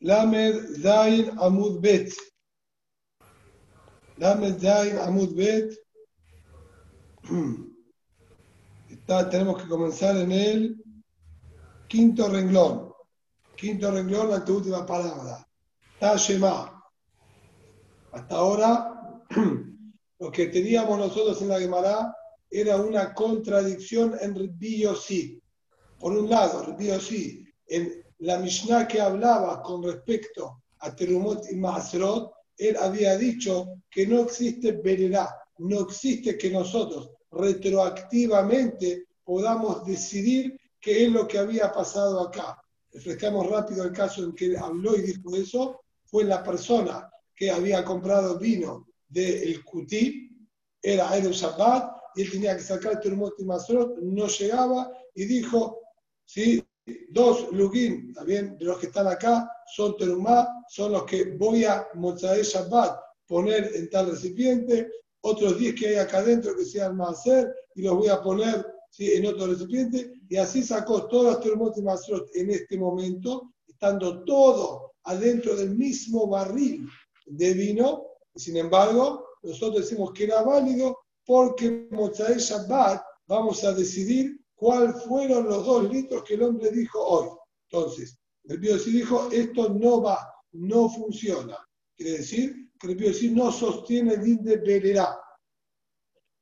Lamed 0.00 0.80
Zain 0.80 1.38
Amud 1.38 1.82
Bet. 1.82 2.14
Lamed 4.16 4.58
Zain 4.58 4.96
Amud 4.96 5.36
Bet. 5.36 5.74
Tenemos 9.30 9.62
que 9.62 9.68
comenzar 9.68 10.16
en 10.16 10.32
el 10.32 10.82
quinto 11.88 12.26
renglón. 12.30 12.90
Quinto 13.54 13.90
renglón, 13.90 14.30
la 14.30 14.42
última 14.48 14.86
palabra. 14.86 15.46
Tashema. 16.00 16.82
Hasta 18.12 18.34
ahora, 18.34 19.20
lo 20.20 20.32
que 20.32 20.46
teníamos 20.46 20.98
nosotros 20.98 21.42
en 21.42 21.48
la 21.48 21.60
Gemara 21.60 22.16
era 22.48 22.78
una 22.78 23.12
contradicción 23.12 24.16
en 24.22 24.34
Rabbi 24.34 24.84
Por 25.98 26.12
un 26.12 26.30
lado, 26.30 26.64
Rabbi 26.64 27.44
en 27.66 28.03
la 28.18 28.38
Mishnah 28.38 28.86
que 28.86 29.00
hablaba 29.00 29.62
con 29.62 29.82
respecto 29.82 30.62
a 30.80 30.94
Terumot 30.94 31.50
y 31.50 31.56
Maasrot, 31.56 32.32
él 32.56 32.76
había 32.76 33.16
dicho 33.16 33.80
que 33.90 34.06
no 34.06 34.20
existe 34.20 34.72
veredad, 34.72 35.28
no 35.58 35.80
existe 35.80 36.38
que 36.38 36.50
nosotros 36.50 37.10
retroactivamente 37.30 39.06
podamos 39.24 39.84
decidir 39.84 40.58
qué 40.80 41.06
es 41.06 41.12
lo 41.12 41.26
que 41.26 41.38
había 41.38 41.72
pasado 41.72 42.20
acá. 42.20 42.62
Refrescamos 42.92 43.48
rápido 43.48 43.84
el 43.84 43.92
caso 43.92 44.22
en 44.22 44.34
que 44.34 44.56
habló 44.56 44.96
y 44.96 45.02
dijo 45.02 45.34
eso, 45.34 45.80
fue 46.04 46.24
la 46.24 46.42
persona 46.42 47.10
que 47.34 47.50
había 47.50 47.84
comprado 47.84 48.38
vino 48.38 48.86
del 49.08 49.64
Kuti, 49.64 50.30
era 50.80 51.16
Edo 51.16 51.32
Shabbat, 51.32 51.94
y 52.16 52.22
él 52.22 52.30
tenía 52.30 52.56
que 52.56 52.62
sacar 52.62 53.00
Terumot 53.00 53.34
y 53.38 53.44
Masrot, 53.44 53.98
no 53.98 54.28
llegaba 54.28 54.92
y 55.14 55.24
dijo, 55.24 55.80
sí, 56.24 56.64
dos 57.10 57.52
lugin, 57.52 58.12
también 58.12 58.58
de 58.58 58.64
los 58.64 58.78
que 58.78 58.86
están 58.86 59.06
acá, 59.06 59.50
son 59.74 59.96
terumá, 59.96 60.48
son 60.68 60.92
los 60.92 61.04
que 61.04 61.36
voy 61.36 61.64
a 61.64 61.86
Mozae 61.94 62.42
Shabbat 62.42 63.00
poner 63.26 63.70
en 63.74 63.88
tal 63.88 64.10
recipiente, 64.10 64.90
otros 65.22 65.58
10 65.58 65.74
que 65.74 65.88
hay 65.88 65.94
acá 65.96 66.18
adentro 66.18 66.54
que 66.56 66.64
sean 66.64 67.00
hacer 67.00 67.54
y 67.74 67.82
los 67.82 67.96
voy 67.96 68.08
a 68.08 68.20
poner 68.20 68.66
en 68.98 69.26
otro 69.26 69.46
recipiente, 69.46 70.12
y 70.28 70.36
así 70.36 70.62
sacó 70.62 71.06
todos 71.08 71.24
los 71.24 71.40
terumot 71.40 71.76
y 71.78 71.82
masrot 71.82 72.28
en 72.34 72.50
este 72.50 72.78
momento, 72.78 73.54
estando 73.66 74.22
todo 74.24 74.92
adentro 75.04 75.56
del 75.56 75.70
mismo 75.70 76.28
barril 76.28 76.86
de 77.26 77.54
vino, 77.54 78.06
y 78.34 78.40
sin 78.40 78.56
embargo, 78.56 79.26
nosotros 79.42 79.82
decimos 79.82 80.12
que 80.12 80.24
era 80.24 80.42
válido 80.42 80.98
porque 81.24 81.88
Mozae 81.90 82.38
Shabbat 82.38 83.02
vamos 83.26 83.64
a 83.64 83.72
decidir 83.72 84.38
cuáles 84.64 85.04
fueron 85.04 85.44
los 85.44 85.66
dos 85.66 85.92
litros 85.92 86.24
que 86.24 86.34
el 86.34 86.42
hombre 86.42 86.70
dijo 86.70 86.98
hoy. 86.98 87.28
Entonces, 87.70 88.18
el 88.44 88.56
Biosí 88.56 88.92
dijo, 88.92 89.28
esto 89.30 89.68
no 89.68 90.00
va, 90.00 90.26
no 90.52 90.88
funciona. 90.88 91.58
Quiere 91.94 92.12
decir 92.12 92.70
que 92.80 92.86
el 92.86 92.96
Biosí 92.96 93.30
no 93.30 93.52
sostiene 93.52 94.14
el 94.14 94.42
de 94.42 94.56
Bererá. 94.56 95.20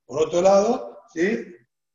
Por 0.06 0.28
otro 0.28 0.40
lado, 0.40 0.98
¿sí? 1.12 1.46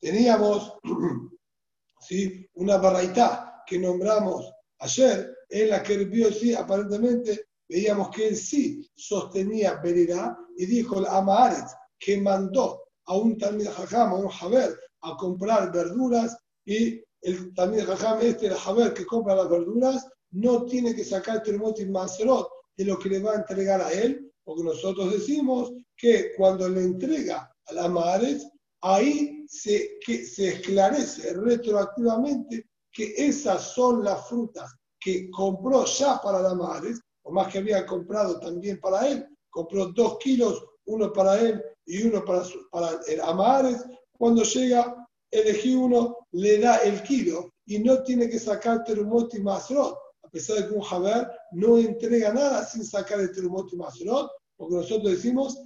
teníamos 0.01 0.73
¿sí? 2.01 2.45
una 2.55 2.75
barraitá 2.75 3.63
que 3.65 3.79
nombramos 3.79 4.51
ayer, 4.79 5.33
en 5.47 5.69
la 5.69 5.81
que 5.81 5.93
el 5.93 6.09
Biosí 6.09 6.53
aparentemente 6.53 7.45
veíamos 7.69 8.09
que 8.09 8.27
él 8.27 8.35
sí 8.35 8.85
sostenía 8.97 9.75
Bererá 9.75 10.37
y 10.57 10.65
dijo 10.65 10.99
el 10.99 11.05
Amaharet 11.05 11.67
que 11.97 12.19
mandó 12.19 12.83
a 13.05 13.15
un 13.15 13.37
Talmud 13.37 13.67
Hajam, 13.67 14.11
a 14.11 14.15
un 14.15 14.29
Haber, 14.41 14.77
a 15.07 15.17
comprar 15.17 15.71
verduras 15.71 16.37
y 16.65 17.01
el, 17.21 17.53
también 17.53 17.85
jajam 17.85 18.19
este, 18.21 18.47
el 18.47 18.55
jaber 18.55 18.93
que 18.93 19.05
compra 19.05 19.35
las 19.35 19.49
verduras, 19.49 20.07
no 20.31 20.65
tiene 20.65 20.95
que 20.95 21.03
sacar 21.03 21.43
termot 21.43 21.79
y 21.79 21.85
maserot 21.85 22.47
de 22.75 22.85
lo 22.85 22.99
que 22.99 23.09
le 23.09 23.19
va 23.19 23.31
a 23.33 23.37
entregar 23.37 23.81
a 23.81 23.91
él, 23.91 24.31
porque 24.43 24.63
nosotros 24.63 25.11
decimos 25.11 25.71
que 25.95 26.31
cuando 26.37 26.69
le 26.69 26.81
entrega 26.81 27.51
a 27.65 27.73
las 27.73 27.89
madres, 27.89 28.47
ahí 28.81 29.45
se, 29.47 29.97
que, 30.05 30.25
se 30.25 30.49
esclarece 30.49 31.33
retroactivamente 31.33 32.69
que 32.91 33.13
esas 33.17 33.73
son 33.73 34.03
las 34.03 34.27
frutas 34.27 34.75
que 34.99 35.29
compró 35.31 35.85
ya 35.85 36.19
para 36.21 36.41
las 36.41 36.55
madres, 36.55 36.99
o 37.23 37.31
más 37.31 37.51
que 37.51 37.59
había 37.59 37.85
comprado 37.85 38.39
también 38.39 38.79
para 38.79 39.07
él, 39.07 39.27
compró 39.49 39.87
dos 39.87 40.17
kilos, 40.19 40.63
uno 40.85 41.11
para 41.11 41.39
él 41.39 41.61
y 41.85 42.03
uno 42.03 42.23
para, 42.23 42.43
para 42.71 42.99
el 43.07 43.21
Amares, 43.21 43.83
cuando 44.17 44.43
llega, 44.43 45.07
elegí 45.31 45.75
uno, 45.75 46.17
le 46.31 46.59
da 46.59 46.77
el 46.77 47.01
kilo 47.03 47.53
y 47.65 47.79
no 47.79 48.03
tiene 48.03 48.29
que 48.29 48.39
sacar 48.39 48.83
terumot 48.83 49.33
y 49.35 49.39
masrot, 49.41 49.97
a 50.23 50.29
pesar 50.29 50.57
de 50.57 50.67
que 50.67 50.73
un 50.73 50.81
jaber 50.81 51.29
no 51.51 51.77
entrega 51.77 52.33
nada 52.33 52.65
sin 52.65 52.83
sacar 52.83 53.19
el 53.19 53.31
terumot 53.31 53.71
y 53.73 53.77
masrot, 53.77 54.31
porque 54.55 54.75
nosotros 54.75 55.11
decimos, 55.11 55.61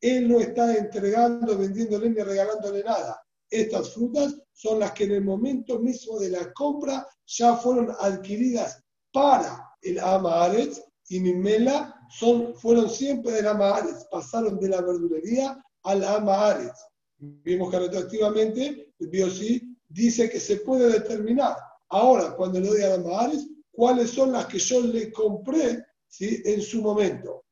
él 0.00 0.28
no 0.28 0.40
está 0.40 0.76
entregando, 0.76 1.56
vendiéndole 1.56 2.10
ni 2.10 2.20
regalándole 2.20 2.82
nada. 2.82 3.22
Estas 3.48 3.92
frutas 3.94 4.36
son 4.52 4.80
las 4.80 4.92
que 4.92 5.04
en 5.04 5.12
el 5.12 5.24
momento 5.24 5.78
mismo 5.78 6.18
de 6.18 6.30
la 6.30 6.52
compra 6.52 7.06
ya 7.26 7.56
fueron 7.56 7.94
adquiridas 8.00 8.82
para 9.12 9.68
el 9.82 9.98
Amaharetz 10.00 10.82
y 11.08 11.20
Mimela 11.20 11.94
son, 12.10 12.54
fueron 12.56 12.88
siempre 12.88 13.32
del 13.32 13.48
Amaharetz, 13.48 14.06
pasaron 14.10 14.58
de 14.58 14.68
la 14.68 14.80
verdulería 14.80 15.62
al 15.84 16.04
Amaharetz. 16.04 16.78
Vimos 17.24 17.70
que 17.70 17.78
retroactivamente 17.78 18.94
el 18.98 19.06
biosí 19.06 19.78
dice 19.88 20.28
que 20.28 20.40
se 20.40 20.56
puede 20.56 20.90
determinar 20.90 21.56
ahora, 21.88 22.34
cuando 22.34 22.58
le 22.58 22.66
doy 22.66 22.82
a 22.82 22.96
las 22.96 23.04
Mahares, 23.04 23.46
cuáles 23.70 24.10
son 24.10 24.32
las 24.32 24.46
que 24.46 24.58
yo 24.58 24.80
le 24.80 25.12
compré 25.12 25.84
¿sí? 26.08 26.42
en 26.44 26.60
su 26.60 26.82
momento. 26.82 27.44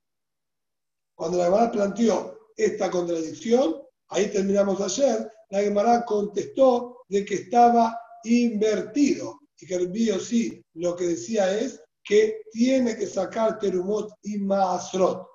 Cuando 1.14 1.38
la 1.38 1.44
Gemara 1.44 1.70
planteó 1.70 2.50
esta 2.56 2.90
contradicción, 2.90 3.80
ahí 4.08 4.26
terminamos 4.32 4.80
ayer, 4.80 5.30
la 5.50 5.60
Gemara 5.60 6.04
contestó 6.04 7.04
de 7.08 7.24
que 7.24 7.34
estaba 7.34 7.96
invertido 8.24 9.38
y 9.56 9.66
que 9.66 9.74
el 9.76 9.88
biosí 9.88 10.64
lo 10.74 10.96
que 10.96 11.06
decía 11.06 11.56
es 11.56 11.80
que 12.02 12.42
tiene 12.50 12.96
que 12.96 13.06
sacar 13.06 13.60
Terumot 13.60 14.10
y 14.22 14.38
Maasrot. 14.38 15.28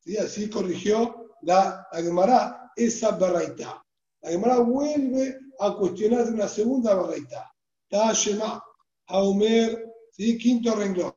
¿Sí? 0.00 0.16
Así 0.16 0.48
corrigió 0.48 1.34
la, 1.42 1.86
la 1.92 2.02
Gemara 2.02 2.65
esa 2.76 3.12
barraita. 3.12 3.82
La 4.22 4.30
Gemara 4.30 4.58
vuelve 4.58 5.38
a 5.58 5.74
cuestionar 5.74 6.26
una 6.32 6.46
segunda 6.46 6.94
barraita. 6.94 7.50
Tashema, 7.88 8.62
Haumer, 9.08 9.84
¿sí? 10.12 10.36
quinto 10.38 10.74
renglón. 10.74 11.14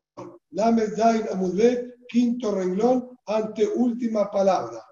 Lamed 0.52 0.96
Zain 0.96 1.25
Amudbet, 1.31 2.06
quinto 2.08 2.52
renglón, 2.52 3.18
ante 3.25 3.68
última 3.68 4.31
palabra. 4.31 4.84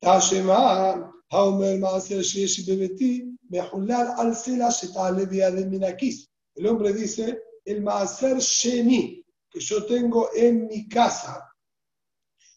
Tashema, 0.00 1.12
Haumer 1.30 1.78
Maaser 1.78 2.22
Sheshi 2.22 2.64
Bebeti, 2.64 3.36
Mehulal 3.50 4.14
al 4.16 4.34
Sela 4.34 4.70
Shetale 4.70 5.26
de 5.26 5.66
Minakis. 5.66 6.28
El 6.54 6.66
hombre 6.66 6.92
dice, 6.92 7.40
el 7.64 7.82
Maaser 7.82 8.38
Sheni, 8.38 9.24
que 9.50 9.60
yo 9.60 9.84
tengo 9.86 10.30
en 10.34 10.66
mi 10.66 10.88
casa, 10.88 11.46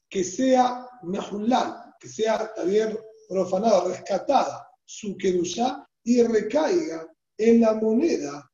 que 0.09 0.23
sea 0.23 0.87
Mehulal, 1.03 1.82
que 2.03 2.09
sea 2.09 2.53
también 2.53 2.99
profanada, 3.29 3.87
rescatada 3.87 4.67
su 4.83 5.15
Kedushá 5.15 5.87
y 6.03 6.21
recaiga 6.21 7.07
en 7.37 7.61
la 7.61 7.75
moneda 7.75 8.51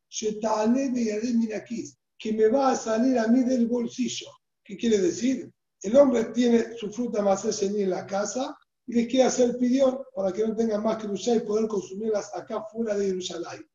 que 2.20 2.34
me 2.34 2.48
va 2.48 2.72
a 2.72 2.76
salir 2.76 3.18
a 3.18 3.28
mí 3.28 3.44
del 3.44 3.68
bolsillo. 3.68 4.28
¿Qué 4.64 4.78
quiere 4.78 5.00
decir? 5.00 5.52
El 5.82 5.96
hombre 5.96 6.26
tiene 6.26 6.78
su 6.78 6.92
fruta 6.92 7.24
más 7.24 7.64
en 7.64 7.90
la 7.90 8.06
casa 8.06 8.56
y 8.86 8.94
les 8.94 9.08
quiere 9.08 9.26
hacer 9.26 9.58
pidión 9.58 10.00
para 10.14 10.32
que 10.32 10.48
no 10.48 10.56
tengan 10.56 10.84
más 10.84 11.02
Kedushá 11.02 11.36
y 11.36 11.40
poder 11.40 11.68
consumirlas 11.68 12.30
acá 12.36 12.64
fuera 12.72 12.96
de 12.96 13.08
Jerusalén. 13.08 13.68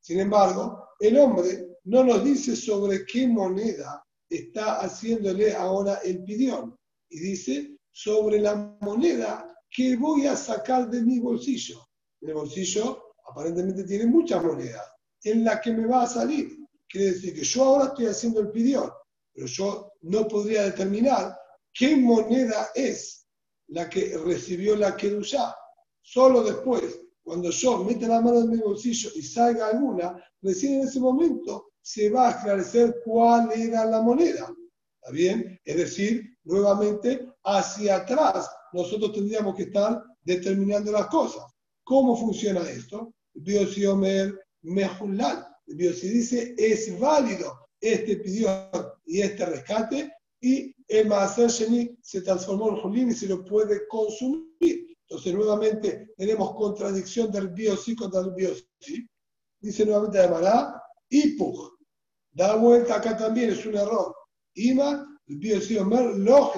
Sin 0.00 0.20
embargo, 0.20 0.86
el 1.00 1.16
hombre 1.16 1.78
no 1.84 2.04
nos 2.04 2.22
dice 2.22 2.54
sobre 2.54 3.06
qué 3.06 3.26
moneda 3.26 4.04
está 4.28 4.80
haciéndole 4.80 5.54
ahora 5.54 6.00
el 6.04 6.22
pidión. 6.24 6.76
Y 7.08 7.20
dice 7.20 7.73
sobre 7.94 8.40
la 8.40 8.76
moneda 8.80 9.56
que 9.70 9.96
voy 9.96 10.26
a 10.26 10.36
sacar 10.36 10.90
de 10.90 11.00
mi 11.00 11.20
bolsillo. 11.20 11.78
El 12.20 12.34
bolsillo 12.34 13.14
aparentemente 13.30 13.84
tiene 13.84 14.06
muchas 14.06 14.42
monedas, 14.42 14.82
en 15.22 15.44
la 15.44 15.60
que 15.60 15.72
me 15.72 15.86
va 15.86 16.02
a 16.02 16.06
salir. 16.08 16.58
Quiere 16.88 17.12
decir 17.12 17.34
que 17.34 17.44
yo 17.44 17.64
ahora 17.64 17.84
estoy 17.86 18.06
haciendo 18.06 18.40
el 18.40 18.50
pidión, 18.50 18.90
pero 19.32 19.46
yo 19.46 19.92
no 20.02 20.26
podría 20.26 20.64
determinar 20.64 21.36
qué 21.72 21.96
moneda 21.96 22.70
es 22.74 23.26
la 23.68 23.88
que 23.88 24.18
recibió 24.18 24.74
la 24.74 24.96
Kedushá. 24.96 25.54
Solo 26.02 26.42
después, 26.42 27.00
cuando 27.22 27.50
yo 27.50 27.84
meta 27.84 28.08
la 28.08 28.20
mano 28.20 28.40
en 28.40 28.50
mi 28.50 28.58
bolsillo 28.58 29.10
y 29.14 29.22
salga 29.22 29.68
alguna, 29.68 30.20
recién 30.42 30.80
en 30.80 30.88
ese 30.88 30.98
momento 30.98 31.70
se 31.80 32.10
va 32.10 32.28
a 32.28 32.30
esclarecer 32.32 32.96
cuál 33.04 33.52
era 33.52 33.84
la 33.84 34.02
moneda. 34.02 34.52
¿Está 35.04 35.12
bien? 35.12 35.60
Es 35.66 35.76
decir, 35.76 36.38
nuevamente 36.44 37.28
hacia 37.44 37.96
atrás 37.96 38.50
nosotros 38.72 39.12
tendríamos 39.12 39.54
que 39.54 39.64
estar 39.64 40.02
determinando 40.22 40.90
las 40.92 41.08
cosas. 41.08 41.44
¿Cómo 41.82 42.16
funciona 42.16 42.62
esto? 42.70 43.12
Biosiomer 43.34 44.34
mejulal. 44.62 45.46
Biosi 45.66 46.08
dice 46.08 46.54
es 46.56 46.98
válido 46.98 47.64
este 47.82 48.16
pidió 48.16 48.48
y 49.04 49.20
este 49.20 49.44
rescate, 49.44 50.10
y 50.40 50.74
el 50.88 51.06
Maaser 51.06 51.50
se 51.50 52.22
transformó 52.22 52.70
en 52.70 52.76
Julín 52.76 53.10
y 53.10 53.14
se 53.14 53.26
lo 53.26 53.44
puede 53.44 53.86
consumir. 53.88 54.96
Entonces, 55.06 55.34
nuevamente, 55.34 56.14
tenemos 56.16 56.54
contradicción 56.54 57.30
del 57.30 57.48
biosí 57.48 57.94
contra 57.94 58.20
el 58.20 58.32
biosí. 58.32 59.06
Dice 59.60 59.84
nuevamente 59.84 60.18
Ademara, 60.18 60.82
Ipuj. 61.10 61.74
Da 62.32 62.56
vuelta 62.56 62.96
acá 62.96 63.16
también, 63.16 63.50
es 63.50 63.66
un 63.66 63.76
error. 63.76 64.14
Ima, 64.54 65.20
el 65.26 65.38
biosí 65.38 65.76
Omer, 65.78 66.16
lo 66.16 66.52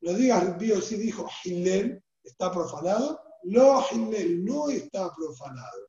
No 0.00 0.12
digas 0.12 0.42
el 0.42 0.54
biosí 0.54 0.96
dijo 0.96 1.26
Hillel, 1.44 2.02
está 2.22 2.50
profanado. 2.50 3.20
Lo 3.44 3.84
no 3.92 4.68
está 4.68 5.12
profanado. 5.14 5.88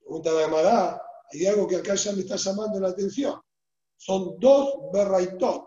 Pregunta 0.00 0.32
de 0.32 0.44
Ademara, 0.44 1.02
hay 1.32 1.46
algo 1.46 1.66
que 1.66 1.76
acá 1.76 1.94
ya 1.94 2.12
me 2.12 2.20
está 2.20 2.36
llamando 2.36 2.78
la 2.78 2.88
atención. 2.88 3.40
Son 3.96 4.38
dos 4.38 4.90
berraitot 4.92 5.64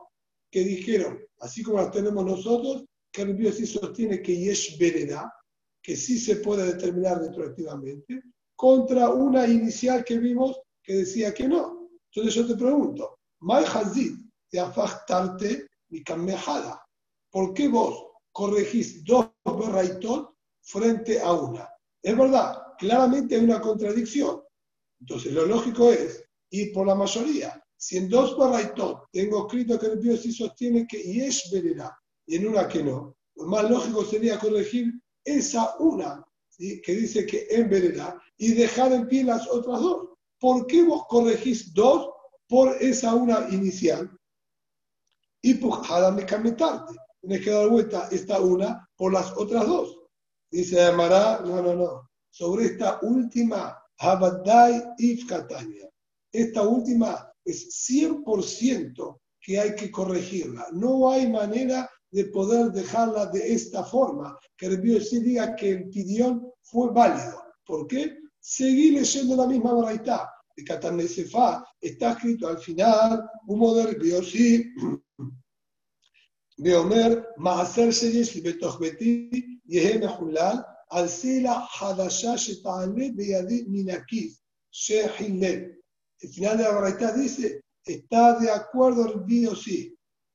que 0.51 0.61
dijeron, 0.61 1.19
así 1.39 1.63
como 1.63 1.79
las 1.79 1.91
tenemos 1.91 2.23
nosotros, 2.23 2.85
que 3.11 3.23
el 3.23 3.35
biosí 3.35 3.65
sostiene 3.65 4.21
que 4.21 4.37
Yesh 4.37 4.77
Vereda, 4.77 5.33
que 5.81 5.95
sí 5.95 6.19
se 6.19 6.37
puede 6.37 6.65
determinar 6.65 7.19
retroactivamente, 7.19 8.21
contra 8.55 9.09
una 9.09 9.47
inicial 9.47 10.03
que 10.03 10.17
vimos 10.17 10.59
que 10.83 10.95
decía 10.95 11.33
que 11.33 11.47
no. 11.47 11.89
Entonces 12.11 12.35
yo 12.35 12.47
te 12.47 12.55
pregunto, 12.55 13.19
May 13.39 13.65
Hazid 13.65 14.26
de 14.51 14.59
Afachtarte 14.59 15.67
y 15.89 16.03
Kamehada, 16.03 16.85
¿por 17.31 17.53
qué 17.53 17.67
vos 17.67 18.07
corregís 18.31 19.03
dos 19.03 19.27
berraitot 19.45 20.33
frente 20.61 21.19
a 21.19 21.31
una? 21.33 21.69
Es 22.01 22.17
verdad, 22.17 22.57
claramente 22.77 23.35
hay 23.35 23.44
una 23.44 23.61
contradicción. 23.61 24.41
Entonces 24.99 25.33
lo 25.33 25.45
lógico 25.45 25.91
es 25.91 26.23
ir 26.51 26.73
por 26.73 26.88
la 26.88 26.95
mayoría. 26.95 27.61
Si 27.75 27.97
en 27.97 28.09
dos 28.09 28.38
berraitot 28.38 29.09
tengo 29.11 29.47
escrito 29.47 29.79
que 29.79 29.88
el 29.88 29.99
Pío 29.99 30.17
sí 30.17 30.31
sostiene 30.31 30.88
que 30.88 31.01
Yesh 31.01 31.51
Vereda 31.51 31.97
y 32.25 32.38
en 32.38 32.47
una 32.47 32.67
que 32.67 32.83
no, 32.83 33.15
lo 33.35 33.45
más 33.45 33.69
lógico 33.69 34.03
sería 34.03 34.39
corregir 34.39 34.91
esa 35.23 35.75
una 35.79 36.25
que 36.57 36.95
dice 36.95 37.25
que 37.25 37.47
en 37.50 37.69
vereda 37.69 38.19
y 38.38 38.53
dejar 38.53 38.91
en 38.91 39.07
pie 39.07 39.23
las 39.23 39.47
otras 39.47 39.79
dos. 39.79 40.09
¿Por 40.39 40.65
qué 40.67 40.83
vos 40.83 41.05
corregís 41.07 41.73
dos 41.73 42.09
por 42.47 42.75
esa 42.81 43.13
una 43.13 43.47
inicial? 43.51 44.09
Y 45.42 45.54
me 45.54 46.51
tarde. 46.54 46.95
Tienes 47.22 47.44
que 47.44 47.51
dar 47.51 47.69
vuelta 47.69 48.07
esta 48.12 48.39
una 48.39 48.88
por 48.95 49.13
las 49.13 49.36
otras 49.38 49.68
dos. 49.68 49.98
Dice 50.51 50.81
Amará, 50.81 51.42
no, 51.45 51.62
no, 51.62 51.75
no. 51.75 52.10
Sobre 52.30 52.66
esta 52.66 53.00
última, 53.01 53.78
Habadai 53.98 54.84
If 54.98 55.28
Catania. 55.28 55.89
Esta 56.31 56.62
última 56.62 57.31
es 57.44 57.89
100% 57.89 59.19
que 59.42 59.60
hay 59.60 59.75
que 59.75 59.92
corregirla. 59.92 60.68
No 60.72 61.10
hay 61.10 61.30
manera 61.30 61.89
de 62.12 62.25
poder 62.25 62.72
dejarla 62.72 63.25
de 63.28 63.54
esta 63.54 63.84
forma, 63.84 64.38
que 64.56 64.68
el 64.68 65.01
sí 65.04 65.19
diga 65.19 65.56
que 65.56 65.72
el 65.72 65.89
pidión 65.89 66.51
fue 66.62 66.92
válido. 66.92 67.42
¿Por 67.66 67.88
qué? 67.88 68.18
Seguí 68.39 68.92
leyendo 68.92 69.36
la 69.36 69.48
misma 69.48 69.74
baraita. 69.74 70.30
De 70.56 70.63
Katanesefa 70.63 71.63
está 71.80 72.13
escrito 72.13 72.48
al 72.48 72.57
final, 72.57 73.30
humo 73.45 73.75
de 73.75 73.94
Biosí, 73.94 74.66
ואומר, 76.64 77.08
מעשר 77.37 77.90
שלי 77.90 78.25
שבתוך 78.25 78.81
ביתי 78.81 79.31
יהא 79.66 79.99
מחולל 80.04 80.56
על 80.90 81.08
סלע 81.08 81.66
חדשה 81.66 82.38
שתעלה 82.38 83.06
בידי 83.16 83.64
מן 83.69 83.90
הכיס 83.90 84.43
שחילל. 84.70 85.60
El 86.25 86.28
final 86.28 86.56
de 86.56 86.62
la 86.62 86.72
baraita 86.72 87.10
dice, 87.12 87.62
está 87.84 88.38
de 88.38 88.49
acuerdo 88.49 89.00
el 89.08 89.20
biosí 89.25 89.93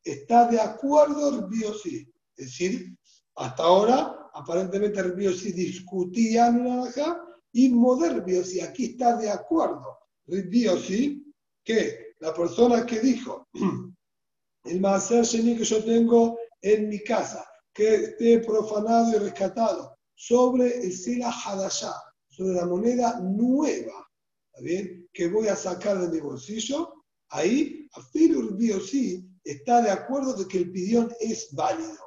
está 0.07 0.47
de 0.47 0.59
acuerdo 0.59 1.29
el 1.29 1.73
sí. 1.81 2.09
Es 2.35 2.45
decir, 2.45 2.95
hasta 3.35 3.63
ahora, 3.63 4.29
aparentemente 4.33 4.99
el 4.99 5.35
sí 5.35 5.51
discutía 5.51 6.47
en 6.47 6.67
la 6.67 6.75
baja 6.77 7.21
y 7.51 7.69
Moder 7.69 8.23
sí. 8.45 8.61
Aquí 8.61 8.85
está 8.85 9.17
de 9.17 9.29
acuerdo 9.29 9.97
el 10.27 10.79
sí 10.79 11.23
que 11.63 12.15
la 12.19 12.33
persona 12.33 12.85
que 12.85 12.99
dijo 12.99 13.47
el 14.64 14.80
Maaser 14.80 15.24
Sheni 15.24 15.56
que 15.56 15.64
yo 15.64 15.84
tengo 15.84 16.38
en 16.60 16.88
mi 16.88 17.02
casa, 17.02 17.44
que 17.72 17.94
esté 17.94 18.38
profanado 18.40 19.16
y 19.16 19.18
rescatado 19.18 19.96
sobre 20.14 20.84
el 20.84 20.92
Sela 20.92 21.30
Hadashah, 21.30 22.00
sobre 22.28 22.54
la 22.54 22.66
moneda 22.66 23.20
nueva, 23.20 24.08
¿está 24.46 24.62
bien? 24.62 25.08
Que 25.12 25.28
voy 25.28 25.48
a 25.48 25.56
sacar 25.56 25.98
de 26.00 26.08
mi 26.08 26.20
bolsillo, 26.20 26.92
ahí, 27.30 27.88
a 27.94 28.00
el 28.14 28.82
sí 28.82 29.28
está 29.44 29.82
de 29.82 29.90
acuerdo 29.90 30.34
de 30.34 30.46
que 30.46 30.58
el 30.58 30.70
pidión 30.70 31.12
es 31.20 31.52
válido. 31.52 31.98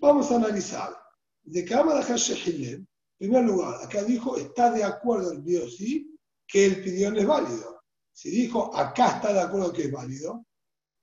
Vamos 0.00 0.30
a 0.30 0.36
analizar. 0.36 0.96
De 1.42 1.64
Cámara 1.64 2.00
en 2.06 2.88
primer 3.18 3.44
lugar, 3.44 3.84
acá 3.84 4.02
dijo, 4.02 4.36
está 4.36 4.70
de 4.72 4.82
acuerdo 4.82 5.32
el 5.32 5.42
biosí 5.42 6.18
que 6.46 6.66
el 6.66 6.82
pidión 6.82 7.16
es 7.16 7.26
válido. 7.26 7.82
Si 8.12 8.30
dijo, 8.30 8.74
acá 8.74 9.16
está 9.16 9.32
de 9.32 9.40
acuerdo 9.40 9.72
que 9.72 9.82
es 9.82 9.92
válido, 9.92 10.44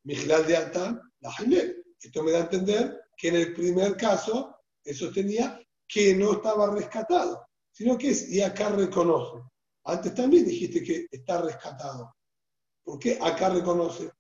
Mijilal 0.04 0.46
de 0.48 0.58
Alta, 0.58 1.02
la 1.20 1.34
Hillel. 1.40 1.84
Esto 2.00 2.24
me 2.24 2.32
da 2.32 2.40
a 2.40 2.42
entender 2.42 3.02
que 3.16 3.30
en 3.30 3.36
el 3.36 3.54
primer 3.54 3.96
caso, 3.96 4.56
eso 4.84 5.12
tenía 5.12 5.62
que 5.88 6.16
no 6.16 6.34
estaba 6.34 6.74
rescatado, 6.74 7.46
sino 7.72 7.98
que 7.98 8.10
es, 8.10 8.30
y 8.30 8.42
acá 8.42 8.70
reconoce. 8.70 9.44
Antes 9.84 10.16
también 10.16 10.46
dijiste 10.46 10.82
que 10.84 11.08
está 11.12 11.42
rescatado. 11.42 12.16
¿Por 12.84 12.98
qué 12.98 13.20
acá 13.22 13.50
reconoce? 13.50 14.12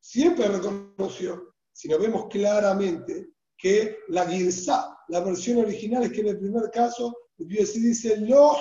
siempre 0.00 0.48
reconoció, 0.48 1.54
si 1.72 1.88
nos 1.88 2.00
vemos 2.00 2.26
claramente, 2.28 3.28
que 3.56 3.98
la 4.08 4.26
Girsa, 4.26 4.96
la 5.08 5.20
versión 5.20 5.58
original 5.58 6.04
es 6.04 6.12
que 6.12 6.22
en 6.22 6.28
el 6.28 6.38
primer 6.38 6.70
caso, 6.70 7.14
el 7.38 7.46
dice, 7.46 8.16
lo 8.18 8.52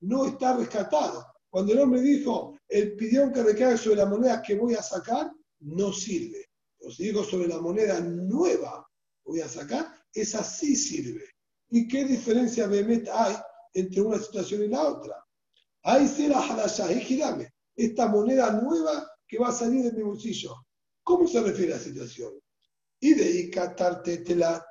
no 0.00 0.26
está 0.26 0.56
rescatado. 0.56 1.26
Cuando 1.50 1.72
el 1.72 1.80
hombre 1.80 2.00
dijo, 2.00 2.58
el 2.68 2.96
pidión 2.96 3.32
que 3.32 3.42
recaiga 3.42 3.76
sobre 3.76 3.96
la 3.96 4.06
moneda 4.06 4.42
que 4.42 4.54
voy 4.54 4.74
a 4.74 4.82
sacar, 4.82 5.30
no 5.60 5.92
sirve. 5.92 6.50
Pero 6.78 6.90
si 6.90 7.04
digo 7.04 7.24
sobre 7.24 7.48
la 7.48 7.60
moneda 7.60 8.00
nueva 8.00 8.86
voy 9.24 9.40
a 9.40 9.48
sacar, 9.48 9.86
esa 10.12 10.42
sí 10.42 10.74
sirve. 10.74 11.24
¿Y 11.70 11.86
qué 11.86 12.04
diferencia 12.04 12.66
Bemet 12.66 13.08
hay 13.12 13.36
entre 13.74 14.00
una 14.00 14.18
situación 14.18 14.64
y 14.64 14.68
la 14.68 14.82
otra? 14.88 15.24
Ahí 15.82 16.08
será 16.08 16.40
Hadashah, 16.40 16.88
girame. 16.88 17.52
Esta 17.76 18.08
moneda 18.08 18.50
nueva 18.60 19.08
que 19.26 19.38
va 19.38 19.48
a 19.48 19.52
salir 19.52 19.84
de 19.84 19.92
mi 19.92 20.02
bolsillo. 20.02 20.54
¿Cómo 21.04 21.26
se 21.26 21.40
refiere 21.40 21.74
a 21.74 21.76
la 21.76 21.82
situación? 21.82 22.32
Y 23.00 23.14
de 23.14 23.30
Ikatarte 23.42 24.18
Telat, 24.18 24.64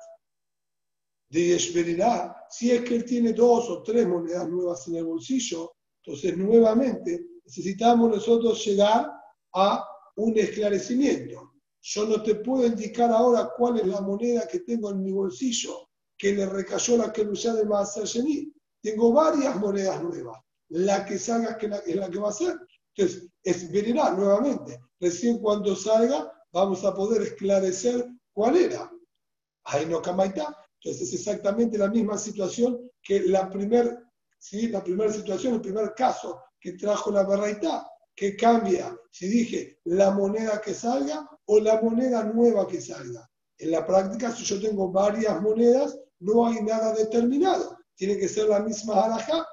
de 1.30 1.40
Yeshverirá, 1.48 2.46
si 2.50 2.70
es 2.70 2.82
que 2.82 2.96
él 2.96 3.04
tiene 3.04 3.32
dos 3.32 3.68
o 3.70 3.82
tres 3.82 4.06
monedas 4.06 4.48
nuevas 4.48 4.86
en 4.88 4.96
el 4.96 5.04
bolsillo, 5.04 5.72
entonces 6.04 6.36
nuevamente 6.36 7.26
necesitamos 7.44 8.10
nosotros 8.10 8.64
llegar 8.64 9.10
a 9.54 9.89
un 10.24 10.38
esclarecimiento. 10.38 11.54
Yo 11.82 12.06
no 12.06 12.22
te 12.22 12.36
puedo 12.36 12.66
indicar 12.66 13.10
ahora 13.10 13.50
cuál 13.56 13.80
es 13.80 13.86
la 13.86 14.00
moneda 14.00 14.46
que 14.46 14.60
tengo 14.60 14.90
en 14.90 15.02
mi 15.02 15.12
bolsillo 15.12 15.88
que 16.16 16.34
le 16.34 16.46
recayó 16.46 16.98
la 16.98 17.12
que 17.12 17.24
lucha 17.24 17.54
de 17.54 17.64
Maasar 17.64 18.04
Tengo 18.82 19.12
varias 19.12 19.56
monedas 19.56 20.02
nuevas. 20.02 20.38
La 20.68 21.04
que 21.04 21.18
salga 21.18 21.58
es 21.86 21.96
la 21.96 22.10
que 22.10 22.18
va 22.18 22.28
a 22.28 22.32
ser. 22.32 22.58
Entonces, 22.94 23.28
es 23.42 23.70
nuevamente. 23.70 24.78
Recién 25.00 25.38
cuando 25.38 25.74
salga, 25.74 26.30
vamos 26.52 26.84
a 26.84 26.94
poder 26.94 27.22
esclarecer 27.22 28.06
cuál 28.34 28.56
era. 28.56 28.92
Ahí 29.64 29.86
no 29.86 30.02
Kamaita. 30.02 30.54
Entonces, 30.82 31.08
es 31.08 31.14
exactamente 31.14 31.78
la 31.78 31.88
misma 31.88 32.18
situación 32.18 32.90
que 33.02 33.20
la 33.20 33.48
primera 33.48 33.98
¿sí? 34.40 34.68
la 34.68 34.82
primera 34.82 35.12
situación, 35.12 35.54
el 35.54 35.60
primer 35.60 35.94
caso 35.94 36.42
que 36.58 36.72
trajo 36.72 37.10
la 37.12 37.22
Barraita. 37.22 37.86
Que 38.20 38.36
cambia? 38.36 38.94
Si 39.10 39.28
dije 39.28 39.80
la 39.84 40.10
moneda 40.10 40.60
que 40.60 40.74
salga 40.74 41.26
o 41.46 41.58
la 41.58 41.80
moneda 41.80 42.22
nueva 42.22 42.68
que 42.68 42.78
salga. 42.78 43.26
En 43.56 43.70
la 43.70 43.86
práctica, 43.86 44.30
si 44.30 44.44
yo 44.44 44.60
tengo 44.60 44.92
varias 44.92 45.40
monedas, 45.40 45.98
no 46.18 46.46
hay 46.46 46.60
nada 46.62 46.92
determinado. 46.92 47.78
Tiene 47.94 48.18
que 48.18 48.28
ser 48.28 48.48
la 48.48 48.60
misma 48.60 49.04
alhaja. 49.04 49.46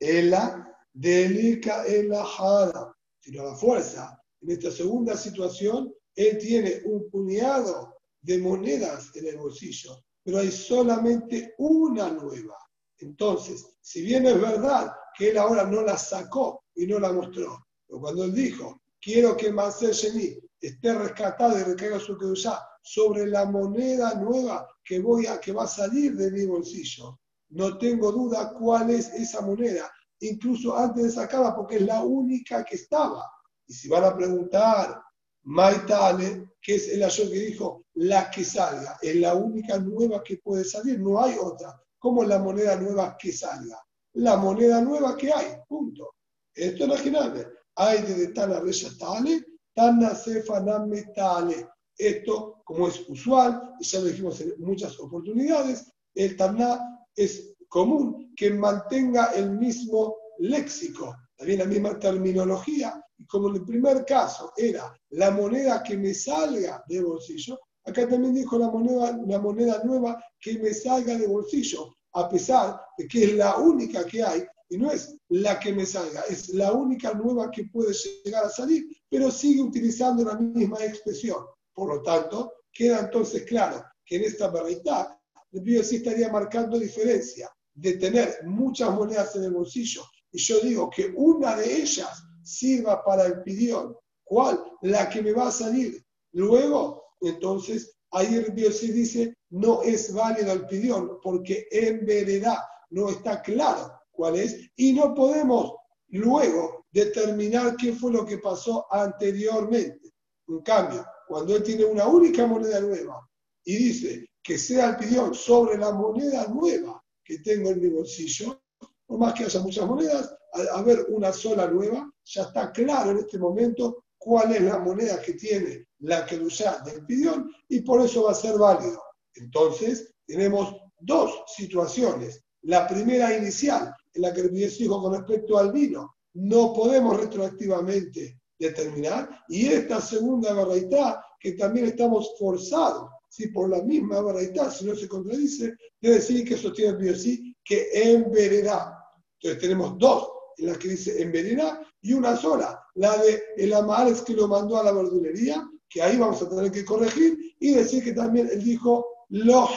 la 0.00 0.66
delica 0.94 1.84
en 1.86 2.08
la 2.08 2.24
jada, 2.24 2.96
sino 3.20 3.44
la 3.44 3.54
fuerza. 3.54 4.18
En 4.40 4.52
esta 4.52 4.70
segunda 4.70 5.14
situación, 5.14 5.92
él 6.16 6.38
tiene 6.38 6.80
un 6.86 7.10
puñado 7.10 7.98
de 8.22 8.38
monedas 8.38 9.14
en 9.14 9.26
el 9.26 9.36
bolsillo, 9.36 10.02
pero 10.24 10.38
hay 10.38 10.50
solamente 10.50 11.54
una 11.58 12.08
nueva. 12.08 12.56
Entonces, 12.96 13.76
si 13.82 14.00
bien 14.00 14.24
es 14.24 14.40
verdad 14.40 14.90
que 15.14 15.30
él 15.30 15.36
ahora 15.36 15.64
no 15.64 15.82
la 15.82 15.98
sacó 15.98 16.64
y 16.78 16.86
no 16.86 16.98
la 16.98 17.12
mostró, 17.12 17.66
pero 17.86 18.00
cuando 18.00 18.24
él 18.24 18.34
dijo, 18.34 18.80
quiero 19.00 19.36
que 19.36 19.52
Marcel 19.52 19.94
Geni 19.94 20.38
esté 20.60 20.94
rescatado 20.94 21.58
y 21.58 21.62
recaiga 21.62 22.00
su 22.00 22.16
ya 22.34 22.58
sobre 22.82 23.26
la 23.26 23.44
moneda 23.44 24.14
nueva 24.14 24.66
que, 24.82 25.00
voy 25.00 25.26
a, 25.26 25.38
que 25.38 25.52
va 25.52 25.64
a 25.64 25.68
salir 25.68 26.16
de 26.16 26.30
mi 26.30 26.46
bolsillo, 26.46 27.20
no 27.50 27.76
tengo 27.78 28.10
duda 28.12 28.52
cuál 28.58 28.90
es 28.90 29.12
esa 29.12 29.42
moneda 29.42 29.92
incluso 30.20 30.76
antes 30.76 31.04
de 31.04 31.10
sacarla, 31.10 31.54
porque 31.54 31.76
es 31.76 31.82
la 31.82 32.02
única 32.02 32.64
que 32.64 32.76
estaba. 32.76 33.30
Y 33.66 33.72
si 33.72 33.88
van 33.88 34.04
a 34.04 34.16
preguntar, 34.16 35.00
Maitale, 35.44 36.50
que 36.60 36.76
es 36.76 36.88
el 36.88 37.02
ayer 37.02 37.28
que 37.30 37.38
dijo, 37.38 37.84
la 37.94 38.30
que 38.30 38.44
salga, 38.44 38.98
es 39.00 39.16
la 39.16 39.34
única 39.34 39.78
nueva 39.78 40.22
que 40.22 40.38
puede 40.38 40.64
salir, 40.64 41.00
no 41.00 41.22
hay 41.22 41.36
otra. 41.40 41.80
¿Cómo 41.98 42.24
la 42.24 42.38
moneda 42.38 42.76
nueva 42.76 43.16
que 43.18 43.32
salga? 43.32 43.80
La 44.14 44.36
moneda 44.36 44.80
nueva 44.80 45.16
que 45.16 45.32
hay, 45.32 45.56
punto. 45.68 46.14
Esto 46.54 46.84
es 46.84 46.90
imaginable. 46.90 47.46
Hay 47.76 48.02
de 48.02 48.28
Tana 48.28 48.60
Resha 48.60 48.90
Tale, 48.98 49.44
Tana 49.74 50.14
Sefaname 50.14 51.04
Tale. 51.14 51.68
Esto, 51.96 52.62
como 52.64 52.88
es 52.88 53.08
usual, 53.08 53.74
y 53.80 53.84
ya 53.84 54.00
lo 54.00 54.06
dijimos 54.06 54.40
en 54.40 54.54
muchas 54.58 54.98
oportunidades, 55.00 55.90
el 56.14 56.36
Taná 56.36 57.06
es 57.14 57.54
común 57.68 58.32
que 58.36 58.50
mantenga 58.50 59.26
el 59.34 59.50
mismo 59.50 60.16
léxico, 60.38 61.14
también 61.36 61.60
la 61.60 61.64
misma 61.66 61.98
terminología, 61.98 63.04
y 63.16 63.26
como 63.26 63.48
en 63.48 63.56
el 63.56 63.64
primer 63.64 64.04
caso 64.04 64.52
era 64.56 64.92
la 65.10 65.30
moneda 65.30 65.82
que 65.82 65.96
me 65.96 66.14
salga 66.14 66.84
de 66.88 67.02
bolsillo, 67.02 67.58
acá 67.84 68.08
también 68.08 68.34
dijo 68.34 68.58
la 68.58 68.70
moneda, 68.70 69.18
la 69.26 69.40
moneda 69.40 69.82
nueva 69.84 70.22
que 70.40 70.58
me 70.58 70.72
salga 70.72 71.16
de 71.16 71.26
bolsillo, 71.26 71.96
a 72.12 72.28
pesar 72.28 72.80
de 72.96 73.08
que 73.08 73.24
es 73.24 73.34
la 73.34 73.56
única 73.56 74.04
que 74.06 74.22
hay, 74.22 74.44
y 74.68 74.78
no 74.78 74.90
es 74.90 75.16
la 75.28 75.58
que 75.58 75.72
me 75.72 75.86
salga, 75.86 76.22
es 76.28 76.50
la 76.50 76.72
única 76.72 77.14
nueva 77.14 77.50
que 77.50 77.64
puede 77.64 77.94
llegar 78.24 78.44
a 78.44 78.50
salir, 78.50 78.84
pero 79.08 79.30
sigue 79.30 79.62
utilizando 79.62 80.24
la 80.24 80.36
misma 80.36 80.84
expresión. 80.84 81.44
Por 81.72 81.94
lo 81.94 82.02
tanto, 82.02 82.52
queda 82.72 83.00
entonces 83.00 83.44
claro 83.44 83.82
que 84.04 84.16
en 84.16 84.24
esta 84.24 84.48
variedad 84.48 85.08
el 85.52 85.84
sí 85.84 85.96
estaría 85.96 86.30
marcando 86.30 86.78
diferencia 86.78 87.50
de 87.74 87.94
tener 87.94 88.40
muchas 88.44 88.92
monedas 88.92 89.34
en 89.36 89.44
el 89.44 89.52
bolsillo 89.52 90.02
y 90.32 90.38
yo 90.38 90.60
digo 90.60 90.90
que 90.90 91.12
una 91.16 91.56
de 91.56 91.82
ellas 91.82 92.22
sirva 92.42 93.02
para 93.04 93.26
el 93.26 93.42
pidión, 93.42 93.96
¿cuál? 94.24 94.62
La 94.82 95.08
que 95.08 95.22
me 95.22 95.32
va 95.32 95.48
a 95.48 95.52
salir 95.52 96.04
luego, 96.32 97.02
entonces 97.20 97.96
ahí 98.10 98.34
el 98.34 98.72
sí 98.72 98.92
dice 98.92 99.34
no 99.50 99.82
es 99.82 100.12
válido 100.12 100.52
el 100.52 100.66
pidión 100.66 101.18
porque 101.22 101.66
en 101.70 102.04
verdad 102.04 102.58
no 102.90 103.08
está 103.08 103.42
claro 103.42 103.97
cuál 104.18 104.34
es 104.34 104.68
y 104.74 104.92
no 104.94 105.14
podemos 105.14 105.74
luego 106.08 106.86
determinar 106.90 107.76
qué 107.76 107.92
fue 107.92 108.12
lo 108.12 108.26
que 108.26 108.38
pasó 108.38 108.84
anteriormente. 108.92 110.12
En 110.48 110.58
cambio, 110.62 111.06
cuando 111.28 111.54
él 111.54 111.62
tiene 111.62 111.84
una 111.84 112.08
única 112.08 112.44
moneda 112.44 112.80
nueva 112.80 113.24
y 113.64 113.76
dice 113.76 114.26
que 114.42 114.58
sea 114.58 114.90
el 114.90 114.96
pidión 114.96 115.32
sobre 115.34 115.78
la 115.78 115.92
moneda 115.92 116.48
nueva 116.48 117.00
que 117.22 117.38
tengo 117.38 117.70
en 117.70 117.80
mi 117.80 117.90
bolsillo, 117.90 118.60
por 119.06 119.18
más 119.20 119.34
que 119.34 119.44
haya 119.44 119.60
muchas 119.60 119.86
monedas, 119.86 120.34
al 120.52 120.68
haber 120.70 121.06
una 121.10 121.32
sola 121.32 121.68
nueva, 121.68 122.10
ya 122.24 122.42
está 122.42 122.72
claro 122.72 123.12
en 123.12 123.18
este 123.18 123.38
momento 123.38 124.06
cuál 124.18 124.52
es 124.52 124.62
la 124.62 124.80
moneda 124.80 125.22
que 125.22 125.34
tiene 125.34 125.86
la 126.00 126.26
que 126.26 126.40
usa 126.40 126.80
del 126.80 127.06
pidión 127.06 127.52
y 127.68 127.82
por 127.82 128.00
eso 128.00 128.24
va 128.24 128.32
a 128.32 128.34
ser 128.34 128.58
válido. 128.58 129.00
Entonces, 129.34 130.12
tenemos 130.26 130.74
dos 130.98 131.44
situaciones. 131.54 132.42
La 132.68 132.86
primera 132.86 133.34
inicial, 133.34 133.94
en 134.12 134.22
la 134.22 134.34
que 134.34 134.42
el 134.42 134.52
dijo 134.52 135.00
con 135.00 135.14
respecto 135.14 135.56
al 135.56 135.72
vino, 135.72 136.16
no 136.34 136.74
podemos 136.74 137.18
retroactivamente 137.18 138.42
determinar, 138.58 139.44
y 139.48 139.68
esta 139.68 140.02
segunda 140.02 140.52
verdad 140.52 141.16
que 141.40 141.52
también 141.52 141.86
estamos 141.86 142.34
forzados 142.38 143.08
si 143.30 143.48
por 143.48 143.70
la 143.70 143.82
misma 143.82 144.20
verdad, 144.20 144.70
si 144.70 144.84
no 144.84 144.94
se 144.94 145.08
contradice, 145.08 145.76
debe 145.98 146.16
decir 146.16 146.46
que 146.46 146.58
sostiene 146.58 146.90
el 146.90 146.96
biosí 146.98 147.56
que 147.64 147.88
envenenará. 147.94 148.98
Entonces 149.40 149.62
tenemos 149.62 149.96
dos 149.96 150.28
en 150.58 150.66
las 150.66 150.76
que 150.76 150.88
dice 150.88 151.22
envenenar 151.22 151.80
y 152.02 152.12
una 152.12 152.36
sola, 152.36 152.82
la 152.96 153.16
de 153.16 153.42
el 153.56 153.72
es 154.12 154.20
que 154.20 154.34
lo 154.34 154.46
mandó 154.46 154.76
a 154.76 154.84
la 154.84 154.92
verdulería, 154.92 155.66
que 155.88 156.02
ahí 156.02 156.18
vamos 156.18 156.42
a 156.42 156.48
tener 156.50 156.70
que 156.70 156.84
corregir 156.84 157.38
y 157.60 157.72
decir 157.72 158.04
que 158.04 158.12
también 158.12 158.50
él 158.52 158.62
dijo 158.62 159.06
lo 159.30 159.68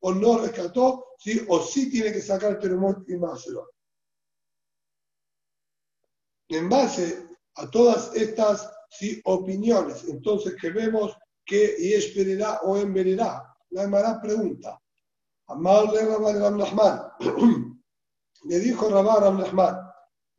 o 0.00 0.14
no 0.14 0.38
rescató, 0.38 1.06
¿sí? 1.18 1.44
o 1.48 1.62
sí 1.62 1.90
tiene 1.90 2.12
que 2.12 2.22
sacar 2.22 2.52
el 2.52 2.58
terremoto 2.58 3.04
y 3.08 3.16
márselo. 3.16 3.70
En 6.48 6.68
base 6.68 7.28
a 7.56 7.70
todas 7.70 8.14
estas 8.14 8.70
opiniones, 9.24 10.04
entonces 10.04 10.56
que 10.60 10.70
vemos 10.70 11.16
que 11.44 11.76
Yesh 11.78 12.14
Pererá 12.14 12.60
o 12.62 12.76
en 12.78 12.92
Bererá. 12.92 13.44
La 13.70 13.82
Emara 13.82 14.20
pregunta, 14.20 14.80
Amarle 15.48 16.06
Rabá 16.06 16.32
de 16.32 16.40
Nahman, 16.40 17.02
le 18.44 18.58
dijo 18.60 18.88
Rabá 18.88 19.20
Ram 19.20 19.38
Nahman, 19.38 19.76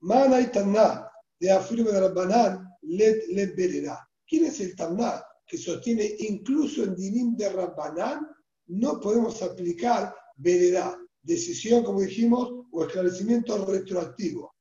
Mana 0.01 0.41
y 0.41 0.47
Taná 0.47 1.11
de 1.39 1.51
afirme 1.51 1.91
de 1.91 1.99
Rabbanán, 1.99 2.77
let, 2.81 3.27
let 3.29 3.55
Bererá. 3.55 4.07
¿Quién 4.27 4.45
es 4.45 4.59
el 4.61 4.75
Taná 4.75 5.23
que 5.45 5.57
sostiene 5.57 6.15
incluso 6.19 6.83
en 6.83 6.95
Dinim 6.95 7.35
de 7.35 7.49
Rabbanán? 7.49 8.27
No 8.69 8.99
podemos 8.99 9.41
aplicar 9.41 10.15
Bererá, 10.35 10.97
decisión, 11.21 11.83
como 11.83 12.01
dijimos, 12.01 12.65
o 12.71 12.83
esclarecimiento 12.83 13.65
retroactivo. 13.65 14.55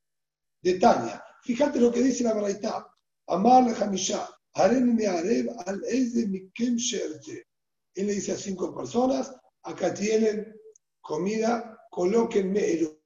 De 0.61 0.79
Tania, 0.79 1.23
fíjate 1.43 1.79
lo 1.79 1.91
que 1.91 2.01
dice 2.01 2.23
la 2.23 2.33
Baraitá. 2.33 2.87
Amar 3.27 3.71
Hamishá, 3.81 4.27
él 4.55 4.85
le 8.07 8.13
dice 8.13 8.31
a 8.31 8.37
cinco 8.37 8.75
personas, 8.75 9.35
acá 9.63 9.93
tienen 9.93 10.55
comida, 11.01 11.77
colóquenme 11.91 12.71
el 12.71 12.99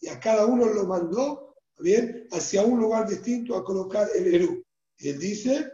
Y 0.00 0.08
a 0.08 0.18
cada 0.18 0.46
uno 0.46 0.66
lo 0.66 0.86
mandó, 0.86 1.54
bien, 1.78 2.26
hacia 2.32 2.62
un 2.62 2.80
lugar 2.80 3.08
distinto 3.08 3.56
a 3.56 3.64
colocar 3.64 4.08
el 4.14 4.34
Eru. 4.34 4.62
Y 4.98 5.10
él 5.10 5.18
dice, 5.18 5.70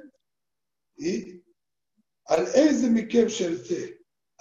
al 2.27 2.53
de 2.53 2.91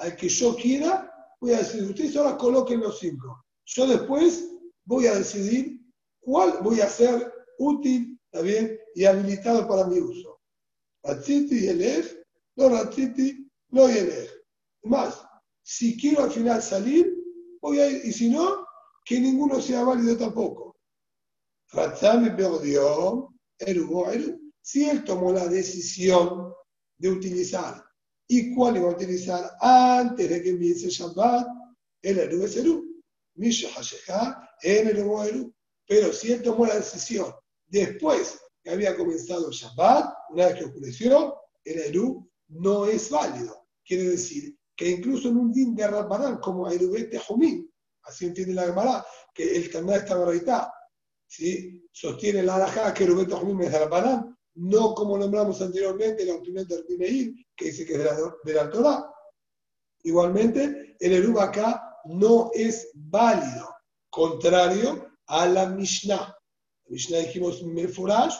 al 0.03 0.17
que 0.17 0.27
yo 0.27 0.53
quiera, 0.55 1.09
voy 1.39 1.53
a 1.53 1.59
decir, 1.59 1.83
ustedes 1.83 2.15
ahora 2.17 2.37
coloquen 2.37 2.81
los 2.81 2.99
cinco. 2.99 3.45
Yo 3.65 3.87
después 3.87 4.49
voy 4.83 5.07
a 5.07 5.15
decidir 5.15 5.79
cuál 6.19 6.59
voy 6.61 6.81
a 6.81 6.89
ser 6.89 7.33
útil, 7.57 8.19
bien, 8.43 8.77
y 8.95 9.05
habilitado 9.05 9.65
para 9.65 9.87
mi 9.87 9.99
uso. 9.99 10.41
Ratziti 11.03 11.61
Yelech, 11.61 12.21
no 12.57 12.69
Ratziti, 12.69 13.49
no 13.69 13.87
Yelech. 13.87 14.29
Más, 14.83 15.25
si 15.61 15.95
quiero 15.95 16.23
al 16.23 16.31
final 16.31 16.61
salir, 16.61 17.13
voy 17.61 17.79
a 17.79 17.89
ir, 17.89 18.01
y 18.05 18.11
si 18.11 18.29
no, 18.29 18.67
que 19.05 19.21
ninguno 19.21 19.61
sea 19.61 19.85
válido 19.85 20.17
tampoco. 20.17 20.75
Ratzami 21.71 22.29
perdió, 22.31 23.29
Eru. 23.57 24.41
Si 24.61 24.89
él 24.89 25.05
tomó 25.05 25.31
la 25.31 25.47
decisión 25.47 26.53
de 26.97 27.09
utilizar, 27.09 27.83
¿y 28.27 28.53
cuál 28.55 28.77
iba 28.77 28.89
a 28.89 28.93
utilizar 28.93 29.57
antes 29.59 30.29
de 30.29 30.41
que 30.41 30.49
empiece 30.49 30.89
Shabbat? 30.89 31.47
El 32.01 32.19
Eru 32.19 32.43
es 32.43 32.57
Eru. 32.57 32.83
Misha 33.35 33.69
Hashecha, 33.75 34.49
el. 34.61 35.53
Pero 35.87 36.13
si 36.13 36.31
él 36.31 36.41
tomó 36.41 36.65
la 36.65 36.75
decisión 36.75 37.33
después 37.67 38.39
que 38.61 38.69
había 38.69 38.95
comenzado 38.95 39.51
Shabbat, 39.51 40.13
una 40.29 40.47
vez 40.47 40.55
que 40.55 40.65
oscureció, 40.65 41.35
el 41.63 41.79
Eru 41.79 42.29
no 42.49 42.85
es 42.85 43.09
válido. 43.09 43.67
Quiere 43.83 44.03
decir 44.03 44.57
que 44.75 44.89
incluso 44.89 45.29
en 45.29 45.37
un 45.37 45.51
din 45.51 45.75
de 45.75 45.87
Rabbanán 45.87 46.37
como 46.37 46.69
Erubete 46.69 47.19
Jumín, 47.19 47.69
así 48.03 48.25
entiende 48.25 48.53
la 48.53 48.65
Gemara, 48.65 49.05
que 49.33 49.55
el 49.55 49.71
Taná 49.71 49.97
está 49.97 50.17
verdad, 50.17 50.67
¿sí? 51.27 51.87
sostiene 51.91 52.43
la 52.43 52.55
alajá 52.55 52.93
que 52.93 53.03
Erubete 53.03 53.33
Jumín 53.33 53.61
es 53.67 53.71
de 53.71 53.79
Rabbanán, 53.79 54.37
no 54.55 54.93
como 54.93 55.17
nombramos 55.17 55.61
anteriormente 55.61 56.25
la 56.25 56.35
opinión 56.35 56.67
de 56.67 56.75
Arpimeir, 56.75 57.33
que 57.55 57.65
dice 57.65 57.85
que 57.85 57.93
es 57.93 57.99
de 57.99 58.05
la, 58.05 58.35
de 58.43 58.53
la 58.53 58.69
Torah. 58.69 59.09
Igualmente, 60.03 60.95
el 60.99 61.13
Erub 61.13 61.39
acá 61.39 61.99
no 62.05 62.51
es 62.53 62.91
válido, 62.93 63.69
contrario 64.09 65.07
a 65.27 65.47
la 65.47 65.67
Mishnah. 65.67 66.35
La 66.85 66.89
Mishnah 66.89 67.19
dijimos 67.19 67.63
Meforash, 67.63 68.35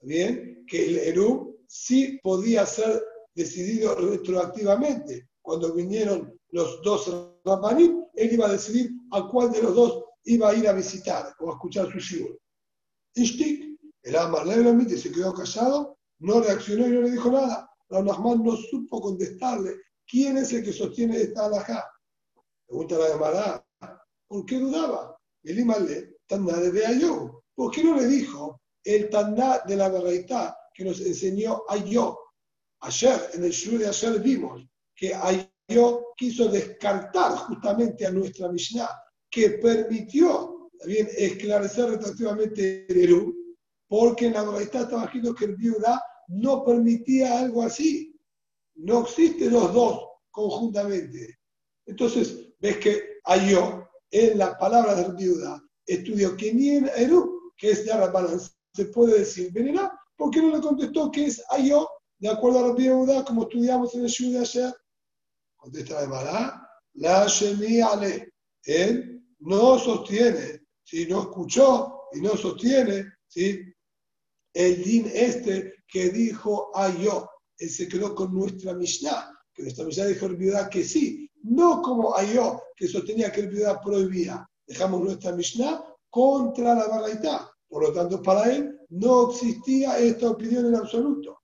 bien, 0.00 0.64
que 0.66 0.86
el 0.86 0.98
Eru 0.98 1.58
sí 1.66 2.18
podía 2.22 2.64
ser 2.66 3.02
decidido 3.34 3.94
retroactivamente. 3.94 5.28
Cuando 5.42 5.74
vinieron 5.74 6.38
los 6.50 6.82
dos 6.82 7.10
Rabbanim, 7.44 8.04
él 8.14 8.32
iba 8.32 8.46
a 8.46 8.52
decidir 8.52 8.90
a 9.12 9.28
cuál 9.28 9.52
de 9.52 9.62
los 9.62 9.74
dos 9.74 10.04
iba 10.24 10.48
a 10.48 10.54
ir 10.54 10.68
a 10.68 10.72
visitar 10.72 11.34
o 11.40 11.50
a 11.50 11.54
escuchar 11.54 11.90
su 11.92 11.98
shiur. 11.98 12.38
Ishtik, 13.14 13.73
el 14.04 14.16
Amar 14.16 14.46
y 14.46 14.98
se 14.98 15.10
quedó 15.10 15.34
callado, 15.34 15.98
no 16.20 16.40
reaccionó 16.40 16.86
y 16.86 16.90
no 16.90 17.00
le 17.02 17.10
dijo 17.10 17.30
nada. 17.30 17.68
Rahman 17.88 18.42
no 18.42 18.56
supo 18.56 19.00
contestarle 19.00 19.76
quién 20.06 20.36
es 20.36 20.52
el 20.52 20.62
que 20.62 20.72
sostiene 20.72 21.20
esta 21.20 21.46
alajá. 21.46 21.90
Pregunta 22.66 22.98
la 22.98 23.08
llamada, 23.08 23.66
¿por 24.28 24.44
qué 24.46 24.58
dudaba? 24.58 25.18
El 25.42 25.58
Imale, 25.58 26.16
tan 26.26 26.46
nada 26.46 26.60
de 26.60 27.00
yo. 27.00 27.42
¿Por 27.54 27.70
qué 27.70 27.84
no 27.84 27.96
le 27.96 28.06
dijo 28.06 28.60
el 28.84 29.08
Taná 29.08 29.60
de 29.66 29.76
la 29.76 29.88
verdad 29.88 30.54
que 30.74 30.84
nos 30.84 31.00
enseñó 31.00 31.62
Ayo. 31.68 32.18
Ayer, 32.80 33.30
en 33.34 33.44
el 33.44 33.50
shur 33.50 33.78
de 33.78 33.88
ayer 33.88 34.20
vimos 34.20 34.66
que 34.94 35.14
Ayo 35.14 36.06
quiso 36.16 36.48
descartar 36.48 37.32
justamente 37.32 38.06
a 38.06 38.10
nuestra 38.10 38.50
Mishnah, 38.50 38.90
que 39.30 39.50
permitió 39.50 40.70
también 40.78 41.08
esclarecer 41.16 41.90
retroactivamente 41.90 42.86
el 42.88 43.04
Eru. 43.04 43.43
Porque 43.96 44.26
en 44.26 44.32
la 44.32 44.42
Baraita 44.42 44.80
estaba 44.80 45.04
escrito 45.04 45.32
que 45.36 45.44
el 45.44 45.54
viuda 45.54 46.02
no 46.26 46.64
permitía 46.64 47.38
algo 47.38 47.62
así. 47.62 48.12
No 48.74 49.02
existen 49.02 49.52
los 49.52 49.72
dos 49.72 50.04
conjuntamente. 50.32 51.38
Entonces, 51.86 52.52
ves 52.58 52.78
que 52.78 53.20
yo 53.48 53.88
en 54.10 54.36
las 54.36 54.56
palabras 54.56 54.96
del 54.96 55.14
viuda, 55.14 55.62
estudió 55.86 56.36
que 56.36 56.52
ni 56.52 56.70
en 56.70 56.90
Eru, 56.96 57.52
que 57.56 57.70
es 57.70 57.86
de 57.86 57.92
Rabbanan, 57.92 58.40
se 58.74 58.86
puede 58.86 59.20
decir 59.20 59.52
venera, 59.52 59.96
porque 60.16 60.42
no 60.42 60.56
le 60.56 60.60
contestó 60.60 61.12
que 61.12 61.26
es 61.26 61.40
Ayo, 61.50 61.88
de 62.18 62.30
acuerdo 62.30 62.64
a 62.64 62.68
la 62.68 62.74
viuda, 62.74 63.24
como 63.24 63.44
estudiamos 63.44 63.94
en 63.94 64.02
el 64.02 64.08
Shu 64.08 64.32
de 64.32 64.40
ayer. 64.40 64.74
Contesta 65.54 66.00
de 66.00 66.08
Mará, 66.08 66.68
la 66.94 67.28
Shemi 67.28 67.80
Ale. 67.80 68.32
Él 68.64 69.24
no 69.38 69.78
sostiene, 69.78 70.66
si 70.82 71.06
no 71.06 71.20
escuchó 71.20 72.08
y 72.12 72.20
no 72.22 72.36
sostiene, 72.36 73.04
¿sí? 73.28 73.73
El 74.54 74.82
din 74.82 75.10
este 75.12 75.84
que 75.86 76.10
dijo 76.10 76.70
Ayo. 76.74 77.28
Él 77.58 77.68
se 77.68 77.88
quedó 77.88 78.14
con 78.14 78.32
nuestra 78.32 78.72
Mishnah, 78.74 79.30
que 79.52 79.62
nuestra 79.62 79.84
Mishnah 79.84 80.06
dijo 80.06 80.26
el 80.26 80.36
viuda 80.36 80.70
que 80.70 80.84
sí, 80.84 81.30
no 81.42 81.82
como 81.82 82.16
Ayo, 82.16 82.62
que 82.76 82.88
sostenía 82.88 83.30
que 83.30 83.40
el 83.40 83.48
viuda 83.48 83.80
prohibía. 83.80 84.48
Dejamos 84.66 85.02
nuestra 85.02 85.32
Mishnah 85.32 85.84
contra 86.08 86.74
la 86.74 86.86
Baraita. 86.86 87.50
Por 87.68 87.82
lo 87.82 87.92
tanto, 87.92 88.22
para 88.22 88.50
él 88.52 88.80
no 88.90 89.30
existía 89.30 89.98
esta 89.98 90.30
opinión 90.30 90.66
en 90.66 90.76
absoluto. 90.76 91.42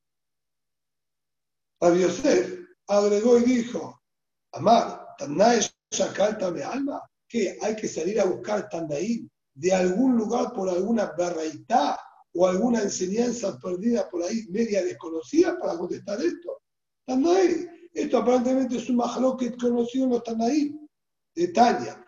Rabbi 1.81 2.03
Yosef 2.03 2.61
agregó 2.87 3.39
y 3.39 3.43
dijo, 3.43 4.01
Amar, 4.53 5.07
Tanay 5.19 5.61
me 6.53 6.63
alma, 6.63 7.03
que 7.29 7.59
hay 7.61 7.77
que 7.77 7.89
salir 7.89 8.21
a 8.21 8.25
buscar 8.25 8.69
Tandaim 8.69 9.29
de 9.55 9.73
algún 9.73 10.17
lugar 10.17 10.53
por 10.53 10.69
alguna 10.69 11.13
barraitá 11.17 11.99
o 12.35 12.47
alguna 12.47 12.83
enseñanza 12.83 13.59
perdida 13.59 14.09
por 14.09 14.23
ahí, 14.23 14.47
media 14.51 14.85
desconocida, 14.85 15.59
para 15.59 15.77
contestar 15.77 16.21
esto. 16.21 16.63
Tandaim. 17.07 17.69
Esto 17.93 18.19
aparentemente 18.19 18.77
es 18.77 18.89
un 18.89 18.97
mahloket 18.97 19.61
conocido 19.61 20.05
en 20.05 20.11
los 20.11 20.23
Tandaim 20.23 20.87
de 21.35 21.49
Tania. 21.49 22.05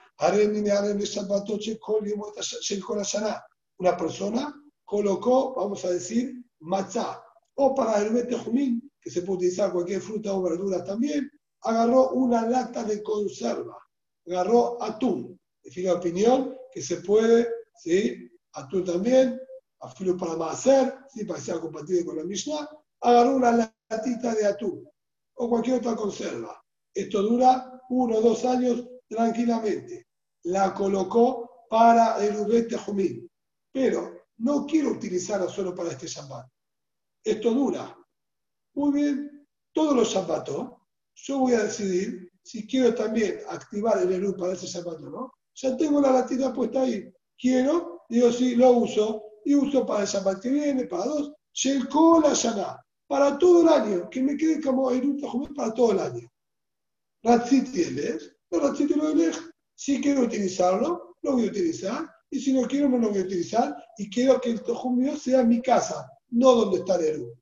Una 3.78 3.96
persona 3.96 4.54
colocó, 4.84 5.54
vamos 5.54 5.84
a 5.84 5.90
decir, 5.90 6.34
matzah, 6.60 7.20
o 7.54 7.74
para 7.74 8.00
el 8.00 8.10
betejumín, 8.10 8.90
que 9.00 9.10
se 9.10 9.22
puede 9.22 9.38
utilizar 9.38 9.72
cualquier 9.72 10.00
fruta 10.00 10.32
o 10.32 10.42
verdura 10.42 10.84
también, 10.84 11.28
agarró 11.62 12.10
una 12.10 12.46
lata 12.46 12.84
de 12.84 13.02
conserva, 13.02 13.76
agarró 14.26 14.80
atún. 14.80 15.38
Es 15.62 15.76
la 15.78 15.94
opinión 15.94 16.56
que 16.72 16.82
se 16.82 16.98
puede, 16.98 17.48
¿sí? 17.76 18.30
atún 18.52 18.84
también, 18.84 19.40
afilo 19.82 20.16
para 20.16 20.50
hacer, 20.50 20.96
¿sí? 21.12 21.24
para 21.24 21.38
que 21.38 21.44
sea 21.44 21.60
compatible 21.60 22.04
con 22.04 22.16
la 22.16 22.24
Mishnah, 22.24 22.68
agarró 23.00 23.36
una 23.36 23.74
latita 23.88 24.34
de 24.34 24.46
atún 24.46 24.88
o 25.34 25.48
cualquier 25.48 25.78
otra 25.78 25.96
conserva. 25.96 26.62
Esto 26.94 27.22
dura 27.22 27.80
uno 27.90 28.16
o 28.16 28.20
dos 28.20 28.44
años 28.44 28.86
tranquilamente. 29.08 30.06
La 30.44 30.74
colocó 30.74 31.66
para 31.68 32.24
el 32.24 32.36
Ubet 32.36 32.74
Jumín. 32.76 33.28
Pero 33.72 34.26
no 34.38 34.66
quiero 34.66 34.90
utilizarla 34.90 35.48
solo 35.48 35.74
para 35.74 35.90
este 35.90 36.06
Shabbat. 36.06 36.46
Esto 37.24 37.52
dura. 37.52 37.96
Muy 38.74 38.92
bien, 38.92 39.46
todos 39.72 39.96
los 39.96 40.08
Shabbatos, 40.08 40.72
yo 41.14 41.38
voy 41.38 41.54
a 41.54 41.64
decidir 41.64 42.30
si 42.42 42.66
quiero 42.66 42.94
también 42.94 43.40
activar 43.48 44.02
el 44.02 44.12
Eru 44.12 44.36
para 44.36 44.52
ese 44.52 44.66
Shabbat 44.66 45.00
o 45.02 45.10
no. 45.10 45.32
Ya 45.54 45.76
tengo 45.76 46.00
la 46.00 46.12
latita 46.12 46.52
puesta 46.52 46.82
ahí. 46.82 47.12
Quiero, 47.38 48.02
digo 48.08 48.32
sí, 48.32 48.56
lo 48.56 48.72
uso. 48.72 49.22
Y 49.44 49.54
uso 49.54 49.84
para 49.84 50.02
el 50.02 50.08
Shabbat 50.08 50.40
que 50.40 50.50
viene, 50.50 50.84
para 50.86 51.06
dos. 51.06 51.32
La 52.22 52.32
Shana 52.32 52.82
para 53.12 53.36
todo 53.36 53.60
el 53.60 53.68
año, 53.68 54.08
que 54.08 54.22
me 54.22 54.38
quede 54.38 54.58
como 54.62 54.88
un 54.88 55.20
Tajumim 55.20 55.52
para 55.52 55.74
todo 55.74 55.92
el 55.92 55.98
año. 55.98 56.32
Ratziti 57.22 57.82
Elech, 57.82 58.22
no 58.50 58.60
Ratziti 58.60 58.94
lo 58.94 59.10
Elech. 59.10 59.36
Si 59.74 60.00
quiero 60.00 60.22
utilizarlo, 60.22 61.16
lo 61.20 61.32
voy 61.32 61.44
a 61.44 61.50
utilizar, 61.50 62.10
y 62.30 62.40
si 62.40 62.54
no 62.54 62.66
quiero, 62.66 62.88
no 62.88 62.96
lo 62.96 63.10
voy 63.10 63.18
a 63.18 63.24
utilizar, 63.24 63.76
y 63.98 64.08
quiero 64.08 64.40
que 64.40 64.52
el 64.52 64.62
Tajum 64.62 65.14
sea 65.18 65.44
mi 65.44 65.60
casa, 65.60 66.08
no 66.30 66.54
donde 66.54 66.78
está 66.78 66.96
el 66.96 67.04
Eru. 67.04 67.38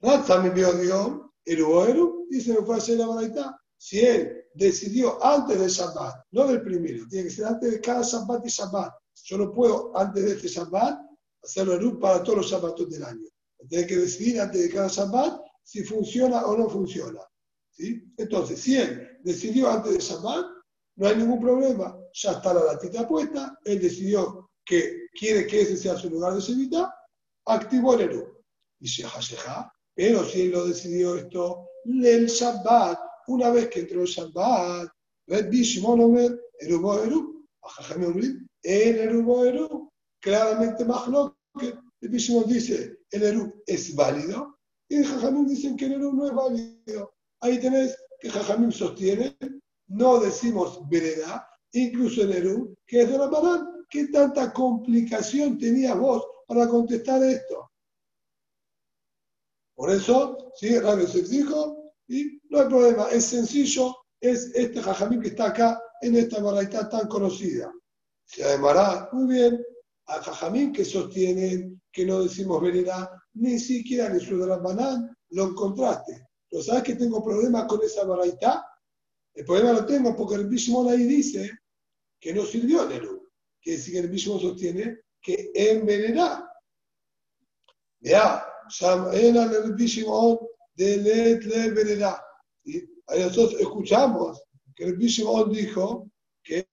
Ratzami 0.00 0.50
vio 0.50 0.70
Dios, 0.74 1.12
Eru 1.46 1.82
Eru, 1.84 2.26
dice 2.28 2.52
me 2.52 2.66
fue 2.66 2.74
a 2.74 2.78
hacer 2.78 2.98
la 2.98 3.06
baraita. 3.06 3.58
Si 3.78 4.00
él 4.00 4.44
decidió 4.52 5.24
antes 5.24 5.58
del 5.58 5.70
Shabbat, 5.70 6.26
no 6.32 6.46
del 6.46 6.60
primero, 6.60 7.06
tiene 7.08 7.24
que 7.24 7.34
ser 7.34 7.46
antes 7.46 7.70
de 7.70 7.80
cada 7.80 8.02
Shabbat 8.02 8.44
y 8.44 8.50
Shabbat. 8.50 8.92
Yo 9.24 9.38
no 9.38 9.52
puedo, 9.52 9.96
antes 9.96 10.24
de 10.24 10.32
este 10.32 10.48
Shabbat, 10.48 11.00
hacerlo 11.42 11.74
Eru 11.74 11.98
para 11.98 12.22
todos 12.22 12.38
los 12.38 12.50
Shabbatos 12.50 12.88
del 12.90 13.04
año. 13.04 13.26
Tiene 13.68 13.86
que 13.86 13.96
decidir 13.96 14.40
antes 14.40 14.62
de 14.62 14.70
cada 14.70 14.88
Shabbat 14.88 15.40
si 15.62 15.82
funciona 15.82 16.44
o 16.46 16.56
no 16.56 16.68
funciona. 16.68 17.20
¿sí? 17.70 18.04
Entonces, 18.16 18.60
si 18.60 18.76
él 18.76 19.18
decidió 19.24 19.70
antes 19.70 19.94
de 19.94 19.98
Shabbat, 19.98 20.46
no 20.96 21.08
hay 21.08 21.16
ningún 21.16 21.40
problema. 21.40 21.98
Ya 22.12 22.32
está 22.32 22.54
la 22.54 22.64
latita 22.64 23.06
puesta, 23.06 23.58
él 23.64 23.80
decidió 23.80 24.50
que 24.64 25.06
quiere 25.18 25.46
que 25.46 25.62
ese 25.62 25.76
sea 25.76 25.96
su 25.96 26.10
lugar 26.10 26.34
de 26.34 26.42
sevita, 26.42 26.94
activó 27.46 27.94
el 27.94 28.02
Eru. 28.02 28.44
Dice 28.78 29.04
Hasheja, 29.04 29.72
pero 29.94 30.24
si 30.24 30.42
él 30.42 30.50
lo 30.50 30.66
decidió 30.66 31.16
esto, 31.16 31.68
el 31.84 32.26
Shabbat, 32.26 32.98
una 33.28 33.50
vez 33.50 33.68
que 33.68 33.80
entró 33.80 34.02
el 34.02 34.06
Shabbat, 34.06 34.88
Red 35.26 35.48
Bishimon 35.50 36.00
Omer, 36.00 36.40
Erubo 36.60 36.94
Eru, 37.90 38.20
el 38.62 38.98
Erubo 38.98 39.44
Eru, 39.44 39.92
claramente 40.20 40.84
más 40.84 41.08
que 41.58 41.74
el 42.00 42.08
Bishimon 42.08 42.46
dice, 42.46 42.98
el 43.10 43.22
Eru 43.22 43.62
es 43.66 43.94
válido 43.94 44.58
y 44.88 45.02
Jajamim 45.02 45.46
dicen 45.46 45.76
que 45.76 45.86
el 45.86 45.94
Eru 45.94 46.12
no 46.12 46.26
es 46.26 46.34
válido. 46.34 47.14
Ahí 47.40 47.60
tenés 47.60 47.96
que 48.20 48.30
Jajamim 48.30 48.72
sostiene, 48.72 49.36
no 49.88 50.20
decimos 50.20 50.88
vereda, 50.88 51.48
incluso 51.72 52.22
el 52.22 52.32
Eru, 52.32 52.76
que 52.86 53.02
es 53.02 53.10
de 53.10 53.18
la 53.18 53.28
Marán. 53.28 53.84
¿Qué 53.88 54.08
tanta 54.08 54.52
complicación 54.52 55.58
tenías 55.58 55.96
vos 55.96 56.26
para 56.46 56.68
contestar 56.68 57.22
esto? 57.22 57.70
Por 59.74 59.90
eso, 59.90 60.52
sí, 60.56 60.78
Rabio 60.78 61.06
se 61.06 61.22
dijo, 61.22 61.92
y 62.08 62.40
no 62.48 62.60
hay 62.60 62.68
problema, 62.68 63.08
es 63.10 63.26
sencillo, 63.26 63.94
es 64.20 64.54
este 64.54 64.80
Jajamim 64.80 65.20
que 65.20 65.28
está 65.28 65.46
acá 65.46 65.80
en 66.00 66.16
esta 66.16 66.42
baraita 66.42 66.88
tan 66.88 67.08
conocida. 67.08 67.72
Se 68.24 68.44
además, 68.44 69.08
muy 69.12 69.34
bien, 69.34 69.64
a 70.06 70.22
Jajamim 70.22 70.72
que 70.72 70.84
sostienen 70.84 71.80
que 71.92 72.04
no 72.04 72.22
decimos 72.22 72.60
venera, 72.60 73.10
ni 73.34 73.58
siquiera 73.58 74.06
en 74.06 74.18
de 74.18 74.46
Banán 74.46 75.16
lo 75.30 75.44
encontraste. 75.44 76.26
¿Pero 76.48 76.62
sabes 76.62 76.82
que 76.82 76.94
tengo 76.94 77.24
problemas 77.24 77.66
con 77.66 77.82
esa 77.82 78.04
baraita? 78.04 78.66
El 79.34 79.44
problema 79.44 79.72
lo 79.72 79.86
tengo 79.86 80.14
porque 80.16 80.36
el 80.36 80.48
Bishmon 80.48 80.88
ahí 80.88 81.04
dice 81.04 81.50
que 82.20 82.32
no 82.32 82.44
sirvió 82.44 82.86
Nerú. 82.86 83.28
Quiere 83.60 83.78
decir 83.78 83.94
que 83.94 84.00
el 84.00 84.08
Bishmon 84.08 84.40
sostiene 84.40 85.00
que 85.20 85.50
envenena. 85.54 86.50
Vea, 88.00 88.46
era 89.12 89.44
el 89.44 89.74
Bishmon 89.74 90.38
de 90.74 90.96
Let 90.98 91.42
le 91.44 92.14
Y 92.64 92.82
nosotros 93.08 93.60
escuchamos 93.60 94.45
que 94.76 94.84
el 94.84 94.96
Bishmon 94.96 95.50
dijo 95.50 96.08
que 96.44 96.68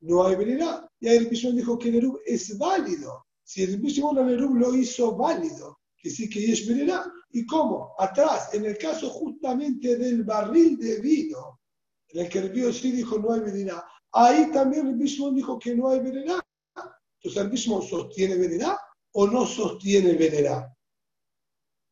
no 0.00 0.24
hay 0.24 0.36
venera. 0.36 0.88
Y 1.00 1.08
el 1.08 1.26
Bishmon 1.26 1.56
dijo 1.56 1.78
que 1.78 1.90
Nerú 1.90 2.20
es 2.24 2.56
válido. 2.56 3.26
Si 3.42 3.62
el 3.62 3.80
mismo 3.80 4.12
Nerub 4.12 4.56
lo 4.56 4.74
hizo 4.74 5.16
válido, 5.16 5.78
que 5.96 6.10
sí 6.10 6.28
que 6.28 6.50
es 6.50 6.66
venera, 6.66 7.10
¿y 7.30 7.46
cómo? 7.46 7.94
Atrás, 7.96 8.52
en 8.54 8.66
el 8.66 8.76
caso 8.76 9.08
justamente 9.08 9.96
del 9.96 10.24
barril 10.24 10.76
de 10.76 11.00
vino, 11.00 11.60
en 12.08 12.24
el 12.24 12.28
que 12.28 12.40
el 12.40 12.50
vino 12.50 12.72
sí 12.72 12.90
dijo 12.90 13.18
no 13.18 13.32
hay 13.32 13.40
venera, 13.40 13.84
ahí 14.12 14.50
también 14.50 14.88
el 14.88 14.96
mismo 14.96 15.30
dijo 15.30 15.60
que 15.60 15.76
no 15.76 15.88
hay 15.90 16.00
venera. 16.00 16.44
Entonces 16.74 17.42
el 17.42 17.50
mismo 17.50 17.80
sostiene 17.82 18.36
venera 18.36 18.80
o 19.12 19.28
no 19.28 19.46
sostiene 19.46 20.14
venera. 20.14 20.76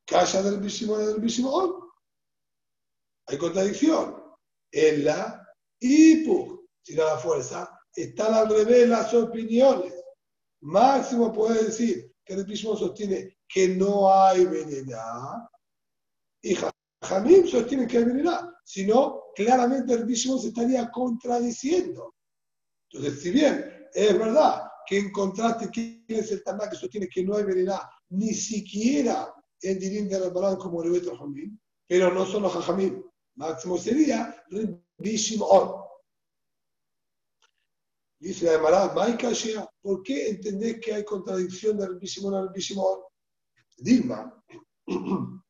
Calla 0.07 0.43
del 0.43 0.61
mismo 0.61 0.99
del 0.99 1.23
Hay 3.27 3.39
contradicción. 3.39 4.23
En 4.73 5.05
la 5.05 5.44
si 5.85 6.95
no 6.95 7.05
la 7.05 7.19
fuerza, 7.19 7.81
están 7.95 8.35
al 8.35 8.49
revés 8.49 8.89
las 8.89 9.13
opiniones. 9.15 9.93
Máximo 10.61 11.33
puede 11.33 11.65
decir 11.65 12.13
que 12.25 12.35
el 12.35 12.45
Bishmon 12.45 12.77
sostiene 12.77 13.39
que 13.47 13.69
no 13.69 14.13
hay 14.13 14.47
venena 14.47 15.49
y 16.43 16.57
Jamim 17.03 17.47
sostiene 17.47 17.87
que 17.87 17.99
hay 17.99 18.05
venena. 18.05 18.51
Si 18.65 18.87
no, 18.87 19.25
claramente 19.35 19.93
el 19.93 20.05
Bishmon 20.05 20.41
se 20.41 20.49
estaría 20.49 20.91
contradiciendo. 20.91 22.15
Entonces, 22.91 23.23
si 23.23 23.31
bien 23.31 23.89
es 23.93 24.19
verdad 24.19 24.63
que 24.87 24.99
encontraste 24.99 25.69
quién 25.71 26.05
es 26.09 26.33
el 26.33 26.43
Taná 26.43 26.69
que 26.69 26.77
sostiene 26.77 27.09
que 27.09 27.25
no 27.25 27.37
hay 27.37 27.45
venena, 27.45 27.89
ni 28.11 28.33
siquiera 28.33 29.33
en 29.61 29.79
Dirín 29.79 30.09
de 30.09 30.19
Rabbalán 30.19 30.57
como 30.57 30.83
el 30.83 30.91
Beto 30.91 31.17
Jamim, 31.17 31.59
pero 31.87 32.13
no 32.13 32.25
son 32.25 32.43
los 32.45 32.53
Jamim. 32.53 33.03
Máximo 33.37 33.77
sería 33.77 34.35
Bishimon. 34.99 35.85
Dice 38.25 38.47
la 38.47 38.53
Gemara, 38.53 38.93
Maika 38.95 39.29
¿por 39.83 40.03
qué 40.03 40.31
entendés 40.31 40.81
que 40.81 40.95
hay 40.95 41.05
contradicción 41.05 41.77
de 41.77 41.87
Rabbi 41.87 42.07
Shimon 42.07 42.35
a 42.35 42.43
Rabbi 42.43 42.59
Shimon? 42.59 43.01
Dilma. 43.77 44.43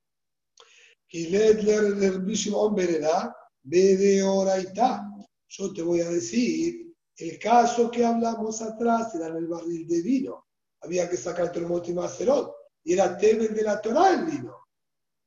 Yo 5.56 5.72
te 5.72 5.82
voy 5.82 6.00
a 6.00 6.10
decir, 6.10 6.96
el 7.16 7.38
caso 7.38 7.90
que 7.92 8.04
hablamos 8.04 8.60
atrás 8.60 9.14
era 9.14 9.28
en 9.28 9.36
el 9.36 9.46
barril 9.46 9.86
de 9.86 10.02
vino. 10.02 10.48
Había 10.80 11.08
que 11.08 11.16
sacar 11.16 11.56
el 11.56 11.82
y 11.86 11.92
macerot. 11.92 12.56
Y 12.82 12.94
era 12.94 13.16
temen 13.16 13.54
de 13.54 13.62
la 13.62 13.80
Torah 13.80 14.14
el 14.14 14.24
vino. 14.24 14.66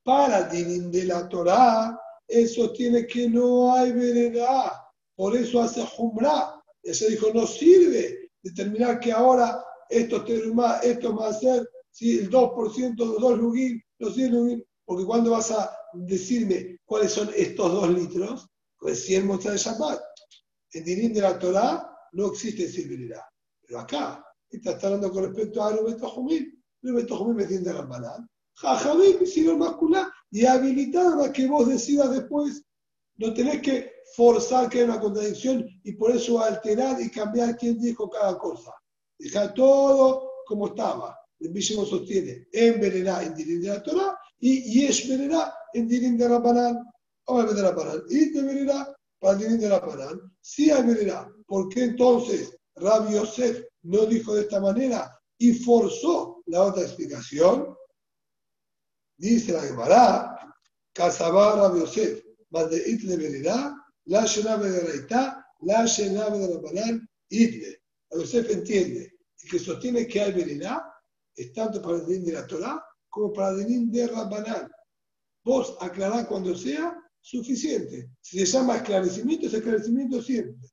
Para 0.03 0.43
Dinim 0.43 0.91
de 0.91 1.05
la 1.05 1.29
Torah, 1.29 1.97
eso 2.27 2.71
tiene 2.71 3.07
que 3.07 3.29
no 3.29 3.73
hay 3.73 3.91
veredad. 3.91 4.71
Por 5.15 5.35
eso 5.35 5.61
hace 5.61 5.83
Jumra 5.85 6.57
ese 6.87 7.09
dijo, 7.09 7.33
no 7.33 7.45
sirve 7.45 8.31
determinar 8.41 8.99
que 8.99 9.11
ahora 9.11 9.63
esto, 9.89 10.23
teruma, 10.23 10.77
esto 10.77 11.15
va 11.15 11.29
a 11.29 11.33
ser 11.33 11.69
si 11.91 12.19
el 12.19 12.29
2% 12.29 12.95
de 12.95 13.19
dos 13.19 13.37
los 13.99 14.13
100 14.13 14.31
lugin, 14.31 14.65
porque 14.85 15.05
cuando 15.05 15.31
vas 15.31 15.51
a 15.51 15.75
decirme 15.93 16.79
cuáles 16.85 17.11
son 17.11 17.29
estos 17.35 17.71
dos 17.71 17.89
litros, 17.89 18.47
recién 18.79 19.27
muestra 19.27 19.51
de 19.51 19.57
Shabbat. 19.57 19.99
En 20.71 20.83
Dirín 20.83 21.13
de 21.13 21.21
la 21.21 21.39
Torah 21.39 21.89
no 22.13 22.27
existe 22.27 22.69
sirvibilidad. 22.69 23.23
Pero 23.65 23.79
acá, 23.79 24.23
está 24.49 24.77
hablando 24.83 25.11
con 25.11 25.25
respecto 25.25 25.63
a 25.63 25.71
Rubeto 25.71 26.07
Jumil. 26.09 26.63
Rubeto 26.83 27.17
Jumil 27.17 27.35
me 27.35 27.45
tiende 27.45 27.71
a 27.71 27.73
Rambanán. 27.73 28.29
Jajamil, 28.53 29.17
hicieron 29.21 29.59
masculá 29.59 30.11
y 30.31 30.45
habilitaron 30.45 31.21
a 31.21 31.31
que 31.31 31.47
vos 31.47 31.67
decidas 31.67 32.11
después. 32.11 32.63
No 33.17 33.33
tenés 33.33 33.61
que 33.61 33.91
forzar 34.15 34.69
que 34.69 34.79
haya 34.79 34.91
una 34.91 34.99
contradicción 34.99 35.67
y 35.83 35.93
por 35.93 36.11
eso 36.11 36.41
alterar 36.41 37.01
y 37.01 37.09
cambiar 37.09 37.57
quién 37.57 37.79
dijo 37.79 38.09
cada 38.09 38.37
cosa. 38.37 38.71
Dejar 39.17 39.53
todo 39.53 40.29
como 40.45 40.67
estaba. 40.67 41.17
El 41.39 41.51
mismo 41.51 41.85
sostiene 41.85 42.47
en 42.51 42.79
Berená, 42.79 43.23
en 43.23 43.35
Dirín 43.35 43.61
de 43.61 43.67
la 43.67 43.83
Torah, 43.83 44.17
y 44.39 44.61
Yesh 44.61 45.07
Berená, 45.07 45.53
en 45.73 45.87
Dirín 45.87 46.17
de 46.17 46.29
la 46.29 46.39
Banán. 46.39 46.83
Ahora 47.27 47.53
de 47.53 47.61
la 47.61 47.71
Banán. 47.71 48.01
Y 48.09 48.29
de 48.31 48.41
Berená, 48.41 48.93
para 49.19 49.37
Dirín 49.37 49.59
de 49.59 49.69
la 49.69 49.79
Banán. 49.79 50.19
Sí 50.41 50.71
hay. 50.71 50.83
¿Por 51.45 51.69
qué 51.69 51.83
entonces 51.83 52.57
Rabbi 52.75 53.13
Yosef 53.13 53.63
no 53.83 54.05
dijo 54.05 54.35
de 54.35 54.41
esta 54.41 54.59
manera 54.59 55.17
y 55.37 55.53
forzó 55.53 56.41
la 56.47 56.63
otra 56.63 56.83
explicación? 56.83 57.76
Dice 59.17 59.51
la 59.51 59.61
Gemara, 59.61 60.53
Casabá 60.93 61.55
Rabbi 61.55 61.79
Yosef, 61.79 62.23
It 62.85 63.01
de 63.01 63.17
Berená, 63.17 63.75
la 64.05 64.25
Shenabe 64.25 64.69
de 64.69 64.79
Raitá, 64.81 65.45
la 65.61 65.85
Shenabe 65.85 66.37
de 66.37 66.53
Rabanán, 66.53 67.09
Idle. 67.29 67.81
Yosef 68.11 68.49
entiende 68.51 69.11
y 69.43 69.47
que 69.49 69.59
sostiene 69.59 70.07
que 70.07 70.21
hay 70.21 70.31
veredad 70.31 70.79
es 71.35 71.51
tanto 71.53 71.81
para 71.81 71.97
el 71.97 72.23
de 72.23 72.31
la 72.31 72.47
Torah 72.47 72.83
como 73.09 73.33
para 73.33 73.51
el 73.51 73.67
din 73.67 73.91
de 73.91 74.07
Rabbanán. 74.07 74.69
Vos 75.43 75.77
aclará 75.81 76.25
cuando 76.27 76.55
sea 76.55 76.95
suficiente. 77.21 78.09
Si 78.21 78.39
se 78.39 78.45
llama 78.45 78.77
esclarecimiento, 78.77 79.47
es 79.47 79.53
esclarecimiento 79.53 80.21
siempre. 80.21 80.69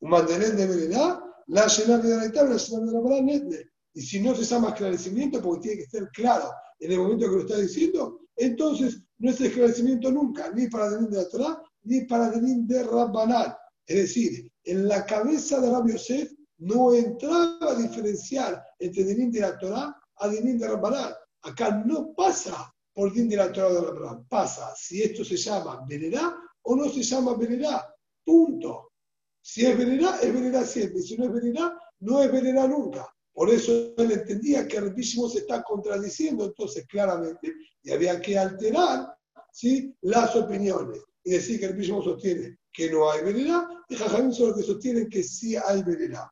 Un 0.00 0.10
mandarín 0.10 0.56
de 0.56 0.66
veredad, 0.66 1.20
la 1.48 1.66
Shenabe 1.66 2.08
de 2.08 2.16
Raitá, 2.16 2.44
la 2.44 2.56
Shenabe 2.56 2.86
de 2.86 2.92
Rabanán, 2.92 3.28
Idle. 3.28 3.70
Y 3.94 4.02
si 4.02 4.20
no 4.20 4.34
se 4.34 4.44
llama 4.44 4.68
esclarecimiento, 4.68 5.42
porque 5.42 5.68
tiene 5.68 5.82
que 5.82 5.90
ser 5.90 6.10
claro 6.10 6.50
en 6.78 6.92
el 6.92 6.98
momento 6.98 7.28
que 7.28 7.36
lo 7.36 7.40
está 7.40 7.58
diciendo, 7.58 8.20
entonces 8.36 9.02
no 9.18 9.30
es 9.30 9.40
esclarecimiento 9.40 10.10
nunca, 10.10 10.50
ni 10.52 10.68
para 10.68 10.96
din 10.96 11.10
de 11.10 11.24
Torah, 11.26 11.62
ni 11.84 12.02
para 12.02 12.30
Denim 12.30 12.66
de 12.66 12.82
Rabbanal. 12.82 13.56
Es 13.86 13.96
decir, 13.96 14.50
en 14.64 14.88
la 14.88 15.06
cabeza 15.06 15.60
de 15.60 15.70
Rabbi 15.70 15.92
Yosef 15.92 16.32
no 16.58 16.92
entraba 16.92 17.72
a 17.72 17.74
diferenciar 17.74 18.62
entre 18.78 19.04
Denim 19.04 19.30
de 19.30 19.40
la 19.40 19.58
Torah 19.58 19.96
a 20.16 20.28
Denim 20.28 20.58
de 20.58 20.68
Rabbanal. 20.68 21.14
Acá 21.42 21.82
no 21.86 22.12
pasa 22.14 22.72
por 22.92 23.12
Denim 23.12 23.30
de 23.30 23.36
la 23.36 23.52
Torah 23.52 23.72
de 23.72 23.80
Rabbanal. 23.80 24.26
Pasa 24.28 24.74
si 24.76 25.02
esto 25.02 25.24
se 25.24 25.36
llama 25.36 25.84
Venerá 25.88 26.36
o 26.62 26.76
no 26.76 26.88
se 26.90 27.02
llama 27.02 27.34
Venerá. 27.34 27.86
Punto. 28.24 28.92
Si 29.40 29.64
es 29.64 29.78
Venerá, 29.78 30.18
es 30.20 30.34
Venerá 30.34 30.64
siempre. 30.64 31.00
Si 31.00 31.16
no 31.16 31.26
es 31.26 31.32
Venerá, 31.32 31.78
no 32.00 32.20
es 32.20 32.32
Venerá 32.32 32.66
nunca. 32.66 33.08
Por 33.36 33.50
eso 33.50 33.92
él 33.98 34.12
entendía 34.12 34.66
que 34.66 34.78
el 34.78 35.04
se 35.04 35.40
está 35.40 35.62
contradiciendo 35.62 36.46
entonces 36.46 36.86
claramente 36.86 37.54
y 37.82 37.92
había 37.92 38.18
que 38.18 38.38
alterar 38.38 39.14
¿sí? 39.52 39.94
las 40.00 40.34
opiniones 40.36 41.04
y 41.22 41.32
decir 41.32 41.60
que 41.60 41.68
mismo 41.74 42.02
sostiene 42.02 42.60
que 42.72 42.90
no 42.90 43.10
hay 43.10 43.22
veredad, 43.22 43.64
y 43.90 43.94
Jajamín 43.94 44.32
son 44.32 44.54
que 44.54 44.62
sostienen 44.62 45.10
que 45.10 45.22
sí 45.22 45.54
hay 45.54 45.82
veredad. 45.82 46.26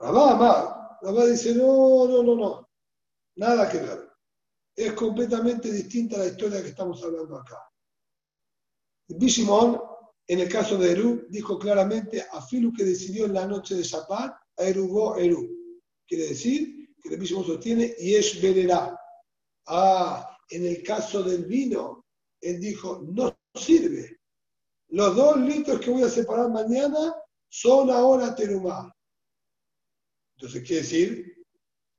Rabá 0.00 0.32
Amar, 0.32 0.98
Rabá 1.02 1.26
dice, 1.26 1.54
no, 1.54 2.08
no, 2.08 2.24
no, 2.24 2.34
no, 2.34 2.68
nada 3.36 3.68
que 3.68 3.78
ver. 3.78 4.10
Es 4.74 4.92
completamente 4.94 5.70
distinta 5.70 6.18
la 6.18 6.26
historia 6.26 6.60
que 6.62 6.70
estamos 6.70 7.00
hablando 7.04 7.36
acá. 7.36 7.60
Bishimon, 9.06 9.80
en 10.26 10.40
el 10.40 10.48
caso 10.48 10.76
de 10.78 10.90
Eru, 10.90 11.26
dijo 11.28 11.60
claramente 11.60 12.26
a 12.32 12.42
Filu 12.42 12.72
que 12.72 12.84
decidió 12.84 13.26
en 13.26 13.34
la 13.34 13.46
noche 13.46 13.76
de 13.76 13.84
Shabbat, 13.84 14.43
a 14.56 14.64
Erugó 14.64 15.16
Eru. 15.16 15.48
Quiere 16.06 16.28
decir 16.28 16.94
que 17.02 17.14
el 17.14 17.20
Bishimon 17.20 17.44
sostiene 17.44 17.94
y 17.98 18.14
es 18.14 18.40
veredad. 18.40 18.94
Ah, 19.66 20.36
en 20.50 20.66
el 20.66 20.82
caso 20.82 21.22
del 21.22 21.44
vino, 21.46 22.04
él 22.40 22.60
dijo, 22.60 23.02
no 23.02 23.36
sirve. 23.54 24.20
Los 24.88 25.16
dos 25.16 25.38
litros 25.38 25.80
que 25.80 25.90
voy 25.90 26.02
a 26.02 26.08
separar 26.08 26.50
mañana 26.50 27.14
son 27.48 27.90
ahora 27.90 28.34
terumá. 28.34 28.94
Entonces 30.36 30.62
quiere 30.62 30.82
decir 30.82 31.44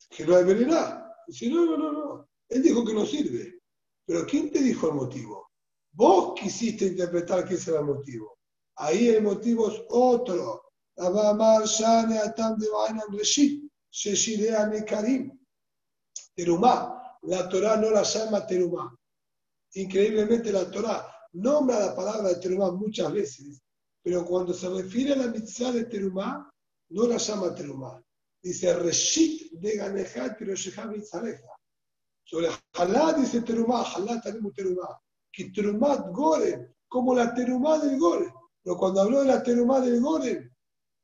que 0.10 0.26
no 0.26 0.36
hay 0.36 0.44
veredad. 0.44 1.06
Dice, 1.28 1.50
no, 1.50 1.66
no, 1.66 1.78
no, 1.78 1.92
no. 1.92 2.30
Él 2.50 2.62
dijo 2.62 2.86
que 2.86 2.94
no 2.94 3.06
sirve. 3.06 3.60
Pero 4.06 4.26
¿quién 4.26 4.52
te 4.52 4.60
dijo 4.60 4.90
el 4.90 4.96
motivo? 4.96 5.50
Vos 5.94 6.40
quisiste 6.40 6.86
interpretar 6.86 7.48
que 7.48 7.56
ese 7.56 7.72
era 7.72 7.80
el 7.80 7.88
motivo. 7.88 8.38
Ahí 8.76 9.08
el 9.08 9.24
motivo 9.24 9.70
es 9.72 9.82
otro. 9.90 10.65
Terumá. 16.34 16.92
La 17.24 17.50
Torah 17.50 17.76
no 17.78 17.90
la 17.90 18.04
llama 18.04 18.46
terumá 18.46 18.96
increíblemente 19.76 20.52
la 20.52 20.70
Torah 20.70 21.06
nombra 21.34 21.80
la 21.80 21.96
palabra 21.96 22.30
de 22.30 22.36
terumá 22.36 22.72
muchas 22.72 23.12
veces, 23.12 23.62
pero 24.02 24.26
cuando 24.26 24.54
se 24.54 24.70
refiere 24.70 25.14
a 25.14 25.18
la 25.18 25.28
mitzvah 25.28 25.72
de 25.72 25.86
terumá, 25.86 26.50
no 26.90 27.08
la 27.08 27.18
llama 27.18 27.54
terumá. 27.54 28.02
Dice 28.42 28.74
Reshit 28.74 29.52
de 29.54 29.76
Ganejat 29.76 30.38
Pirosheja 30.38 30.86
Mitzareja. 30.86 31.50
Sobre 32.24 32.50
Halá 32.74 33.14
dice 33.14 33.42
terumá, 33.42 33.84
Halá 33.84 34.22
tenemos 34.22 34.54
terumá. 34.54 35.00
Que 35.32 35.50
terumá 35.50 35.98
gore, 36.12 36.76
como 36.88 37.14
la 37.14 37.34
terumá 37.34 37.80
del 37.80 38.00
gore. 38.00 38.32
Pero 38.64 38.78
cuando 38.78 39.02
habló 39.02 39.22
de 39.22 39.26
la 39.26 39.44
terumá 39.44 39.82
del 39.82 40.00
gore, 40.00 40.52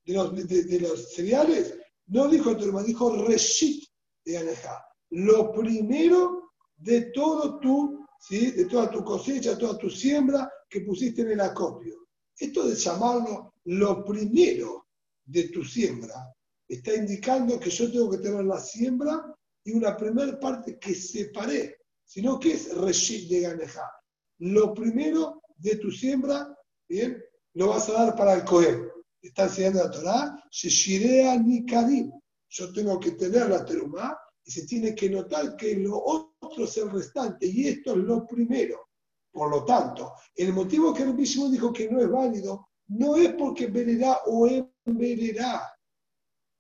de 0.06 0.14
los, 0.14 0.48
de, 0.48 0.80
los 0.80 1.14
cereales, 1.14 1.78
no 2.08 2.28
dijo 2.28 2.56
terumá, 2.58 2.84
dijo 2.84 3.26
Reshit 3.26 3.86
de 4.26 4.34
Ganejat. 4.34 4.82
Lo 5.12 5.52
primero 5.52 6.52
de 6.78 7.12
todo 7.12 7.60
tu 7.60 8.02
de 8.30 8.66
toda 8.66 8.92
tu 8.92 9.04
cosecha, 9.04 9.58
toda 9.58 9.78
tu 9.78 9.90
siembra 9.90 10.52
que 10.70 10.82
pusiste 10.82 11.22
en 11.22 11.32
el 11.32 11.42
acopio. 11.42 12.08
Esto 12.38 12.68
de 12.68 12.76
llamarlo 12.76 13.56
lo 13.66 14.06
primero 14.06 14.88
de 15.26 15.50
tu 15.50 15.64
siembra 15.64 16.32
está 16.68 16.96
indicando 16.96 17.60
que 17.60 17.70
yo 17.70 17.92
tengo 17.92 18.10
que 18.10 18.20
tener 18.20 18.46
la 18.46 18.60
siembra 18.60 19.36
y 19.64 19.74
una 19.74 19.98
primera 19.98 20.40
parte 20.40 20.80
que 20.80 20.96
separé, 20.96 21.78
sino 22.06 22.40
que 22.40 22.54
es 22.54 22.76
Reshit 22.78 23.30
de 23.30 23.42
Ganeja. 23.42 23.92
Lo 24.40 24.74
primero 24.74 25.42
de 25.58 25.76
tu 25.76 25.92
siembra, 25.92 26.56
bien, 26.88 27.22
lo 27.54 27.68
vas 27.68 27.90
a 27.90 27.94
dar 27.94 28.16
para 28.16 28.34
el 28.36 28.46
Cohen. 28.46 28.88
Está 29.22 29.44
enseñando 29.44 29.84
la 29.84 29.92
Torah, 29.92 30.44
Sheshirea 30.50 31.38
Nikadim. 31.38 32.12
Yo 32.50 32.74
tengo 32.74 33.00
que 33.00 33.12
tener 33.12 33.50
la 33.50 33.64
terumá 33.64 34.18
y 34.44 34.52
se 34.52 34.66
tiene 34.66 34.96
que 34.96 35.10
notar 35.10 35.56
que 35.56 35.76
lo 35.76 36.04
otro 36.04 36.66
es 36.66 36.78
el 36.78 36.90
restante 36.90 37.46
y 37.46 37.68
esto 37.68 37.92
es 37.92 37.98
lo 37.98 38.26
primero. 38.26 38.90
Por 39.32 39.50
lo 39.50 39.64
tanto, 39.64 40.14
el 40.36 40.52
motivo 40.54 40.94
que 40.94 41.04
el 41.04 41.14
mismo 41.14 41.50
dijo 41.50 41.72
que 41.72 41.90
no 41.90 42.02
es 42.02 42.10
válido 42.10 42.70
no 42.88 43.16
es 43.16 43.34
porque 43.36 43.68
venerá 43.68 44.20
o 44.26 44.48
envenenará. 44.48 45.72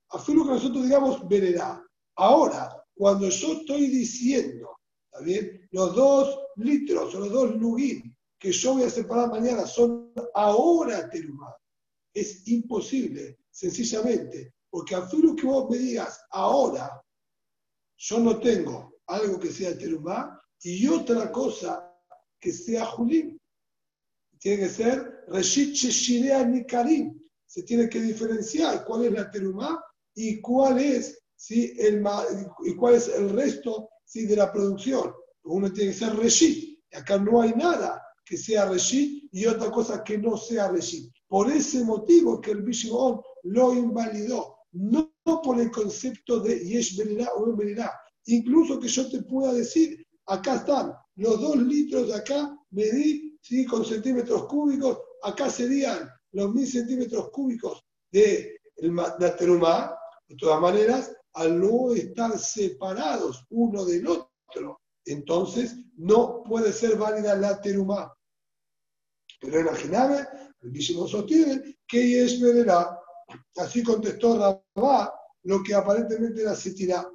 A 0.09 0.17
lo 0.17 0.43
que 0.43 0.51
nosotros 0.51 0.83
digamos 0.83 1.27
venerá. 1.27 1.83
Ahora, 2.15 2.81
cuando 2.93 3.27
yo 3.29 3.53
estoy 3.53 3.87
diciendo, 3.87 4.77
¿está 5.05 5.23
bien? 5.23 5.67
Los 5.71 5.95
dos 5.95 6.39
litros 6.57 7.15
o 7.15 7.19
los 7.19 7.31
dos 7.31 7.55
lugin 7.55 8.15
que 8.37 8.51
yo 8.51 8.73
voy 8.73 8.83
a 8.83 8.89
separar 8.89 9.29
mañana 9.29 9.65
son 9.65 10.13
ahora 10.33 11.09
terumá. 11.09 11.55
Es 12.13 12.47
imposible, 12.47 13.39
sencillamente, 13.49 14.53
porque 14.69 14.95
a 14.95 15.07
lo 15.11 15.35
que 15.35 15.45
vos 15.45 15.69
me 15.69 15.77
digas 15.77 16.19
ahora, 16.31 17.01
yo 17.97 18.19
no 18.19 18.39
tengo 18.39 18.99
algo 19.07 19.39
que 19.39 19.51
sea 19.51 19.77
terumá 19.77 20.41
y 20.63 20.87
otra 20.87 21.31
cosa 21.31 21.87
que 22.39 22.51
sea 22.51 22.85
julim. 22.85 23.37
Tiene 24.39 24.63
que 24.63 24.69
ser 24.69 25.25
reshit 25.27 25.73
sheshirea 25.73 26.43
nikarim. 26.45 27.19
se 27.45 27.63
tiene 27.63 27.89
que 27.89 28.01
diferenciar 28.01 28.85
cuál 28.85 29.05
es 29.05 29.11
la 29.11 29.29
terumá 29.29 29.83
y 30.15 30.39
cuál 30.41 30.79
es, 30.79 31.21
¿sí? 31.35 31.73
el, 31.77 32.03
y 32.65 32.75
cuál 32.75 32.95
es 32.95 33.07
el 33.09 33.29
resto 33.29 33.89
¿sí? 34.05 34.25
de 34.25 34.37
la 34.37 34.51
producción. 34.51 35.13
Uno 35.43 35.71
tiene 35.71 35.91
que 35.91 35.97
ser 35.97 36.15
reshit. 36.15 36.79
Acá 36.93 37.17
no 37.17 37.41
hay 37.41 37.51
nada 37.53 38.01
que 38.25 38.37
sea 38.37 38.69
reshit 38.69 39.29
y 39.31 39.45
otra 39.45 39.69
cosa 39.69 40.03
que 40.03 40.17
no 40.17 40.37
sea 40.37 40.69
reshit. 40.69 41.11
Por 41.31 41.49
ese 41.49 41.85
motivo 41.85 42.41
que 42.41 42.51
el 42.51 42.61
Bishimon 42.61 43.21
lo 43.43 43.73
invalidó, 43.73 44.57
no 44.73 45.13
por 45.41 45.61
el 45.61 45.71
concepto 45.71 46.41
de 46.41 46.59
Yesh 46.59 46.99
o 47.37 47.45
no 47.45 47.57
Incluso 48.25 48.77
que 48.77 48.89
yo 48.89 49.09
te 49.09 49.21
pueda 49.21 49.53
decir, 49.53 50.05
acá 50.25 50.55
están 50.55 50.93
los 51.15 51.39
dos 51.39 51.55
litros 51.55 52.09
de 52.09 52.15
acá, 52.15 52.53
medí 52.71 53.39
¿sí? 53.41 53.65
con 53.65 53.85
centímetros 53.85 54.45
cúbicos, 54.47 54.99
acá 55.23 55.49
serían 55.49 56.09
los 56.33 56.53
mil 56.53 56.67
centímetros 56.67 57.29
cúbicos 57.29 57.81
de 58.11 58.57
la 58.75 59.35
terumá. 59.37 59.95
De 60.27 60.35
todas 60.35 60.59
maneras, 60.59 61.15
al 61.35 61.61
no 61.61 61.93
estar 61.93 62.37
separados 62.37 63.45
uno 63.51 63.85
del 63.85 64.05
otro, 64.05 64.81
entonces 65.05 65.77
no 65.95 66.43
puede 66.43 66.73
ser 66.73 66.97
válida 66.97 67.37
la 67.37 67.61
terumá. 67.61 68.13
Pero 69.41 69.59
imagíname, 69.59 70.27
el 70.61 70.71
mismo 70.71 71.07
sostiene 71.07 71.79
que 71.87 72.23
es. 72.23 72.39
Así 73.57 73.83
contestó 73.83 74.37
Rabá 74.75 75.13
lo 75.43 75.63
que 75.63 75.73
aparentemente 75.73 76.41
era 76.41 76.55
Sitirá. 76.55 77.09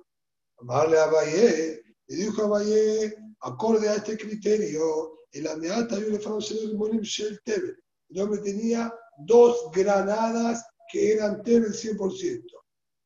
Amarle 0.59 0.99
a 0.99 1.07
Valle, 1.07 1.83
le 2.09 2.17
dijo 2.17 2.43
a 2.43 2.49
Valle, 2.49 3.17
acorde 3.41 3.89
a 3.89 3.95
este 3.95 4.17
criterio, 4.17 5.21
el 5.31 5.47
Ameata 5.47 5.99
y 5.99 6.05
el 6.05 6.77
Monim 6.77 7.03
Shel 7.03 7.41
Tebel. 7.45 7.77
El 8.09 8.21
hombre 8.21 8.41
tenía 8.41 8.93
dos 9.19 9.71
granadas 9.73 10.65
que 10.91 11.13
eran 11.13 11.43
Tebel 11.43 11.73
100%. 11.73 12.43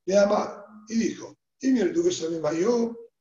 De 0.06 0.18
Amar. 0.18 0.64
Y 0.88 0.94
dijo, 0.96 1.36
y 1.60 1.72
mi 1.72 1.92
que 1.92 2.10
se 2.10 2.28
me 2.30 2.40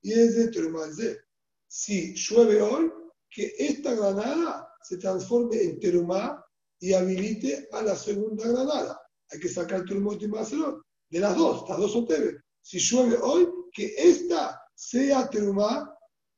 y 0.01 0.13
es 0.13 0.35
de 0.35 1.19
Si 1.67 2.13
llueve 2.15 2.61
hoy, 2.61 2.91
que 3.29 3.53
esta 3.57 3.93
granada 3.93 4.68
se 4.81 4.97
transforme 4.97 5.61
en 5.61 5.79
terumá 5.79 6.43
y 6.79 6.93
habilite 6.93 7.67
a 7.71 7.81
la 7.81 7.95
segunda 7.95 8.47
granada. 8.47 9.01
Hay 9.31 9.39
que 9.39 9.49
sacar 9.49 9.85
terumá 9.85 10.13
y 10.19 10.27
Macerón. 10.27 10.81
De 11.09 11.19
las 11.19 11.35
dos, 11.35 11.67
las 11.67 11.77
dos 11.77 11.91
son 11.91 12.07
Tebel. 12.07 12.41
Si 12.61 12.79
llueve 12.79 13.17
hoy, 13.21 13.47
que 13.71 13.93
esta 13.97 14.61
sea 14.75 15.29
terumá 15.29 15.93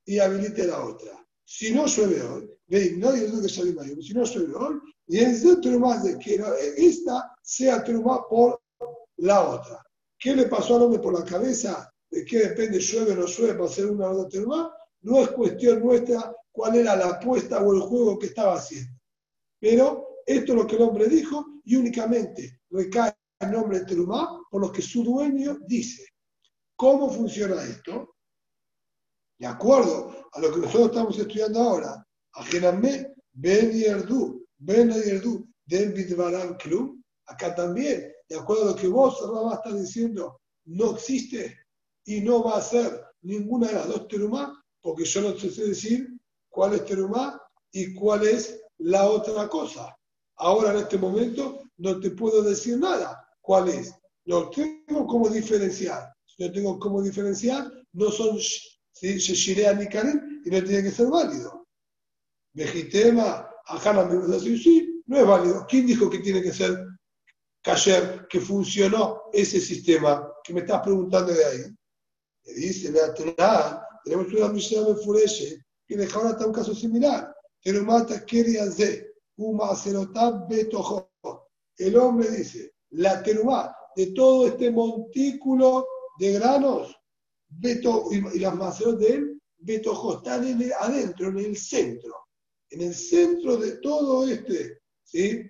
y 0.05 0.19
habilite 0.19 0.65
la 0.65 0.83
otra. 0.85 1.25
Si 1.43 1.73
no 1.73 1.85
llueve 1.85 2.21
hoy, 2.21 2.49
veis, 2.67 2.97
no 2.97 3.11
digo 3.11 3.41
que 3.41 3.49
si 3.49 4.13
no 4.13 4.23
llueve 4.23 4.55
hoy, 4.55 4.79
y 5.07 5.19
es 5.19 5.43
de 5.43 5.57
terumá 5.57 6.01
de 6.01 6.17
que 6.17 6.41
esta 6.77 7.35
sea 7.41 7.83
terumá 7.83 8.27
por 8.29 8.61
la 9.17 9.49
otra. 9.49 9.83
¿Qué 10.17 10.35
le 10.35 10.45
pasó 10.45 10.75
al 10.75 10.83
hombre 10.83 10.99
por 10.99 11.17
la 11.17 11.25
cabeza? 11.25 11.91
¿De 12.09 12.23
qué 12.23 12.39
depende 12.39 12.79
llueve 12.79 13.13
o 13.13 13.15
no 13.15 13.25
llueve 13.25 13.53
para 13.53 13.65
hacer 13.65 13.87
una 13.87 14.09
otra 14.09 14.29
terumá? 14.29 14.73
No 15.01 15.19
es 15.21 15.29
cuestión 15.31 15.81
nuestra 15.81 16.33
cuál 16.51 16.75
era 16.75 16.95
la 16.95 17.07
apuesta 17.07 17.61
o 17.61 17.73
el 17.73 17.81
juego 17.81 18.19
que 18.19 18.27
estaba 18.27 18.55
haciendo. 18.55 18.91
Pero 19.59 20.21
esto 20.25 20.53
es 20.53 20.57
lo 20.57 20.67
que 20.67 20.75
el 20.75 20.81
hombre 20.81 21.07
dijo 21.07 21.61
y 21.63 21.75
únicamente 21.75 22.61
recae 22.69 23.13
el 23.39 23.51
nombre 23.51 23.79
de 23.79 23.85
terumá 23.85 24.41
por 24.49 24.61
lo 24.61 24.71
que 24.71 24.81
su 24.81 25.03
dueño 25.03 25.57
dice. 25.67 26.05
¿Cómo 26.75 27.09
funciona 27.09 27.63
esto? 27.63 28.15
De 29.39 29.47
acuerdo 29.47 30.29
a 30.31 30.39
lo 30.39 30.51
que 30.51 30.59
nosotros 30.59 30.87
estamos 30.87 31.17
estudiando 31.17 31.59
ahora, 31.59 32.07
Ajenamé, 32.33 33.13
Ben 33.33 33.71
Yerdu, 33.71 34.45
Ben 34.57 34.91
Yerdu, 34.91 35.47
del 35.65 35.93
Bidvaran 35.93 36.55
Club, 36.55 37.01
acá 37.25 37.55
también, 37.55 38.11
de 38.27 38.35
acuerdo 38.37 38.63
a 38.63 38.71
lo 38.71 38.75
que 38.75 38.87
vos, 38.87 39.19
Rabá, 39.21 39.55
estás 39.55 39.79
diciendo, 39.79 40.41
no 40.65 40.91
existe 40.91 41.57
y 42.05 42.21
no 42.21 42.43
va 42.43 42.57
a 42.57 42.61
ser 42.61 43.03
ninguna 43.21 43.67
de 43.67 43.73
las 43.73 43.87
dos 43.87 44.07
terumá, 44.07 44.63
porque 44.81 45.05
yo 45.05 45.21
no 45.21 45.37
sé 45.37 45.49
decir 45.65 46.07
cuál 46.51 46.75
es 46.75 46.85
terumá 46.85 47.41
y 47.71 47.95
cuál 47.95 48.27
es 48.27 48.61
la 48.77 49.09
otra 49.09 49.47
cosa. 49.47 49.95
Ahora 50.35 50.71
en 50.71 50.79
este 50.79 50.97
momento 50.97 51.63
no 51.77 51.99
te 51.99 52.11
puedo 52.11 52.43
decir 52.43 52.77
nada 52.77 53.27
cuál 53.41 53.69
es. 53.69 53.91
Lo 54.25 54.49
tengo 54.49 55.07
como 55.07 55.29
diferenciar. 55.29 56.13
Si 56.25 56.43
no 56.43 56.51
tengo 56.51 56.79
como 56.79 57.01
diferenciar, 57.01 57.71
no 57.93 58.11
son 58.11 58.37
¿sí? 58.39 59.17
ni 59.77 59.87
Karim 59.87 60.41
y 60.45 60.49
no 60.49 60.63
tiene 60.63 60.83
que 60.83 60.91
ser 60.91 61.07
válido. 61.07 61.67
Vejitema, 62.53 63.49
Ajana 63.65 64.07
sí, 64.39 65.03
no 65.07 65.17
es 65.17 65.25
válido. 65.25 65.65
¿Quién 65.67 65.87
dijo 65.87 66.09
que 66.09 66.19
tiene 66.19 66.41
que 66.41 66.51
ser 66.51 66.85
Kasher, 67.63 68.27
que 68.27 68.39
funcionó 68.39 69.21
ese 69.31 69.59
sistema? 69.59 70.27
Que 70.43 70.53
me 70.53 70.61
estás 70.61 70.81
preguntando 70.81 71.33
de 71.33 71.45
ahí. 71.45 71.61
Me 72.45 72.53
dice, 72.53 72.91
la 72.91 73.13
tenemos 74.03 74.33
una 74.33 74.47
misión 74.49 74.85
de 74.85 74.95
Fureshe, 75.03 75.63
que 75.91 75.97
de 75.97 76.13
ahora 76.13 76.29
está 76.29 76.45
un 76.45 76.53
caso 76.53 76.73
similar. 76.73 77.35
Pero 77.63 77.83
mata 77.83 78.25
quería 78.25 78.65
de 78.65 79.11
betojo. 80.47 81.11
El 81.77 81.97
hombre 81.97 82.29
dice, 82.31 82.75
la 82.91 83.21
terumá 83.21 83.75
de 83.95 84.07
todo 84.07 84.47
este 84.47 84.71
montículo 84.71 85.85
de 86.17 86.33
granos 86.33 86.95
Beto, 87.49 88.05
y, 88.11 88.39
las 88.39 88.55
maceras 88.55 88.97
de 88.99 89.07
él, 89.07 89.41
Betojo, 89.57 90.17
están 90.17 90.43
adentro, 90.79 91.27
en 91.27 91.37
el 91.39 91.57
centro. 91.57 92.15
En 92.69 92.81
el 92.81 92.95
centro 92.95 93.57
de 93.57 93.73
todo 93.79 94.25
este, 94.25 94.79
¿sí? 95.03 95.41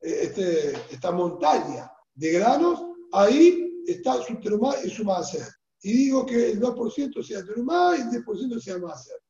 este 0.00 0.70
esta 0.90 1.12
montaña 1.12 1.92
de 2.14 2.32
granos, 2.32 2.82
ahí 3.12 3.82
está 3.86 4.22
su 4.22 4.40
terumá 4.40 4.74
y 4.82 4.88
su 4.88 5.04
macer. 5.04 5.46
Y 5.82 5.92
digo 5.92 6.24
que 6.24 6.52
el 6.52 6.60
2% 6.60 7.22
sea 7.22 7.44
terumá 7.44 7.96
y 7.98 8.00
el 8.00 8.24
10% 8.24 8.58
sea 8.58 8.78
macer. 8.78 9.20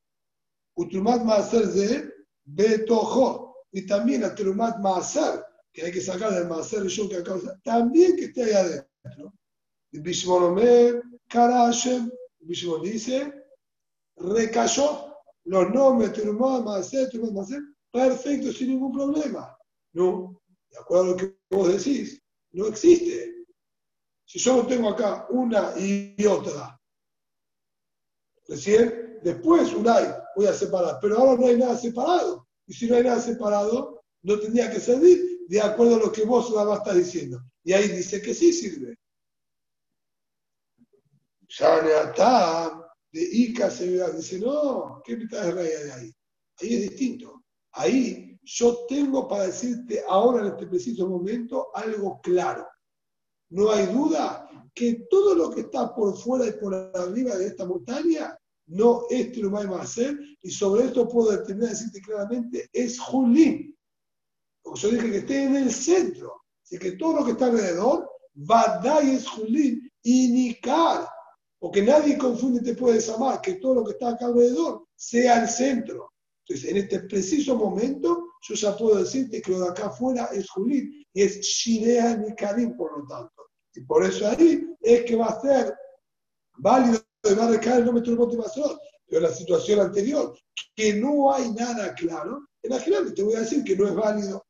Utrumat 0.75 1.23
macer 1.23 1.67
de 1.67 2.13
Betojo. 2.43 3.51
Y 3.73 3.85
también 3.85 4.21
la 4.21 4.35
terumat 4.35 4.79
macer, 4.79 5.45
que 5.71 5.83
hay 5.83 5.91
que 5.91 6.01
sacar 6.01 6.33
del 6.33 6.47
macer 6.47 6.85
yo 6.87 7.07
que 7.07 7.23
causa, 7.23 7.57
también 7.63 8.17
que 8.17 8.25
esté 8.25 8.43
ahí 8.43 8.51
adentro. 8.51 9.33
Bishmonomer, 9.93 11.01
Karashem, 11.29 12.11
Bishimon 12.39 12.81
dice, 12.81 13.33
recayó 14.17 15.15
los 15.45 15.69
nombres 15.69 16.13
Terumá, 16.13 16.61
Maasé, 16.61 17.07
Terumá, 17.07 17.31
Maasé, 17.31 17.59
perfecto, 17.91 18.51
sin 18.51 18.69
ningún 18.69 18.91
problema. 18.91 19.57
No, 19.93 20.41
de 20.69 20.77
acuerdo 20.77 21.03
a 21.03 21.07
lo 21.07 21.15
que 21.17 21.37
vos 21.49 21.67
decís, 21.67 22.21
no 22.51 22.67
existe. 22.67 23.45
Si 24.25 24.39
yo 24.39 24.65
tengo 24.65 24.89
acá 24.89 25.27
una 25.29 25.73
y 25.77 26.25
otra, 26.25 26.79
recién, 28.47 29.19
después 29.23 29.73
un 29.73 29.87
hay, 29.87 30.07
voy 30.35 30.45
a 30.47 30.53
separar, 30.53 30.97
pero 31.01 31.17
ahora 31.17 31.39
no 31.39 31.47
hay 31.47 31.57
nada 31.57 31.77
separado. 31.77 32.47
Y 32.67 32.73
si 32.73 32.87
no 32.87 32.95
hay 32.95 33.03
nada 33.03 33.19
separado, 33.19 34.03
no 34.23 34.39
tendría 34.39 34.71
que 34.71 34.79
servir 34.79 35.45
de 35.47 35.61
acuerdo 35.61 35.95
a 35.95 35.99
lo 35.99 36.11
que 36.11 36.23
vos 36.23 36.49
nada 36.51 36.65
más 36.65 36.79
estás 36.79 36.95
diciendo. 36.95 37.41
Y 37.63 37.73
ahí 37.73 37.89
dice 37.89 38.21
que 38.21 38.33
sí 38.33 38.53
sirve 38.53 38.97
de 43.11 43.21
Ica 43.21 43.69
se 43.69 43.87
dice, 44.13 44.39
no, 44.39 45.01
¿qué 45.03 45.17
mitad 45.17 45.43
de 45.43 45.51
raya 45.51 45.83
de 45.83 45.91
ahí? 45.91 46.15
Ahí 46.61 46.75
es 46.75 46.89
distinto. 46.89 47.43
Ahí 47.73 48.39
yo 48.43 48.85
tengo 48.87 49.27
para 49.27 49.47
decirte 49.47 50.03
ahora 50.07 50.41
en 50.41 50.53
este 50.53 50.67
preciso 50.67 51.07
momento 51.07 51.67
algo 51.75 52.19
claro. 52.21 52.65
No 53.49 53.69
hay 53.69 53.87
duda 53.87 54.49
que 54.73 55.05
todo 55.09 55.35
lo 55.35 55.51
que 55.51 55.61
está 55.61 55.93
por 55.93 56.17
fuera 56.17 56.47
y 56.47 56.53
por 56.53 56.73
arriba 56.73 57.35
de 57.35 57.47
esta 57.47 57.65
montaña 57.65 58.37
no 58.71 59.05
es 59.09 59.31
a 59.37 59.81
hacer 59.81 60.19
y 60.41 60.51
sobre 60.51 60.85
esto 60.85 61.07
puedo 61.07 61.31
determinar 61.31 61.69
decirte 61.69 62.01
claramente 62.01 62.69
es 62.73 62.99
Julín. 62.99 63.77
Porque 64.61 64.79
yo 64.81 64.89
dije 64.89 65.11
que 65.11 65.17
esté 65.17 65.43
en 65.43 65.55
el 65.55 65.71
centro. 65.71 66.43
Así 66.63 66.77
que 66.77 66.93
todo 66.93 67.19
lo 67.19 67.25
que 67.25 67.31
está 67.31 67.47
alrededor, 67.47 68.09
Badai 68.33 69.15
es 69.15 69.27
Julín 69.27 69.91
y 70.03 70.29
Nikar 70.29 71.07
porque 71.61 71.83
nadie 71.83 72.17
confunde 72.17 72.59
te 72.61 72.73
puedes 72.73 73.07
amar, 73.07 73.39
que 73.39 73.53
todo 73.53 73.75
lo 73.75 73.85
que 73.85 73.91
está 73.91 74.09
acá 74.09 74.25
alrededor 74.25 74.87
sea 74.95 75.43
el 75.43 75.47
centro. 75.47 76.11
Entonces, 76.43 76.71
en 76.71 76.77
este 76.77 77.01
preciso 77.01 77.55
momento, 77.55 78.29
yo 78.41 78.55
ya 78.55 78.75
puedo 78.75 78.97
decirte 78.97 79.43
que 79.43 79.51
lo 79.51 79.61
de 79.61 79.69
acá 79.69 79.85
afuera 79.85 80.27
es 80.33 80.49
Julín 80.49 81.05
y 81.13 81.21
es 81.21 81.39
Shirea 81.39 82.19
Karim, 82.35 82.75
por 82.75 82.97
lo 82.97 83.07
tanto. 83.07 83.43
Y 83.75 83.81
por 83.81 84.03
eso 84.03 84.27
ahí 84.27 84.75
es 84.81 85.03
que 85.03 85.15
va 85.15 85.27
a 85.27 85.39
ser 85.39 85.75
válido 86.57 86.99
a 87.23 87.49
recaer 87.49 87.79
el 87.79 87.85
nombre 87.85 88.03
de 88.03 88.15
motivación. 88.15 88.77
Pero 89.07 89.21
la 89.21 89.33
situación 89.33 89.79
anterior, 89.79 90.37
que 90.75 90.93
no 90.93 91.33
hay 91.33 91.51
nada 91.51 91.93
claro, 91.95 92.47
imagínate, 92.63 93.11
te 93.11 93.23
voy 93.23 93.35
a 93.35 93.41
decir 93.41 93.63
que 93.63 93.75
no 93.75 93.87
es 93.87 93.93
válido. 93.93 94.45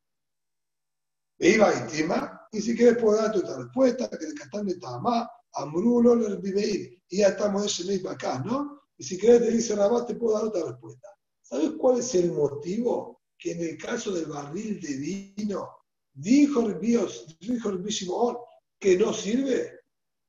Me 1.38 1.48
iba 1.48 1.68
a 1.68 1.72
estima, 1.72 2.46
y 2.52 2.60
si 2.60 2.76
quieres 2.76 3.02
puedo 3.02 3.16
darte 3.16 3.40
otra 3.40 3.58
respuesta, 3.58 4.08
que 4.08 4.24
el 4.24 4.34
Catán 4.34 4.66
de 4.66 4.76
Tamá, 4.76 5.28
Amrulo, 5.54 6.16
Viveir 6.40 7.02
y 7.08 7.18
ya 7.18 7.28
estamos 7.28 7.62
en 7.62 7.68
ese 7.68 7.84
mismo 7.84 8.10
acá, 8.10 8.42
¿no? 8.44 8.82
Y 8.96 9.04
si 9.04 9.18
querés, 9.18 9.42
te 9.42 9.50
dice 9.50 9.74
Rabat, 9.74 10.06
te 10.06 10.14
puedo 10.14 10.34
dar 10.34 10.44
otra 10.44 10.70
respuesta. 10.70 11.08
¿Sabes 11.42 11.72
cuál 11.78 11.98
es 11.98 12.14
el 12.14 12.32
motivo 12.32 13.20
que 13.36 13.52
en 13.52 13.60
el 13.60 13.76
caso 13.76 14.12
del 14.12 14.26
barril 14.26 14.80
de 14.80 14.96
vino 15.36 15.68
dijo 16.14 16.62
Dios, 16.74 17.36
dijo 17.40 17.70
Rabbi 17.70 17.90
Shimon, 17.90 18.36
que 18.78 18.96
no 18.96 19.12
sirve. 19.12 19.80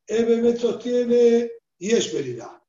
Él 0.07 0.41
me 0.41 0.57
sostiene 0.57 1.51
y 1.83 1.91
es 1.91 2.13
veridad. 2.13 2.63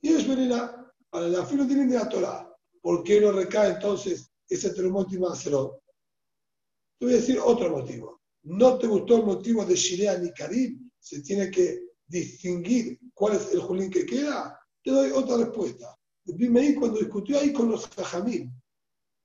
Y 0.00 0.08
es 0.08 0.26
veridad. 0.26 0.92
Para 1.08 1.28
la 1.28 1.46
filo 1.46 1.64
de 1.66 1.86
la 1.86 2.08
Torah. 2.08 2.52
¿Por 2.82 3.04
qué 3.04 3.20
no 3.20 3.30
recae 3.30 3.74
entonces 3.74 4.28
ese 4.48 4.70
termótimo 4.70 5.28
acero? 5.28 5.80
Te 6.98 7.06
voy 7.06 7.14
a 7.14 7.18
decir 7.18 7.38
otro 7.38 7.70
motivo. 7.70 8.22
¿No 8.42 8.76
te 8.76 8.88
gustó 8.88 9.18
el 9.18 9.24
motivo 9.24 9.64
de 9.64 9.76
Shirea 9.76 10.18
ni 10.18 10.32
Karim? 10.32 10.90
Se 10.98 11.22
tiene 11.22 11.48
que 11.48 11.78
distinguir 12.08 12.98
cuál 13.14 13.36
es 13.36 13.52
el 13.52 13.60
Julín 13.60 13.88
que 13.88 14.04
queda. 14.04 14.58
Te 14.82 14.90
doy 14.90 15.12
otra 15.12 15.36
respuesta. 15.36 15.96
Dime 16.24 16.74
cuando 16.74 16.98
discutió 16.98 17.38
ahí 17.38 17.52
con 17.52 17.70
los 17.70 17.86
Jajamín, 17.86 18.52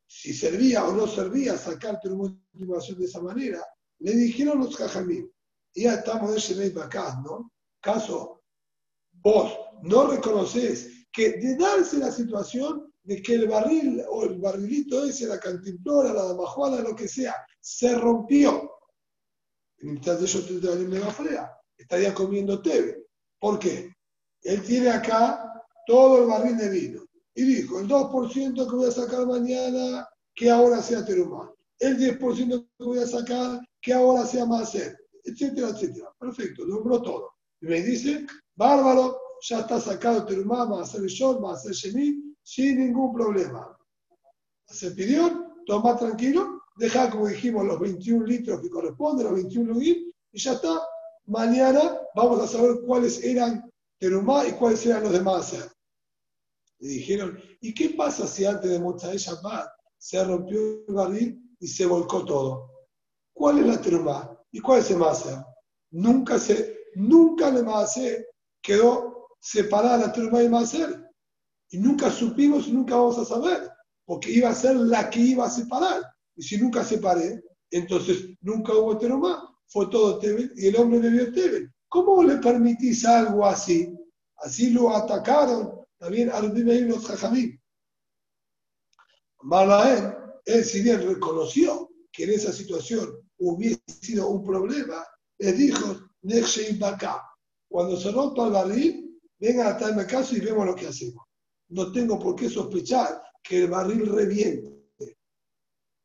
si 0.06 0.36
servía 0.36 0.86
o 0.86 0.94
no 0.94 1.08
servía 1.08 1.58
sacar 1.58 2.00
termótimo 2.00 2.78
de 2.80 3.06
esa 3.06 3.22
manera, 3.22 3.66
le 4.02 4.12
dijeron 4.12 4.60
los 4.60 4.76
Jajamín, 4.76 5.34
ya 5.74 5.96
estamos 5.96 6.30
de 6.32 6.38
ese 6.38 6.80
acá, 6.80 7.20
¿no? 7.24 7.52
Caso, 7.82 8.39
vos 9.22 9.58
no 9.84 10.08
reconoces 10.08 11.08
que 11.12 11.38
de 11.38 11.56
darse 11.56 11.98
la 11.98 12.12
situación 12.12 12.92
de 13.04 13.22
que 13.22 13.36
el 13.36 13.48
barril 13.48 14.04
o 14.10 14.24
el 14.26 14.40
barrilito 14.40 15.04
ese, 15.04 15.26
la 15.26 15.40
cantimplora, 15.40 16.14
la 16.14 16.26
damajuana, 16.26 16.82
lo 16.82 16.96
que 16.96 17.08
sea, 17.08 17.36
se 17.60 17.98
rompió. 17.98 18.72
Mientras 19.80 20.20
de 20.20 20.26
ellos 20.26 20.46
te 20.46 21.84
estaría 21.84 22.14
comiendo 22.14 22.62
tebe. 22.62 23.06
¿Por 23.40 23.58
qué? 23.58 23.92
Él 24.42 24.62
tiene 24.64 24.90
acá 24.90 25.64
todo 25.88 26.22
el 26.22 26.28
barril 26.28 26.58
de 26.58 26.70
vino. 26.70 27.04
Y 27.34 27.44
dijo, 27.44 27.80
el 27.80 27.88
2% 27.88 28.70
que 28.70 28.76
voy 28.76 28.88
a 28.88 28.92
sacar 28.92 29.26
mañana, 29.26 30.08
que 30.36 30.50
ahora 30.50 30.82
sea 30.82 31.06
terumá. 31.06 31.52
El 31.80 31.98
10% 31.98 32.68
que 32.78 32.84
voy 32.84 33.00
a 33.00 33.08
sacar, 33.08 33.62
que 33.82 33.94
ahora 33.94 34.26
sea 34.26 34.46
más 34.46 34.76
etcétera, 35.24 35.70
etcétera. 35.70 36.14
Perfecto, 36.20 36.66
nombró 36.66 37.02
todo. 37.02 37.32
Y 37.62 37.68
me 37.68 37.82
dice, 37.82 38.26
bárbaro, 38.60 39.18
ya 39.42 39.62
está 39.62 39.80
sacado 39.80 40.26
terumá, 40.26 40.66
va 40.66 40.80
a 40.80 40.84
hacer 40.84 41.02
short, 41.06 41.42
va 41.42 41.54
a 41.54 41.58
sin 42.44 42.78
ningún 42.78 43.14
problema. 43.14 43.78
Se 44.68 44.92
pidió, 44.92 45.56
toma 45.66 45.98
tranquilo, 45.98 46.64
deja, 46.76 47.10
como 47.10 47.28
dijimos, 47.28 47.66
los 47.66 47.80
21 47.80 48.26
litros 48.26 48.62
que 48.62 48.70
corresponden, 48.70 49.28
los 49.28 49.36
21 49.36 49.74
lugim, 49.74 50.12
y 50.34 50.40
ya 50.40 50.54
está. 50.54 50.82
Mañana 51.26 52.00
vamos 52.16 52.42
a 52.42 52.48
saber 52.48 52.82
cuáles 52.86 53.24
eran 53.24 53.72
terumá 53.98 54.46
y 54.46 54.52
cuáles 54.52 54.86
eran 54.86 55.04
los 55.04 55.14
demás. 55.14 55.54
Le 56.80 56.88
dijeron, 56.88 57.40
¿y 57.62 57.74
qué 57.74 57.92
pasa 57.92 58.28
si 58.28 58.46
antes 58.46 58.70
de 58.70 58.80
Motzai 58.80 59.18
Shabbat 59.18 59.70
se 59.98 60.24
rompió 60.24 60.60
el 60.88 60.94
barril 60.94 61.56
y 61.60 61.68
se 61.68 61.86
volcó 61.86 62.26
todo? 62.26 62.72
¿Cuál 63.34 63.60
es 63.60 63.68
la 63.68 63.82
terumá? 63.82 64.38
¿Y 64.52 64.60
cuál 64.60 64.80
es 64.80 64.92
el 64.92 64.98
Maser? 64.98 65.38
Nunca, 65.92 66.40
se, 66.40 66.78
nunca 66.96 67.50
el 67.50 67.64
Maser 67.64 68.30
quedó 68.62 69.28
separada 69.40 69.98
la 69.98 70.12
terumá 70.12 70.44
y 70.44 70.50
Maser. 70.50 71.06
Y 71.70 71.78
nunca 71.78 72.10
supimos 72.10 72.68
y 72.68 72.74
nunca 72.74 72.96
vamos 72.96 73.18
a 73.20 73.26
saber, 73.26 73.70
porque 74.06 74.32
iba 74.32 74.50
a 74.50 74.56
ser 74.56 74.76
la 74.76 75.10
que 75.10 75.20
iba 75.20 75.46
a 75.46 75.50
separar. 75.50 76.02
Y 76.36 76.44
si 76.44 76.58
nunca 76.58 76.84
separé, 76.84 77.44
entonces 77.70 78.30
nunca 78.42 78.74
hubo 78.74 78.98
terumá, 78.98 79.56
fue 79.68 79.88
todo 79.90 80.18
Tebel 80.18 80.52
y 80.56 80.68
el 80.68 80.76
hombre 80.78 81.00
bebió 81.00 81.32
Tebel. 81.32 81.72
¿Cómo 81.88 82.24
le 82.24 82.38
permitís 82.38 83.06
algo 83.06 83.46
así? 83.46 83.96
Así 84.38 84.72
lo 84.72 84.96
atacaron 84.96 85.80
también 86.00 86.30
Arbim 86.30 86.88
los 86.88 87.06
Jajamim. 87.06 87.60
Malaén, 89.42 90.16
él 90.46 90.64
si 90.64 90.82
bien 90.82 91.06
reconoció 91.06 91.90
que 92.12 92.24
en 92.24 92.32
esa 92.32 92.54
situación 92.54 93.10
hubiese 93.38 93.82
sido 94.02 94.30
un 94.30 94.44
problema, 94.44 95.06
le 95.38 95.54
dijo, 95.54 96.10
cuando 97.70 97.96
se 97.96 98.12
rompa 98.12 98.48
el 98.48 98.54
barril, 98.54 99.22
vengan 99.40 99.68
a 99.68 99.78
traerme 99.78 100.06
caso 100.06 100.36
y 100.36 100.42
vemos 100.42 100.66
lo 100.66 100.76
que 100.76 100.88
hacemos. 100.88 101.24
No 101.70 101.92
tengo 101.92 102.20
por 102.20 102.36
qué 102.36 102.50
sospechar 102.50 103.22
que 103.44 103.64
el 103.64 103.70
barril 103.70 104.08
reviente. 104.08 104.80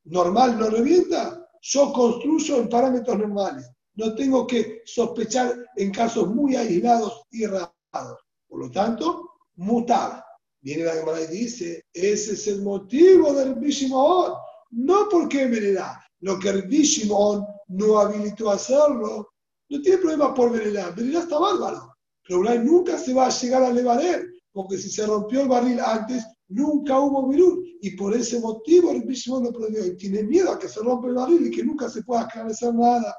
Normal 0.05 0.59
no 0.59 0.69
revienta, 0.69 1.51
yo 1.63 1.93
construyo 1.93 2.59
en 2.59 2.69
parámetros 2.69 3.19
normales. 3.19 3.71
No 3.95 4.15
tengo 4.15 4.47
que 4.47 4.83
sospechar 4.85 5.55
en 5.77 5.91
casos 5.91 6.29
muy 6.29 6.55
aislados 6.57 7.23
y 7.31 7.47
raros. 7.47 8.21
Por 8.47 8.61
lo 8.61 8.71
tanto, 8.71 9.31
mutar. 9.57 10.23
Viene 10.61 10.85
la 10.85 10.95
Gemara 10.95 11.23
y 11.23 11.27
dice, 11.29 11.85
ese 11.93 12.35
es 12.35 12.47
el 12.49 12.63
motivo 12.63 13.33
del 13.33 13.55
Bishimon, 13.55 14.33
no 14.71 15.09
porque 15.11 15.47
verá. 15.47 16.01
Lo 16.21 16.39
que 16.39 16.49
el 16.51 16.63
Bishimon 16.63 17.47
no 17.69 17.99
habilitó 17.99 18.51
a 18.51 18.55
hacerlo, 18.55 19.34
no 19.69 19.81
tiene 19.81 19.99
problema 19.99 20.35
por 20.35 20.53
verá. 20.53 20.91
Verá 20.91 21.21
está 21.21 21.39
bárbaro. 21.39 21.95
Pero 22.27 22.43
nunca 22.63 22.99
se 22.99 23.13
va 23.13 23.27
a 23.27 23.31
llegar 23.31 23.63
a 23.63 23.71
levader, 23.71 24.27
porque 24.53 24.79
si 24.79 24.91
se 24.91 25.07
rompió 25.07 25.43
el 25.43 25.49
barril 25.49 25.79
antes, 25.81 26.25
nunca 26.49 26.99
hubo 26.99 27.29
virul. 27.29 27.63
Y 27.81 27.97
por 27.97 28.15
ese 28.15 28.41
motivo 28.41 28.91
el 28.91 29.03
Bishimon 29.03 29.45
lo 29.45 29.53
prohibió. 29.53 29.85
Y 29.85 29.97
tiene 29.97 30.23
miedo 30.23 30.53
a 30.53 30.59
que 30.59 30.69
se 30.69 30.81
rompa 30.81 31.09
el 31.09 31.15
barril 31.15 31.47
y 31.47 31.51
que 31.51 31.65
nunca 31.65 31.89
se 31.89 32.03
pueda 32.03 32.23
esclarecer 32.23 32.75
nada. 32.75 33.15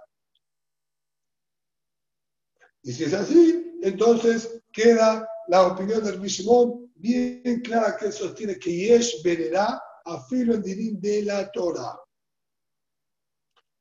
Y 2.83 2.91
si 2.91 3.03
es 3.03 3.13
así, 3.13 3.77
entonces 3.81 4.61
queda 4.71 5.27
la 5.47 5.67
opinión 5.67 6.03
del 6.03 6.19
Mishimón 6.19 6.91
bien 6.95 7.61
clara 7.61 7.97
que 7.97 8.11
sostiene 8.11 8.57
que 8.57 8.71
Yesh 8.71 9.21
venerá 9.23 9.81
a 10.05 10.21
filo 10.27 10.55
en 10.55 10.61
dirín 10.61 10.99
de 11.01 11.23
la 11.23 11.51
Torah. 11.51 11.99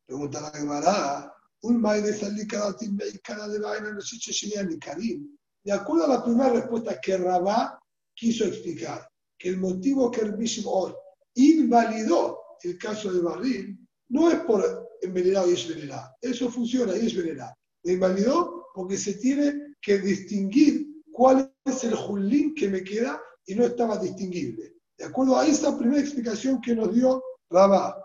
Pregunta 0.07 0.40
la 0.40 0.50
Gemara, 0.50 1.34
un 1.64 1.83
de 1.83 2.12
salir 2.12 2.46
cada 2.46 2.77
cada 3.22 3.48
de 3.48 3.59
no 3.59 4.00
se 4.00 4.64
ni 4.64 4.79
Karim. 4.79 5.37
De 5.64 5.72
acuerdo 5.72 6.05
a 6.05 6.09
la 6.09 6.24
primera 6.24 6.50
respuesta 6.50 7.00
que 7.00 7.16
Rabá 7.16 7.79
quiso 8.14 8.44
explicar, 8.44 9.09
que 9.38 9.48
el 9.48 9.57
motivo 9.57 10.11
que 10.11 10.20
el 10.20 10.37
Mishimón 10.37 10.94
invalidó 11.35 12.38
el 12.62 12.79
caso 12.79 13.12
de 13.12 13.20
Barril 13.20 13.79
no 14.11 14.31
es 14.31 14.40
por 14.40 14.90
envenenar 15.00 15.44
o 15.44 15.48
Yesh 15.48 15.68
venerá. 15.74 16.14
Eso 16.20 16.50
funciona, 16.50 16.94
Yesh 16.94 17.16
venerá. 17.16 17.55
Lo 17.83 17.92
invalidó 17.92 18.66
porque 18.74 18.98
se 18.98 19.14
tiene 19.14 19.74
que 19.81 19.98
distinguir 19.98 20.87
cuál 21.12 21.50
es 21.64 21.85
el 21.85 21.94
julín 21.94 22.55
que 22.55 22.68
me 22.68 22.85
queda 22.85 23.20
y 23.46 23.55
no 23.55 23.64
estaba 23.64 23.98
distinguible. 23.98 24.74
De 24.98 25.07
acuerdo 25.07 25.38
a 25.38 25.46
esa 25.46 25.77
primera 25.79 26.00
explicación 26.00 26.61
que 26.61 26.74
nos 26.74 26.92
dio 26.94 27.22
Rabá. 27.50 27.96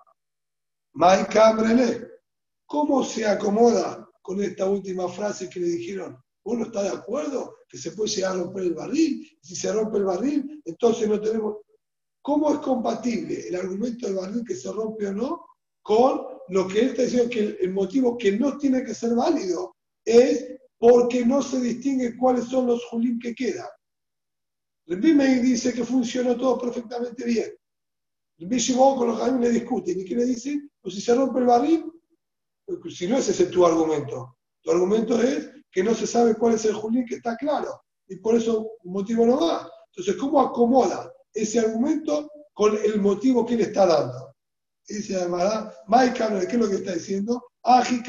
Maika 0.93 1.53
¿cómo 2.69 3.03
se 3.03 3.25
acomoda 3.25 4.08
con 4.21 4.41
esta 4.43 4.69
última 4.69 5.10
frase 5.10 5.49
que 5.49 5.60
le 5.60 5.67
dijeron? 5.67 6.15
¿Uno 6.43 6.65
está 6.65 6.84
de 6.84 6.89
acuerdo 6.89 7.55
que 7.67 7.79
se 7.79 7.91
puede 7.91 8.12
llegar 8.12 8.34
a 8.34 8.43
romper 8.43 8.63
el 8.63 8.75
barril? 8.75 9.27
Si 9.41 9.55
se 9.55 9.73
rompe 9.73 9.97
el 9.97 10.05
barril, 10.05 10.62
entonces 10.63 11.10
no 11.10 11.19
tenemos... 11.19 11.58
¿Cómo 12.21 12.53
es 12.53 12.60
compatible 12.60 13.47
el 13.47 13.55
argumento 13.55 14.05
del 14.05 14.17
barril 14.17 14.43
que 14.47 14.55
se 14.55 14.71
rompe 14.71 15.08
o 15.08 15.13
no 15.13 15.45
con 15.82 16.21
lo 16.49 16.67
que 16.67 16.82
él 16.82 16.89
está 16.89 17.03
diciendo 17.03 17.29
que 17.29 17.58
el 17.60 17.71
motivo 17.71 18.17
que 18.17 18.34
no 18.38 18.55
tiene 18.58 18.84
que 18.84 18.93
ser 18.93 19.15
válido 19.15 19.75
es 20.05 20.55
porque 20.77 21.25
no 21.25 21.41
se 21.41 21.60
distingue 21.60 22.15
cuáles 22.17 22.45
son 22.45 22.67
los 22.67 22.86
julín 22.86 23.19
que 23.19 23.34
quedan. 23.34 23.67
El 24.86 25.15
Meir 25.15 25.41
dice 25.41 25.73
que 25.73 25.84
funcionó 25.84 26.38
todo 26.38 26.60
perfectamente 26.60 27.25
bien. 27.25 27.51
El 28.38 28.47
Bishimon 28.47 28.97
con 28.97 29.08
los 29.08 29.19
Jaim 29.19 29.39
le 29.39 29.49
discuten. 29.49 29.99
¿Y 29.99 30.05
qué 30.05 30.15
le 30.15 30.25
dice? 30.25 30.69
Pues 30.82 30.95
si 30.95 31.01
se 31.01 31.15
rompe 31.15 31.39
el 31.39 31.45
barril, 31.45 31.98
si 32.89 33.08
no 33.08 33.17
ese 33.17 33.32
es 33.32 33.51
tu 33.51 33.65
argumento. 33.65 34.38
Tu 34.62 34.71
argumento 34.71 35.21
es 35.21 35.49
que 35.71 35.84
no 35.84 35.93
se 35.93 36.08
sabe 36.08 36.36
cuál 36.36 36.55
es 36.55 36.65
el 36.65 36.73
julín 36.73 37.05
que 37.05 37.15
está 37.15 37.36
claro. 37.38 37.82
Y 38.08 38.17
por 38.17 38.36
eso 38.36 38.71
el 38.84 38.91
motivo 38.91 39.25
no 39.25 39.45
da. 39.45 39.69
Entonces, 39.88 40.15
¿cómo 40.15 40.41
acomoda 40.41 41.12
ese 41.34 41.60
argumento 41.60 42.29
con 42.53 42.77
el 42.77 42.99
motivo 42.99 43.45
que 43.45 43.55
le 43.55 43.63
está 43.63 43.86
dando? 43.86 44.36
Dice 44.88 45.15
además, 45.15 45.73
Mike 45.88 46.47
¿qué 46.47 46.55
es 46.55 46.60
lo 46.60 46.69
que 46.69 46.75
está 46.75 46.93
diciendo? 46.93 47.43
Aji 47.63 48.01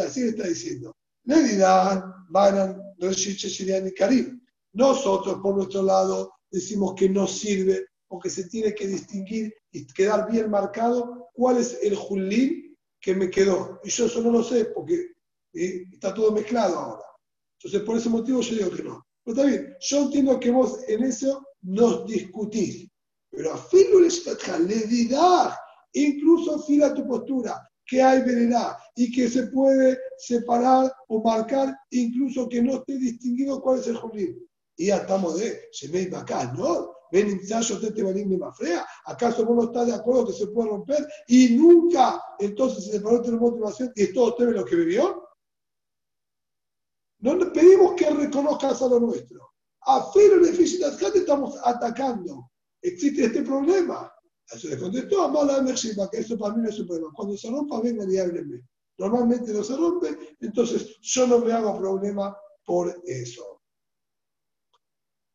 así 0.00 0.22
le 0.22 0.28
está 0.28 0.46
diciendo 0.46 0.94
le 1.28 1.42
dirán, 1.42 2.02
van 2.30 2.82
y 2.98 3.94
Karim. 3.94 4.40
Nosotros, 4.72 5.40
por 5.42 5.56
nuestro 5.56 5.82
lado, 5.82 6.32
decimos 6.50 6.94
que 6.94 7.08
no 7.08 7.26
sirve 7.26 7.86
porque 8.08 8.30
se 8.30 8.48
tiene 8.48 8.74
que 8.74 8.86
distinguir 8.86 9.54
y 9.70 9.86
quedar 9.88 10.30
bien 10.30 10.50
marcado 10.50 11.28
cuál 11.34 11.58
es 11.58 11.78
el 11.82 11.94
julín 11.94 12.67
que 13.00 13.14
me 13.14 13.30
quedó. 13.30 13.80
Y 13.84 13.90
yo 13.90 14.06
eso 14.06 14.20
no 14.20 14.30
lo 14.30 14.42
sé 14.42 14.66
porque 14.66 15.12
está 15.52 16.14
todo 16.14 16.32
mezclado 16.32 16.78
ahora. 16.78 17.04
Entonces, 17.58 17.82
por 17.82 17.96
ese 17.96 18.08
motivo 18.08 18.40
yo 18.40 18.54
digo 18.54 18.70
que 18.70 18.82
no. 18.82 19.06
Pero 19.24 19.36
está 19.36 19.48
bien, 19.48 19.76
yo 19.80 19.98
entiendo 20.02 20.40
que 20.40 20.50
vos 20.50 20.78
en 20.88 21.04
eso 21.04 21.44
nos 21.62 22.06
discutís. 22.06 22.88
Pero 23.30 23.52
a 23.52 24.58
le 24.58 24.76
dirá, 24.86 25.58
incluso 25.92 26.62
fila 26.62 26.94
tu 26.94 27.06
postura 27.06 27.62
que 27.88 28.02
hay 28.02 28.22
veredad 28.22 28.76
y 28.94 29.10
que 29.10 29.28
se 29.28 29.46
puede 29.46 29.98
separar 30.18 30.92
o 31.08 31.22
marcar 31.22 31.74
incluso 31.90 32.48
que 32.48 32.62
no 32.62 32.74
esté 32.74 32.98
distinguido 32.98 33.60
cuál 33.60 33.80
es 33.80 33.86
el 33.86 33.96
jolín. 33.96 34.46
Y 34.76 34.86
ya 34.86 34.98
estamos 34.98 35.38
de 35.38 35.68
Shemei 35.72 36.12
acá, 36.14 36.52
¿no? 36.52 36.92
Ven 37.10 38.38
más 38.38 38.56
frea. 38.56 38.86
¿Acaso 39.06 39.44
vos 39.44 39.56
no 39.56 39.64
estás 39.64 39.86
de 39.86 39.94
acuerdo 39.94 40.26
que 40.26 40.32
se 40.32 40.46
puede 40.48 40.70
romper 40.70 41.06
y 41.28 41.50
nunca 41.56 42.22
entonces 42.38 42.84
se 42.84 42.92
separó 42.92 43.22
el 43.24 43.38
motivación 43.38 43.92
y 43.94 44.02
es 44.02 44.12
todo 44.12 44.30
usted 44.30 44.48
lo 44.50 44.64
que 44.64 44.76
vivió? 44.76 45.28
No 47.20 47.34
le 47.34 47.46
pedimos 47.46 47.94
que 47.94 48.10
reconozcas 48.10 48.80
a 48.82 48.88
lo 48.88 49.00
nuestro. 49.00 49.50
A 49.82 50.10
Fero 50.12 50.40
de 50.40 50.52
te 50.52 51.18
estamos 51.18 51.56
atacando. 51.64 52.50
Existe 52.80 53.24
este 53.24 53.42
problema. 53.42 54.12
Eso 54.50 54.68
le 54.68 54.78
contestó 54.78 55.22
a 55.22 55.28
Mala 55.28 55.60
Mershima, 55.62 56.08
que 56.10 56.18
eso 56.18 56.38
para 56.38 56.54
mí 56.54 56.62
no 56.62 56.68
es 56.68 56.78
un 56.78 56.86
problema. 56.86 57.12
Cuando 57.14 57.36
se 57.36 57.50
rompa, 57.50 57.80
vengan 57.80 58.10
y 58.10 58.18
háblenme. 58.18 58.62
Normalmente 58.98 59.52
no 59.52 59.62
se 59.62 59.76
rompe, 59.76 60.36
entonces 60.40 60.98
yo 61.00 61.26
no 61.26 61.38
me 61.38 61.52
hago 61.52 61.78
problema 61.78 62.36
por 62.64 63.00
eso. 63.06 63.62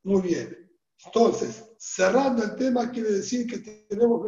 Muy 0.03 0.21
bien. 0.21 0.62
Entonces, 1.05 1.63
cerrando 1.77 2.43
el 2.43 2.55
tema, 2.55 2.89
quiere 2.91 3.11
decir 3.11 3.45
que 3.47 3.59
tenemos 3.89 4.25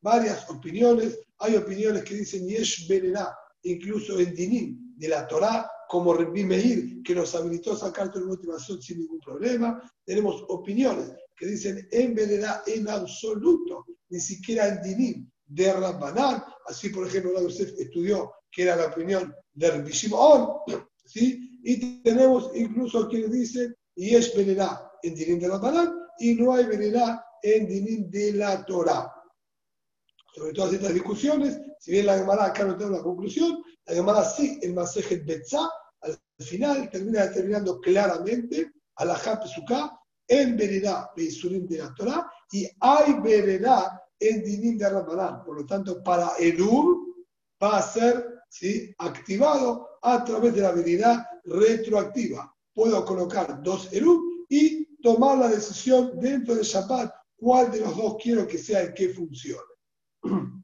varias 0.00 0.48
opiniones. 0.50 1.18
Hay 1.38 1.56
opiniones 1.56 2.04
que 2.04 2.14
dicen 2.16 2.46
Yesh 2.46 2.86
Berená, 2.88 3.34
incluso 3.62 4.18
en 4.18 4.34
Dinim 4.34 4.94
de 4.96 5.08
la 5.08 5.26
Torá, 5.26 5.70
como 5.88 6.14
Rabbi 6.14 6.44
Meir, 6.44 7.02
que 7.02 7.14
nos 7.14 7.34
habilitó 7.34 7.72
a 7.72 7.76
sacar 7.76 8.10
toda 8.10 8.26
motivación 8.26 8.80
sin 8.80 8.98
ningún 8.98 9.20
problema. 9.20 9.80
Tenemos 10.04 10.44
opiniones 10.48 11.12
que 11.36 11.46
dicen 11.46 11.86
en 11.90 12.14
Berená 12.14 12.62
en 12.66 12.88
absoluto, 12.88 13.86
ni 14.08 14.20
siquiera 14.20 14.68
en 14.68 14.82
Dinim 14.82 15.30
de 15.46 15.72
Rabbanán. 15.72 16.44
Así, 16.66 16.88
por 16.90 17.06
ejemplo, 17.06 17.38
usted 17.40 17.74
estudió 17.78 18.32
que 18.50 18.62
era 18.64 18.76
la 18.76 18.86
opinión 18.86 19.34
de 19.54 19.70
Rabbi 19.70 19.90
Shimon, 19.90 20.58
¿sí? 21.04 21.58
Y 21.64 22.02
tenemos 22.02 22.50
incluso 22.54 23.08
quienes 23.08 23.32
dicen 23.32 23.74
Yesh 23.94 24.36
Berená 24.36 24.80
en 25.02 25.14
Dinim 25.14 25.38
de 25.38 25.48
Rabbanán 25.48 26.01
y 26.22 26.36
no 26.36 26.54
hay 26.54 26.64
veredad 26.66 27.20
en 27.42 27.66
Dinim 27.66 28.08
de 28.08 28.32
la 28.34 28.64
Torah. 28.64 29.12
Sobre 30.32 30.52
todas 30.52 30.72
estas 30.72 30.94
discusiones, 30.94 31.60
si 31.80 31.90
bien 31.90 32.06
la 32.06 32.16
Gemara 32.16 32.46
acá 32.46 32.64
no 32.64 32.76
tiene 32.76 32.92
una 32.92 33.02
conclusión, 33.02 33.60
la 33.86 33.94
Gemara 33.94 34.24
sí, 34.24 34.60
en 34.62 34.72
Masejet 34.72 35.26
Betzá, 35.26 35.68
al 36.00 36.16
final 36.38 36.88
termina 36.90 37.26
determinando 37.26 37.80
claramente 37.80 38.72
a 38.96 39.04
la 39.04 39.16
Pesuká 39.16 39.98
en 40.28 40.56
veredad 40.56 41.10
Beisurim 41.16 41.66
de 41.66 41.78
la 41.78 41.92
Torah 41.92 42.30
y 42.52 42.68
hay 42.78 43.14
veredad 43.20 43.88
en 44.20 44.44
Dinim 44.44 44.78
de 44.78 44.88
Rabbanán. 44.88 45.44
Por 45.44 45.56
lo 45.60 45.66
tanto, 45.66 46.04
para 46.04 46.34
Elur 46.38 46.98
va 47.60 47.78
a 47.78 47.82
ser 47.82 48.42
¿sí? 48.48 48.94
activado 48.98 49.98
a 50.00 50.22
través 50.24 50.54
de 50.54 50.62
la 50.62 50.70
veredad 50.70 51.26
retroactiva. 51.44 52.54
Puedo 52.72 53.04
colocar 53.04 53.60
dos 53.60 53.92
Elur 53.92 54.22
y 54.48 54.81
tomar 55.02 55.38
la 55.38 55.48
decisión 55.48 56.18
dentro 56.18 56.54
de 56.54 56.62
Shabbat 56.62 57.12
cuál 57.36 57.70
de 57.72 57.80
los 57.80 57.96
dos 57.96 58.16
quiero 58.22 58.46
que 58.46 58.56
sea 58.56 58.82
el 58.82 58.94
que 58.94 59.08
funcione. 59.10 59.62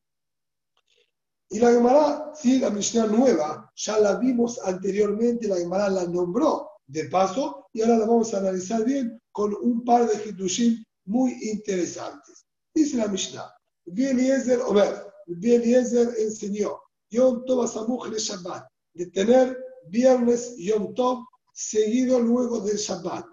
Y 1.51 1.61
la 1.61 1.73
Gemara, 1.73 2.33
sí, 2.35 2.59
la 2.59 2.69
Mishnah 2.69 3.07
nueva, 3.07 3.73
ya 3.75 3.99
la 3.99 4.17
vimos 4.17 4.61
anteriormente, 4.63 5.49
la 5.49 5.57
Gemara 5.57 5.89
la 5.89 6.05
nombró 6.05 6.73
de 6.87 7.05
paso 7.05 7.69
y 7.73 7.81
ahora 7.81 7.97
la 7.97 8.05
vamos 8.05 8.35
a 8.35 8.39
analizar 8.39 8.85
bien 8.85 9.19
con 9.33 9.55
un 9.63 9.83
par 9.83 10.07
de 10.07 10.29
Hiddushim 10.29 10.85
muy 11.07 11.39
interesantes. 11.41 12.45
Dice 12.75 12.99
la 12.99 13.09
Mishnah, 13.09 13.51
Eliezer 13.87 14.61
Omer, 14.61 15.07
Eliezer 15.27 16.11
enseñó 16.19 16.79
Yom 17.09 17.47
Tov 17.47 17.63
Asamuch 17.63 18.11
de 18.11 18.19
Shabbat, 18.19 18.69
de 18.93 19.07
tener 19.07 19.59
viernes 19.87 20.55
Yom 20.59 20.93
Tov 20.93 21.25
seguido 21.55 22.21
luego 22.21 22.61
del 22.61 22.77
Shabbat 22.77 23.25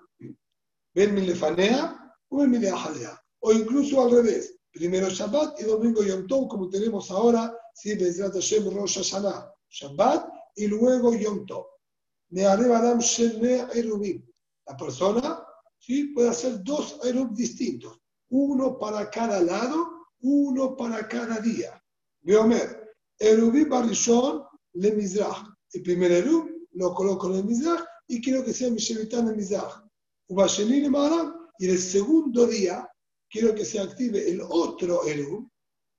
ven 0.95 1.13
mi 1.13 1.21
lefanea 1.21 2.13
o 2.29 2.37
ven 2.37 2.49
mi 2.51 2.59
O 3.39 3.51
incluso 3.51 4.01
al 4.01 4.11
revés, 4.11 4.57
primero 4.71 5.09
Shabbat 5.09 5.59
y 5.59 5.63
domingo 5.65 6.01
Yom 6.01 6.25
Tov, 6.25 6.47
como 6.47 6.69
tenemos 6.69 7.11
ahora, 7.11 7.55
¿sí? 7.73 7.95
Bezrat 7.95 8.33
Hashem 8.33 8.73
Rosh 8.73 8.97
Hashanah, 8.97 9.53
Shabbat 9.69 10.27
y 10.55 10.67
luego 10.67 11.13
Yom 11.13 11.45
Tov. 11.45 11.65
La 12.31 12.57
persona 14.77 15.45
¿sí? 15.77 16.05
puede 16.05 16.29
hacer 16.29 16.63
dos 16.63 16.99
erub 17.03 17.35
distintos, 17.35 17.99
uno 18.29 18.79
para 18.79 19.09
cada 19.11 19.41
lado, 19.41 20.07
uno 20.21 20.75
para 20.75 21.07
cada 21.07 21.39
día. 21.39 21.79
Veomer, 22.21 22.95
Erubim 23.19 23.69
Barishon 23.69 24.43
le 24.73 24.91
Mizrach. 24.93 25.45
El 25.71 25.83
primer 25.83 26.11
erub 26.11 26.49
lo 26.71 26.93
coloco 26.93 27.29
en 27.29 27.35
el 27.35 27.45
Mizrach 27.45 27.85
y 28.07 28.19
quiero 28.21 28.43
que 28.43 28.53
sea 28.53 28.71
mi 28.71 28.77
Shevitán 28.77 29.27
en 29.29 29.35
Mizrach 29.37 29.84
y 30.27 31.69
el 31.69 31.79
segundo 31.79 32.47
día 32.47 32.89
quiero 33.29 33.53
que 33.53 33.65
se 33.65 33.79
active 33.79 34.29
el 34.29 34.41
otro 34.41 35.05
Eru, 35.05 35.49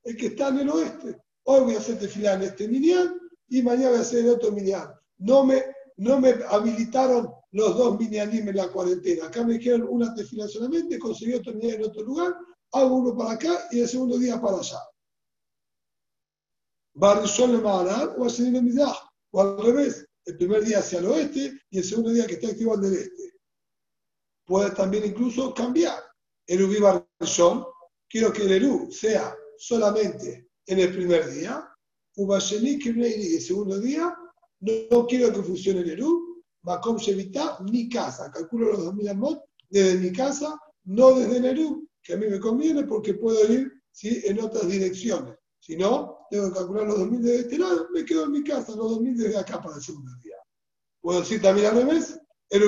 el 0.03 0.17
que 0.17 0.27
está 0.27 0.49
en 0.49 0.59
el 0.59 0.69
oeste. 0.69 1.17
Hoy 1.43 1.61
voy 1.61 1.75
a 1.75 1.79
hacer 1.79 1.99
tefilá 1.99 2.33
en 2.33 2.43
este 2.43 2.67
minián 2.67 3.17
y 3.47 3.61
mañana 3.61 3.89
voy 3.89 3.99
a 3.99 4.01
hacer 4.01 4.25
el 4.25 4.31
otro 4.31 4.51
minián. 4.51 4.91
No 5.19 5.43
me, 5.43 5.63
no 5.97 6.19
me 6.19 6.35
habilitaron 6.49 7.29
los 7.51 7.77
dos 7.77 7.97
minianim 7.97 8.47
en 8.49 8.55
la 8.55 8.69
cuarentena. 8.69 9.27
Acá 9.27 9.43
me 9.43 9.53
dijeron 9.53 9.87
una 9.89 10.13
tefilá 10.13 10.47
solamente, 10.47 10.99
conseguí 10.99 11.33
otro 11.33 11.53
minián 11.53 11.81
en 11.81 11.85
otro 11.85 12.03
lugar, 12.03 12.35
hago 12.73 12.95
uno 12.95 13.15
para 13.15 13.31
acá 13.31 13.67
y 13.71 13.79
el 13.79 13.87
segundo 13.87 14.17
día 14.17 14.41
para 14.41 14.57
allá. 14.57 14.79
Barrishon 16.93 17.51
le 17.51 17.63
o 17.63 18.25
a 18.25 19.09
o 19.31 19.41
al 19.41 19.63
revés, 19.63 20.05
el 20.25 20.37
primer 20.37 20.63
día 20.63 20.79
hacia 20.79 20.99
el 20.99 21.05
oeste 21.05 21.61
y 21.69 21.77
el 21.77 21.83
segundo 21.83 22.11
día 22.11 22.25
que 22.25 22.33
está 22.35 22.47
activo 22.47 22.73
al 22.73 22.81
del 22.81 22.93
este 22.93 23.36
puede 24.47 24.71
también 24.71 25.05
incluso 25.05 25.53
cambiar. 25.53 25.99
El 26.47 26.65
Viva 26.67 27.05
quiero 28.09 28.33
que 28.33 28.43
el 28.43 28.51
Eru 28.53 28.89
sea 28.89 29.35
solamente 29.57 30.49
en 30.65 30.79
el 30.79 30.93
primer 30.93 31.29
día, 31.29 31.69
Ubasheni 32.15 32.79
y 32.81 33.35
el 33.35 33.41
segundo 33.41 33.79
día, 33.79 34.15
no, 34.61 35.05
quiero 35.05 35.31
que 35.31 35.43
funcione 35.43 35.81
el 35.81 35.91
Eru, 35.91 36.43
Makom 36.63 36.97
Shevita, 36.97 37.59
mi 37.69 37.89
casa, 37.89 38.31
calculo 38.31 38.71
los 38.71 38.85
2000 38.85 39.09
amot 39.09 39.43
desde 39.69 39.99
mi 39.99 40.11
casa, 40.11 40.59
no 40.85 41.13
desde 41.13 41.37
el 41.37 41.45
Eru, 41.45 41.87
que 42.01 42.13
a 42.13 42.17
mí 42.17 42.27
me 42.27 42.39
conviene 42.39 42.83
porque 42.83 43.13
puedo 43.13 43.51
ir 43.51 43.71
¿sí? 43.91 44.21
en 44.23 44.39
otras 44.39 44.67
direcciones. 44.67 45.35
Si 45.59 45.75
no, 45.75 46.25
tengo 46.31 46.47
que 46.47 46.59
calcular 46.59 46.87
los 46.87 46.99
2000 46.99 47.21
desde 47.21 47.39
este 47.39 47.57
lado, 47.57 47.87
me 47.93 48.05
quedo 48.05 48.23
en 48.25 48.31
mi 48.31 48.43
casa, 48.43 48.75
los 48.75 48.91
2000 48.91 49.17
desde 49.17 49.37
acá 49.37 49.61
para 49.61 49.75
el 49.75 49.81
segundo 49.81 50.11
día. 50.23 50.35
Puedo 51.01 51.19
decir 51.19 51.41
también 51.41 51.67
al 51.67 51.75
revés, 51.75 52.17
el 52.49 52.63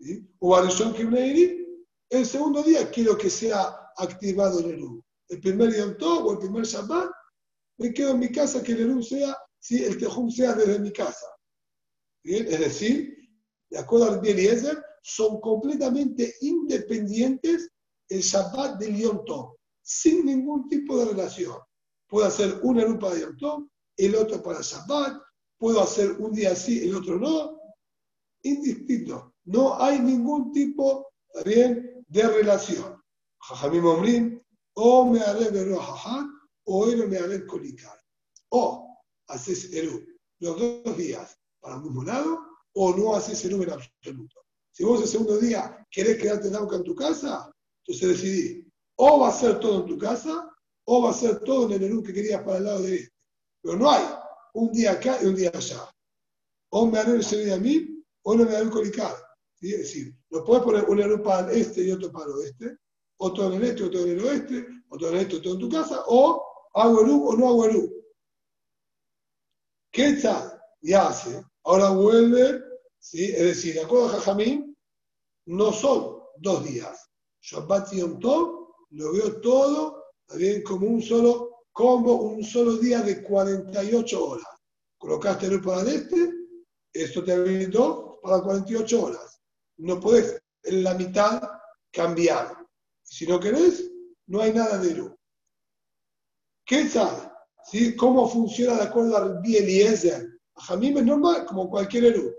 Viva 0.00 0.26
o 0.38 0.58
el 2.10 2.26
segundo 2.26 2.62
día 2.62 2.90
quiero 2.90 3.16
que 3.16 3.30
sea 3.30 3.92
activado 3.96 4.60
el 4.60 4.70
Eru. 4.72 5.04
El 5.28 5.40
primer 5.40 5.96
Tov 5.96 6.26
o 6.26 6.32
el 6.32 6.38
primer 6.38 6.64
Shabbat, 6.64 7.10
me 7.78 7.92
quedo 7.92 8.10
en 8.12 8.18
mi 8.18 8.32
casa 8.32 8.62
que 8.62 8.72
el 8.72 8.80
Eru 8.80 9.02
sea, 9.02 9.36
si 9.60 9.84
el 9.84 9.96
Tejum 9.98 10.30
sea 10.30 10.54
desde 10.54 10.80
mi 10.80 10.92
casa. 10.92 11.26
¿Bien? 12.24 12.46
Es 12.46 12.58
decir, 12.58 13.16
de 13.70 13.78
acuerdo 13.78 14.10
al 14.10 14.26
Eliezer, 14.26 14.82
son 15.02 15.40
completamente 15.40 16.34
independientes 16.40 17.70
el 18.08 18.20
Shabbat 18.20 18.80
del 18.80 18.96
Yom 18.96 19.22
sin 19.82 20.26
ningún 20.26 20.68
tipo 20.68 20.98
de 20.98 21.12
relación. 21.12 21.56
Puedo 22.08 22.26
hacer 22.26 22.58
un 22.62 22.80
Eru 22.80 22.98
para 22.98 23.18
Yom 23.18 23.36
Tov, 23.36 23.68
el 23.96 24.16
otro 24.16 24.42
para 24.42 24.62
Shabbat, 24.62 25.22
puedo 25.58 25.80
hacer 25.80 26.12
un 26.12 26.32
día 26.32 26.52
así, 26.52 26.88
el 26.88 26.96
otro 26.96 27.18
no, 27.18 27.60
indistinto. 28.42 29.29
No 29.50 29.82
hay 29.82 29.98
ningún 29.98 30.52
tipo 30.52 31.08
de 31.44 32.22
relación. 32.22 33.02
Jajamim 33.40 33.84
Omrim, 33.84 34.40
o 34.74 35.04
me 35.06 35.20
haré 35.20 35.50
de 35.50 35.76
o 36.64 36.86
él 36.86 37.08
me 37.08 37.16
haré 37.18 37.44
colicar. 37.46 37.98
O 38.50 38.96
haces 39.26 39.72
Eru 39.72 40.06
los 40.38 40.56
dos 40.56 40.96
días 40.96 41.36
para 41.58 41.76
el 41.76 41.82
mismo 41.82 42.04
lado, 42.04 42.38
o 42.74 42.94
no 42.94 43.16
haces 43.16 43.44
Eru 43.44 43.62
en 43.64 43.70
absoluto. 43.70 44.36
Si 44.70 44.84
vos 44.84 45.02
el 45.02 45.08
segundo 45.08 45.36
día 45.38 45.84
querés 45.90 46.18
quedarte 46.18 46.46
en 46.46 46.54
en 46.54 46.84
tu 46.84 46.94
casa, 46.94 47.50
entonces 47.84 48.08
decidí, 48.08 48.72
o 48.96 49.18
va 49.18 49.30
a 49.30 49.32
ser 49.32 49.58
todo 49.58 49.80
en 49.80 49.86
tu 49.86 49.98
casa, 49.98 50.48
o 50.84 51.02
va 51.02 51.10
a 51.10 51.14
ser 51.14 51.40
todo 51.40 51.66
en 51.66 51.72
el 51.72 51.82
Eru 51.82 52.04
que 52.04 52.12
querías 52.12 52.42
para 52.44 52.58
el 52.58 52.64
lado 52.64 52.82
de 52.82 52.94
este. 52.94 53.14
Pero 53.62 53.76
no 53.76 53.90
hay 53.90 54.04
un 54.54 54.70
día 54.70 54.92
acá 54.92 55.18
y 55.20 55.26
un 55.26 55.34
día 55.34 55.50
allá. 55.52 55.90
O 56.70 56.86
me 56.86 57.00
haré 57.00 57.18
día 57.18 57.56
a 57.56 57.58
mí, 57.58 58.04
o 58.22 58.36
no 58.36 58.44
me 58.44 58.54
haré 58.54 58.70
colicar. 58.70 59.29
Es 59.60 59.78
decir, 59.78 60.14
no 60.30 60.42
puedes 60.42 60.64
poner 60.64 60.84
un 60.84 61.00
erú 61.00 61.22
para 61.22 61.50
el 61.50 61.60
este 61.60 61.82
y 61.82 61.90
otro 61.90 62.10
para 62.10 62.26
el 62.26 62.32
oeste, 62.32 62.78
otro 63.18 63.46
en 63.48 63.54
el 63.54 63.64
este, 63.64 63.84
otro 63.84 64.00
en 64.00 64.08
el 64.08 64.24
oeste, 64.24 64.66
otro 64.88 65.08
en 65.08 65.14
el 65.14 65.20
este, 65.20 65.36
otro 65.36 65.52
en 65.52 65.58
tu 65.58 65.68
casa, 65.68 66.02
o 66.06 66.70
hago 66.74 67.02
erú 67.02 67.28
o 67.28 67.36
no 67.36 67.48
hago 67.48 67.64
erú. 67.66 67.94
¿Qué 69.92 70.14
tal? 70.14 70.58
Ya 70.80 71.08
hace. 71.08 71.44
Ahora 71.64 71.90
vuelve, 71.90 72.62
¿sí? 72.98 73.24
es 73.24 73.42
decir, 73.42 73.74
de 73.74 73.82
acuerdo 73.82 74.06
a 74.06 74.12
Jajamín, 74.12 74.74
no 75.46 75.72
son 75.72 76.20
dos 76.38 76.64
días. 76.64 77.10
Shabbat 77.42 77.92
y 77.92 77.98
Yom 77.98 78.18
Tov 78.18 78.74
lo 78.90 79.12
veo 79.12 79.40
todo 79.40 80.04
también 80.26 80.62
como 80.62 80.86
un 80.86 81.02
solo 81.02 81.64
combo, 81.72 82.14
un 82.14 82.42
solo 82.42 82.76
día 82.76 83.02
de 83.02 83.22
48 83.22 84.24
horas. 84.24 84.46
Colocaste 84.96 85.46
el 85.46 85.60
para 85.60 85.82
el 85.82 85.88
este, 85.88 86.30
esto 86.92 87.22
te 87.22 87.32
habilitó 87.32 88.20
para 88.22 88.42
48 88.42 89.04
horas 89.04 89.39
no 89.80 89.98
puedes 89.98 90.40
en 90.62 90.84
la 90.84 90.94
mitad 90.94 91.42
cambiar. 91.90 92.56
Si 93.02 93.26
no 93.26 93.40
querés, 93.40 93.90
no 94.26 94.40
hay 94.40 94.52
nada 94.52 94.78
de 94.78 94.90
Eru. 94.90 95.16
¿Qué 96.64 96.84
tal? 96.84 97.32
¿Sí? 97.64 97.96
¿Cómo 97.96 98.28
funciona 98.28 98.76
de 98.76 98.82
acuerdo 98.82 99.16
al 99.16 99.40
Eliezer? 99.44 100.28
A 100.54 100.62
Jamim 100.62 100.98
es 100.98 101.04
normal, 101.04 101.46
como 101.46 101.68
cualquier 101.68 102.04
Eru. 102.04 102.34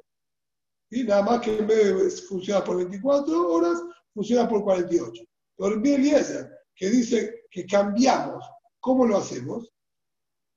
y 0.89 1.03
Nada 1.03 1.23
más 1.23 1.41
que 1.41 1.57
en 1.57 1.67
vez 1.67 1.85
de 1.85 2.21
funcionar 2.27 2.63
por 2.63 2.77
24 2.77 3.51
horas, 3.51 3.81
funciona 4.13 4.47
por 4.47 4.63
48. 4.63 5.23
Pero 5.57 5.75
el 5.75 5.85
Eliezer, 5.85 6.49
que 6.75 6.89
dice 6.89 7.41
que 7.49 7.65
cambiamos, 7.65 8.45
¿cómo 8.79 9.05
lo 9.05 9.17
hacemos? 9.17 9.69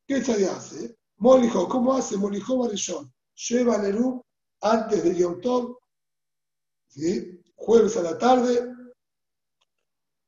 ¿Qué 0.06 0.22
se 0.22 0.46
hace? 0.46 0.96
Molijo, 1.16 1.68
¿cómo 1.68 1.94
hace 1.94 2.16
Molijo 2.16 2.58
Marishon? 2.58 3.12
Lleva 3.48 3.76
el 3.76 3.86
Eru 3.86 4.24
antes 4.60 5.02
de 5.02 5.14
Yom 5.16 5.40
Tov, 5.40 5.78
jueves 7.56 7.96
a 7.96 8.02
la 8.02 8.18
tarde, 8.18 8.74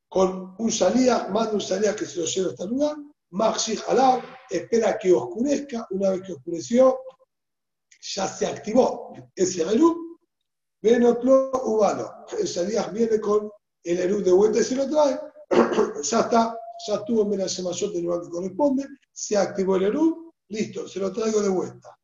con 0.08 0.54
un 0.58 0.72
salía, 0.72 1.28
manda 1.28 1.52
un 1.52 1.60
salía 1.60 1.94
que 1.94 2.06
se 2.06 2.20
lo 2.20 2.26
lleva 2.26 2.50
hasta 2.50 2.64
el 2.64 2.70
lugar, 2.70 2.96
Maxi 3.30 3.78
Halab, 3.86 4.22
espera 4.48 4.96
que 4.98 5.12
oscurezca, 5.12 5.86
una 5.90 6.10
vez 6.10 6.22
que 6.22 6.32
oscureció, 6.32 6.98
ya 8.00 8.28
se 8.28 8.46
activó 8.46 9.12
ese 9.34 9.62
Eru, 9.62 10.18
Benotlo 10.80 11.50
Ubalo. 11.64 12.26
El 12.38 12.46
salía 12.46 12.86
viene 12.88 13.20
con 13.20 13.50
el 13.82 13.98
Eru 13.98 14.22
de 14.22 14.32
vuelta 14.32 14.60
y 14.60 14.64
se 14.64 14.76
lo 14.76 14.88
trae, 14.88 15.20
ya 16.02 16.20
está, 16.20 16.58
ya 16.86 16.94
estuvo 16.94 17.22
en 17.22 17.30
Menashemayot 17.30 17.92
del 17.92 18.04
lugar 18.04 18.22
que 18.22 18.30
corresponde, 18.30 18.86
se 19.12 19.36
activó 19.36 19.76
el 19.76 19.84
Eru, 19.84 20.32
listo, 20.48 20.86
se 20.86 21.00
lo 21.00 21.12
traigo 21.12 21.42
de 21.42 21.48
vuelta. 21.48 21.98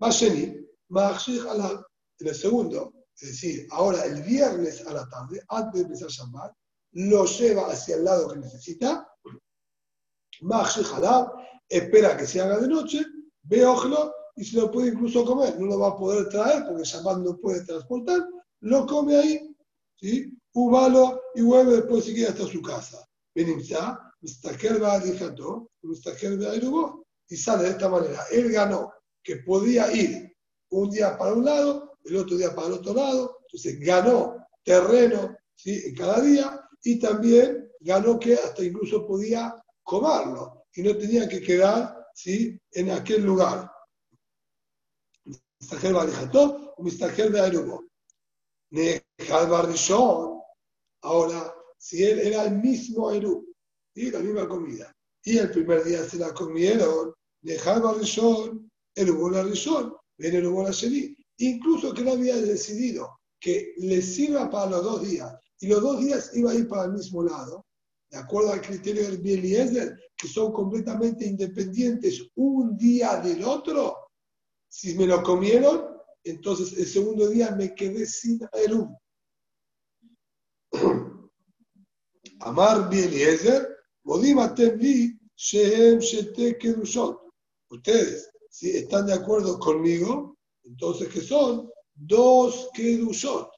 Masheni, 0.00 0.66
Maxi 0.88 1.38
Halab, 1.38 1.84
en 2.20 2.28
el 2.28 2.34
segundo, 2.34 2.93
es 3.20 3.28
decir, 3.28 3.66
ahora 3.70 4.04
el 4.04 4.22
viernes 4.22 4.86
a 4.86 4.92
la 4.92 5.08
tarde, 5.08 5.40
antes 5.48 5.74
de 5.74 5.80
empezar 5.82 6.08
llamar, 6.08 6.52
lo 6.92 7.24
lleva 7.24 7.70
hacia 7.70 7.96
el 7.96 8.04
lado 8.04 8.28
que 8.28 8.38
necesita, 8.38 9.08
espera 11.68 12.16
que 12.16 12.26
se 12.26 12.40
haga 12.40 12.58
de 12.58 12.68
noche, 12.68 13.04
ve 13.42 13.64
ojlo 13.64 14.12
y 14.36 14.44
se 14.44 14.56
lo 14.56 14.70
puede 14.70 14.88
incluso 14.88 15.24
comer. 15.24 15.58
No 15.58 15.66
lo 15.66 15.78
va 15.78 15.88
a 15.88 15.96
poder 15.96 16.28
traer 16.28 16.64
porque 16.66 16.84
Shabbat 16.84 17.18
no 17.18 17.36
puede 17.38 17.64
transportar, 17.64 18.26
lo 18.60 18.86
come 18.86 19.16
ahí, 19.16 19.56
¿sí? 19.96 20.36
Ubalo 20.54 21.20
y 21.34 21.42
vuelve 21.42 21.76
después 21.76 22.04
si 22.04 22.14
quiere 22.14 22.30
hasta 22.30 22.46
su 22.46 22.62
casa. 22.62 23.04
Benimsa, 23.34 24.00
Mistaker 24.20 24.82
va 24.82 25.02
Mistaker 25.82 26.40
va 26.40 26.54
y 27.28 27.36
sale 27.36 27.64
de 27.64 27.70
esta 27.70 27.88
manera. 27.88 28.22
Él 28.30 28.52
ganó 28.52 28.92
que 29.22 29.36
podía 29.36 29.90
ir 29.92 30.32
un 30.70 30.90
día 30.90 31.16
para 31.18 31.34
un 31.34 31.44
lado, 31.44 31.93
el 32.04 32.16
otro 32.16 32.36
día 32.36 32.54
para 32.54 32.68
el 32.68 32.74
otro 32.74 32.94
lado, 32.94 33.38
entonces 33.46 33.80
ganó 33.80 34.36
terreno 34.62 35.36
¿sí? 35.54 35.94
cada 35.94 36.20
día 36.20 36.60
y 36.82 36.98
también 36.98 37.70
ganó 37.80 38.18
que 38.18 38.34
hasta 38.34 38.62
incluso 38.64 39.06
podía 39.06 39.54
comerlo 39.82 40.66
y 40.74 40.82
no 40.82 40.96
tenía 40.96 41.28
que 41.28 41.40
quedar 41.40 41.96
¿sí? 42.14 42.58
en 42.72 42.90
aquel 42.90 43.24
lugar. 43.24 43.70
Barrijató 45.92 46.74
o 46.76 46.82
Mistajer 46.82 47.30
de 47.30 47.40
Aerubo. 47.40 47.84
Nejal 48.70 49.48
Barrishon, 49.48 50.40
ahora, 51.02 51.54
si 51.78 52.02
él 52.02 52.18
era 52.18 52.44
el 52.44 52.56
mismo 52.56 53.08
Aerú, 53.08 53.46
y 53.94 54.10
la 54.10 54.18
misma 54.18 54.48
comida, 54.48 54.92
y 55.22 55.38
el 55.38 55.50
primer 55.50 55.84
día 55.84 56.04
se 56.04 56.18
la 56.18 56.34
comieron, 56.34 57.14
Nejal 57.42 57.82
Barrishon, 57.82 58.70
Erubo 58.94 59.30
la 59.30 59.42
Rishon, 59.42 59.94
ven 60.18 60.34
Erubo 60.34 60.62
la 60.62 60.70
Sheni. 60.70 61.16
Incluso 61.38 61.92
que 61.92 62.02
no 62.02 62.12
había 62.12 62.36
decidido 62.36 63.20
que 63.40 63.74
le 63.78 64.00
sirva 64.00 64.50
para 64.50 64.70
los 64.70 64.84
dos 64.84 65.02
días 65.02 65.34
y 65.60 65.66
los 65.68 65.82
dos 65.82 66.00
días 66.00 66.30
iba 66.34 66.52
a 66.52 66.54
ir 66.54 66.68
para 66.68 66.84
el 66.84 66.92
mismo 66.92 67.22
lado, 67.22 67.66
de 68.10 68.18
acuerdo 68.18 68.52
al 68.52 68.60
criterio 68.60 69.02
del 69.02 69.18
Bieliezer, 69.18 69.98
que 70.16 70.28
son 70.28 70.52
completamente 70.52 71.26
independientes 71.26 72.22
un 72.36 72.76
día 72.76 73.16
del 73.16 73.42
otro, 73.44 73.96
si 74.68 74.94
me 74.94 75.06
lo 75.06 75.22
comieron, 75.22 75.86
entonces 76.22 76.78
el 76.78 76.86
segundo 76.86 77.28
día 77.28 77.50
me 77.52 77.74
quedé 77.74 78.06
sin 78.06 78.40
Eru. 78.52 78.96
Amar 82.40 82.88
Bieliezer, 82.88 83.68
Shehem 85.36 85.98
Shete 85.98 86.58
Kedushot. 86.58 87.20
Ustedes, 87.70 88.30
si 88.50 88.76
están 88.76 89.06
de 89.06 89.14
acuerdo 89.14 89.58
conmigo, 89.58 90.33
entonces 90.64 91.08
¿qué 91.08 91.20
son? 91.20 91.70
Dos 91.94 92.68
Kedushot. 92.74 93.50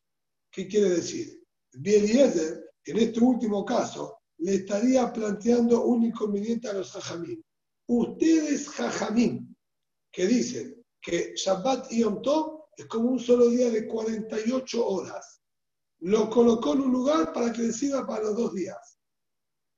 ¿Qué 0.51 0.67
quiere 0.67 0.91
decir? 0.91 1.43
Bieliezer, 1.73 2.71
en 2.85 2.99
este 2.99 3.21
último 3.21 3.65
caso, 3.65 4.19
le 4.39 4.57
estaría 4.57 5.13
planteando 5.13 5.85
un 5.85 6.05
inconveniente 6.05 6.69
a 6.69 6.75
los 6.75 6.93
jajamín. 6.93 7.43
Ustedes, 7.89 8.69
jajamín, 8.69 9.57
que 10.13 10.27
dicen 10.27 10.85
que 11.01 11.35
Shabbat 11.37 11.93
y 11.93 12.01
Yom 12.01 12.21
Tov 12.23 12.65
es 12.77 12.87
como 12.87 13.11
un 13.11 13.19
solo 13.21 13.49
día 13.49 13.71
de 13.71 13.87
48 13.87 14.87
horas, 14.87 15.41
lo 16.01 16.29
colocó 16.29 16.75
en 16.75 16.83
un 16.83 16.93
lugar 16.93 17.33
para 17.33 17.53
que 17.53 17.63
le 17.63 17.73
sirva 17.73 18.07
para 18.07 18.25
los 18.25 18.37
dos 18.37 18.55
días. 18.55 18.99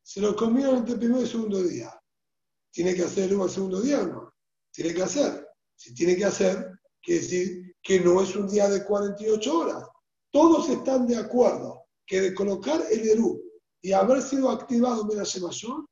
Se 0.03 0.21
lo 0.21 0.35
comieron 0.35 0.79
entre 0.79 0.95
el 0.95 1.01
primer 1.01 1.23
y 1.23 1.27
segundo 1.27 1.63
día. 1.63 1.95
¿Tiene 2.73 2.95
que 2.95 3.05
hacer 3.05 3.33
el 3.33 3.51
segundo 3.51 3.81
día 3.81 4.01
o 4.01 4.07
no? 4.07 4.35
Tiene 4.73 4.95
que 4.95 5.03
hacer. 5.03 5.47
Si 5.77 5.95
tiene 5.95 6.17
que 6.17 6.25
hacer, 6.25 6.78
quiere 7.09 7.23
decir 7.23 7.75
que 7.83 8.01
no 8.01 8.21
es 8.21 8.37
un 8.37 8.47
día 8.47 8.69
de 8.69 8.85
48 8.85 9.59
horas. 9.59 9.83
Todos 10.31 10.69
están 10.69 11.07
de 11.07 11.17
acuerdo 11.17 11.85
que 12.07 12.21
de 12.21 12.35
colocar 12.35 12.83
el 12.91 13.09
Eru 13.09 13.41
y 13.81 13.93
haber 13.93 14.21
sido 14.21 14.51
activado 14.51 15.09
en 15.11 15.17
la 15.17 15.25
Mayor, 15.41 15.87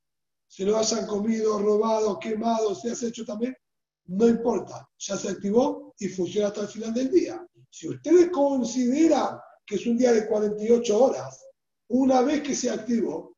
se 0.46 0.64
lo 0.64 0.76
hayan 0.76 1.06
comido, 1.06 1.58
robado, 1.58 2.18
quemado, 2.18 2.74
se 2.74 2.90
ha 2.90 3.08
hecho 3.08 3.24
también, 3.24 3.56
no 4.04 4.28
importa, 4.28 4.86
ya 4.98 5.16
se 5.16 5.30
activó 5.30 5.94
y 5.98 6.08
funciona 6.08 6.48
hasta 6.48 6.62
el 6.62 6.68
final 6.68 6.92
del 6.92 7.10
día. 7.10 7.46
Si 7.70 7.88
ustedes 7.88 8.28
consideran 8.30 9.38
que 9.64 9.76
es 9.76 9.86
un 9.86 9.96
día 9.96 10.12
de 10.12 10.26
48 10.26 11.02
horas, 11.02 11.42
una 11.88 12.20
vez 12.20 12.42
que 12.42 12.54
se 12.54 12.68
activó, 12.68 13.34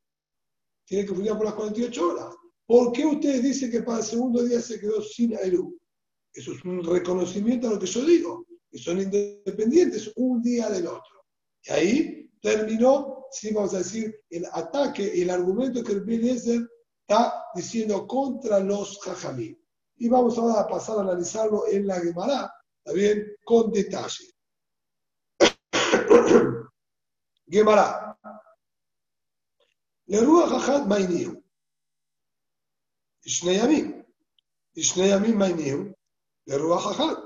tiene 0.85 1.05
que 1.05 1.13
funcionar 1.13 1.37
por 1.37 1.45
las 1.45 1.55
48 1.55 2.09
horas. 2.09 2.35
¿Por 2.67 2.91
qué 2.91 3.05
ustedes 3.05 3.41
dicen 3.41 3.71
que 3.71 3.83
para 3.83 3.99
el 3.99 4.03
segundo 4.03 4.43
día 4.43 4.59
se 4.59 4.79
quedó 4.79 5.01
sin 5.01 5.33
Eru? 5.33 5.78
Eso 6.33 6.51
es 6.53 6.63
un 6.63 6.83
reconocimiento 6.83 7.67
a 7.67 7.71
lo 7.71 7.79
que 7.79 7.87
yo 7.87 8.05
digo, 8.05 8.45
que 8.69 8.77
son 8.77 9.01
independientes 9.01 10.11
un 10.15 10.41
día 10.41 10.69
del 10.69 10.87
otro. 10.87 11.25
Y 11.63 11.71
ahí 11.71 12.31
terminó, 12.41 13.25
si 13.31 13.53
vamos 13.53 13.73
a 13.73 13.79
decir, 13.79 14.15
el 14.29 14.45
ataque, 14.53 15.21
el 15.21 15.29
argumento 15.29 15.83
que 15.83 15.93
el 15.93 16.09
Eliezer 16.09 16.61
está 17.01 17.43
diciendo 17.55 18.07
contra 18.07 18.59
los 18.59 18.99
jajamí. 19.01 19.57
Y 19.97 20.07
vamos 20.07 20.37
ahora 20.37 20.61
a 20.61 20.67
pasar 20.67 20.99
a 20.99 21.01
analizarlo 21.01 21.67
en 21.67 21.87
la 21.87 21.99
Gemara, 21.99 22.53
también 22.83 23.35
con 23.43 23.71
detalle. 23.71 24.33
Gemara. 27.49 28.17
Lerúa 30.07 30.47
jajat 30.49 30.87
mainiu. 30.87 31.43
Ishneyamim. 33.25 34.05
Ishneyamim 34.75 35.35
mainiu 35.35 35.95
de 36.49 36.57
Ruajajá. 36.57 37.23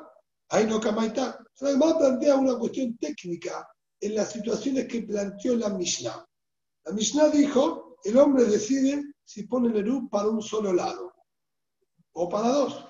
Ahí 0.50 0.68
no 0.68 0.82
Kamaitá. 0.82 1.40
Además 1.62 1.94
plantea 1.94 2.36
una 2.36 2.58
cuestión 2.60 2.98
técnica 2.98 3.66
en 4.02 4.16
las 4.16 4.34
situaciones 4.34 4.86
que 4.88 5.04
planteó 5.04 5.56
la 5.56 5.70
Mishnah. 5.70 6.26
La 6.84 6.92
Mishnah 6.92 7.30
dijo, 7.30 7.98
el 8.04 8.18
hombre 8.18 8.44
decide 8.44 9.02
si 9.24 9.44
pone 9.44 9.70
el 9.70 9.78
Eru 9.78 10.10
para 10.10 10.28
un 10.28 10.42
solo 10.42 10.74
lado 10.74 11.14
o 12.12 12.28
para 12.28 12.50
dos. 12.50 12.86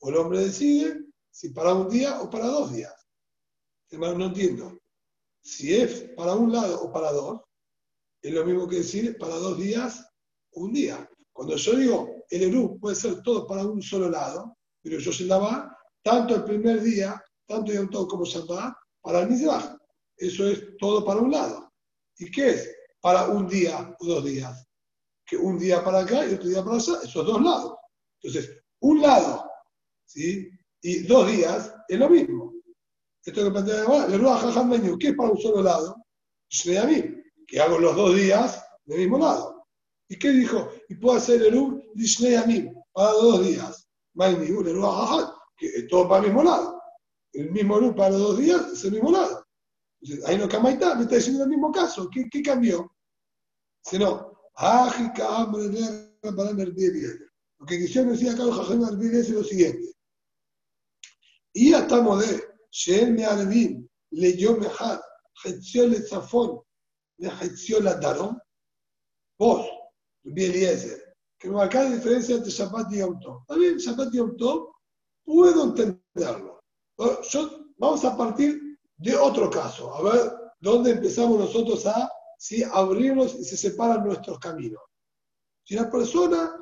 O 0.00 0.08
el 0.08 0.16
hombre 0.16 0.40
decide 0.40 1.00
si 1.30 1.50
para 1.50 1.72
un 1.74 1.88
día 1.88 2.20
o 2.22 2.28
para 2.28 2.46
dos 2.46 2.72
días. 2.72 2.94
Hermano, 3.88 4.18
no 4.18 4.24
entiendo. 4.26 4.80
Si 5.40 5.76
es 5.76 6.10
para 6.16 6.34
un 6.34 6.50
lado 6.50 6.82
o 6.82 6.92
para 6.92 7.12
dos, 7.12 7.40
es 8.20 8.32
lo 8.34 8.44
mismo 8.44 8.66
que 8.66 8.78
decir 8.78 9.16
para 9.16 9.36
dos 9.36 9.56
días, 9.56 10.04
un 10.54 10.72
día. 10.72 11.08
Cuando 11.32 11.54
yo 11.54 11.76
digo 11.76 12.16
el 12.30 12.42
Eru 12.42 12.80
puede 12.80 12.96
ser 12.96 13.22
todo 13.22 13.46
para 13.46 13.64
un 13.64 13.80
solo 13.80 14.10
lado, 14.10 14.57
pero 14.82 14.98
yo 14.98 15.12
se 15.12 15.24
la 15.24 15.38
va 15.38 15.78
tanto 16.02 16.36
el 16.36 16.44
primer 16.44 16.80
día, 16.80 17.22
tanto 17.46 17.72
Yom 17.72 17.90
todo 17.90 18.08
como 18.08 18.24
Shabbat, 18.24 18.74
para 19.02 19.20
el 19.20 19.28
Mizrach. 19.28 19.76
Eso 20.16 20.48
es 20.48 20.76
todo 20.78 21.04
para 21.04 21.20
un 21.20 21.30
lado. 21.30 21.72
¿Y 22.18 22.30
qué 22.30 22.50
es? 22.50 22.76
Para 23.00 23.26
un 23.26 23.46
día 23.46 23.94
o 23.98 24.06
dos 24.06 24.24
días. 24.24 24.66
Que 25.24 25.36
un 25.36 25.58
día 25.58 25.84
para 25.84 26.00
acá 26.00 26.26
y 26.26 26.34
otro 26.34 26.48
día 26.48 26.64
para 26.64 26.76
allá, 26.76 27.00
esos 27.04 27.26
dos 27.26 27.42
lados. 27.42 27.74
Entonces, 28.20 28.58
un 28.80 29.02
lado, 29.02 29.48
¿sí? 30.04 30.48
Y 30.82 31.00
dos 31.00 31.30
días 31.30 31.74
es 31.88 31.98
lo 31.98 32.08
mismo. 32.08 32.54
Esto 33.24 33.44
que 33.44 33.50
plantea 33.50 33.82
ahora, 33.82 34.08
le 34.08 34.98
¿qué 34.98 35.08
es 35.08 35.14
para 35.14 35.30
un 35.30 35.38
solo 35.38 35.62
lado? 35.62 35.96
a 36.80 36.84
mí, 36.86 37.04
que 37.46 37.60
hago 37.60 37.78
los 37.78 37.94
dos 37.94 38.16
días 38.16 38.64
del 38.86 39.00
mismo 39.00 39.18
lado. 39.18 39.66
¿Y 40.08 40.18
qué 40.18 40.30
dijo? 40.30 40.70
Y 40.88 40.94
puedo 40.94 41.18
hacer 41.18 41.42
el 41.42 41.54
U, 41.54 41.82
a 42.38 42.46
mí, 42.46 42.70
para 42.92 43.12
dos 43.12 43.46
días. 43.46 43.87
Que 45.56 45.82
todo 45.84 46.08
para 46.08 46.22
el 46.22 46.26
mismo 46.26 46.42
lado. 46.42 46.82
El 47.32 47.50
mismo 47.52 47.78
luz 47.78 47.94
para 47.94 48.10
los 48.10 48.20
dos 48.20 48.38
días 48.38 48.66
es 48.72 48.84
el 48.84 48.92
mismo 48.92 49.12
lado. 49.12 49.46
Ahí 50.26 50.38
no 50.38 50.48
Kamaita 50.48 50.94
me 50.94 51.02
está 51.02 51.16
diciendo 51.16 51.44
el 51.44 51.50
mismo 51.50 51.70
caso. 51.72 52.08
¿Qué, 52.10 52.28
qué 52.30 52.42
cambió? 52.42 52.90
Si 53.82 53.98
no, 53.98 54.38
lo 57.58 57.66
que 57.66 57.78
quisieron 57.78 58.12
decir 58.12 58.30
acá 58.30 58.44
los 58.44 58.70
es 58.70 59.30
lo 59.30 59.44
siguiente. 59.44 59.94
Y 61.52 61.72
estamos 61.72 62.26
de 62.26 62.42
Shem 62.70 63.14
Me'arvim, 63.14 63.88
leyó 64.10 64.56
Mejad, 64.56 65.00
le 65.44 66.02
Zafón, 66.02 66.60
la 67.18 67.94
Darom. 67.94 68.38
Vos, 69.38 69.68
Eliezer, 70.24 71.07
que 71.38 71.48
me 71.48 71.54
marca 71.54 71.84
la 71.84 71.90
diferencia 71.90 72.36
entre 72.36 72.50
Shabbat 72.50 72.92
y 72.92 72.98
Tov. 73.20 73.42
Está 73.42 73.54
bien, 73.54 73.76
Shabbat 73.76 74.14
y 74.14 74.36
Tov, 74.36 74.72
puedo 75.24 75.64
entenderlo. 75.64 76.60
Yo, 77.30 77.66
vamos 77.76 78.04
a 78.04 78.16
partir 78.16 78.78
de 78.96 79.16
otro 79.16 79.48
caso, 79.48 79.94
a 79.94 80.02
ver 80.02 80.32
dónde 80.60 80.92
empezamos 80.92 81.38
nosotros 81.38 81.86
a 81.86 82.10
abrirnos 82.72 83.34
y 83.36 83.44
se 83.44 83.56
separan 83.56 84.04
nuestros 84.04 84.38
caminos. 84.38 84.82
Si 85.64 85.74
la 85.74 85.90
persona 85.90 86.52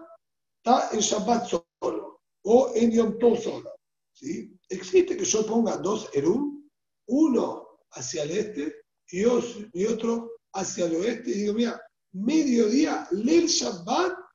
está 0.59 0.91
en 0.93 1.01
Shabbat 1.01 1.49
solo 1.49 2.21
o 2.43 2.73
en 2.75 2.91
Yom 2.91 3.19
Tov 3.19 3.39
solo, 3.39 3.71
¿sí? 4.13 4.59
existe 4.69 5.17
que 5.17 5.25
yo 5.25 5.47
ponga 5.47 5.79
dos 5.79 6.11
Erum, 6.13 6.69
uno 7.09 7.79
hacia 7.93 8.25
el 8.25 8.31
este 8.33 8.75
y 9.09 9.25
otro 9.25 10.33
hacia 10.53 10.87
el 10.87 10.97
oeste, 10.97 11.31
y 11.31 11.35
digo, 11.35 11.55
mira, 11.55 11.81
mediodía, 12.13 13.07
leer 13.11 13.47
Shabbat, 13.47 14.26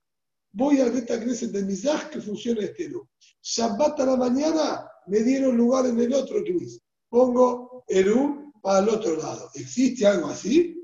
voy 0.54 0.80
al 0.80 0.92
Beta 0.92 1.18
de 1.18 1.64
Mizah 1.64 2.10
que 2.10 2.22
funciona 2.22 2.62
este 2.62 2.86
Erum. 2.86 3.08
Shabbat 3.42 4.00
a 4.00 4.06
la 4.06 4.16
mañana 4.18 4.88
me 5.08 5.20
dieron 5.20 5.58
lugar 5.58 5.86
en 5.86 6.00
el 6.00 6.14
otro 6.14 6.44
Knesset. 6.44 6.82
Pongo 7.10 7.84
Erum 7.88 8.52
para 8.62 8.80
el 8.80 8.90
otro 8.90 9.18
lado. 9.18 9.50
¿Existe 9.56 10.06
algo 10.06 10.28
así? 10.28 10.78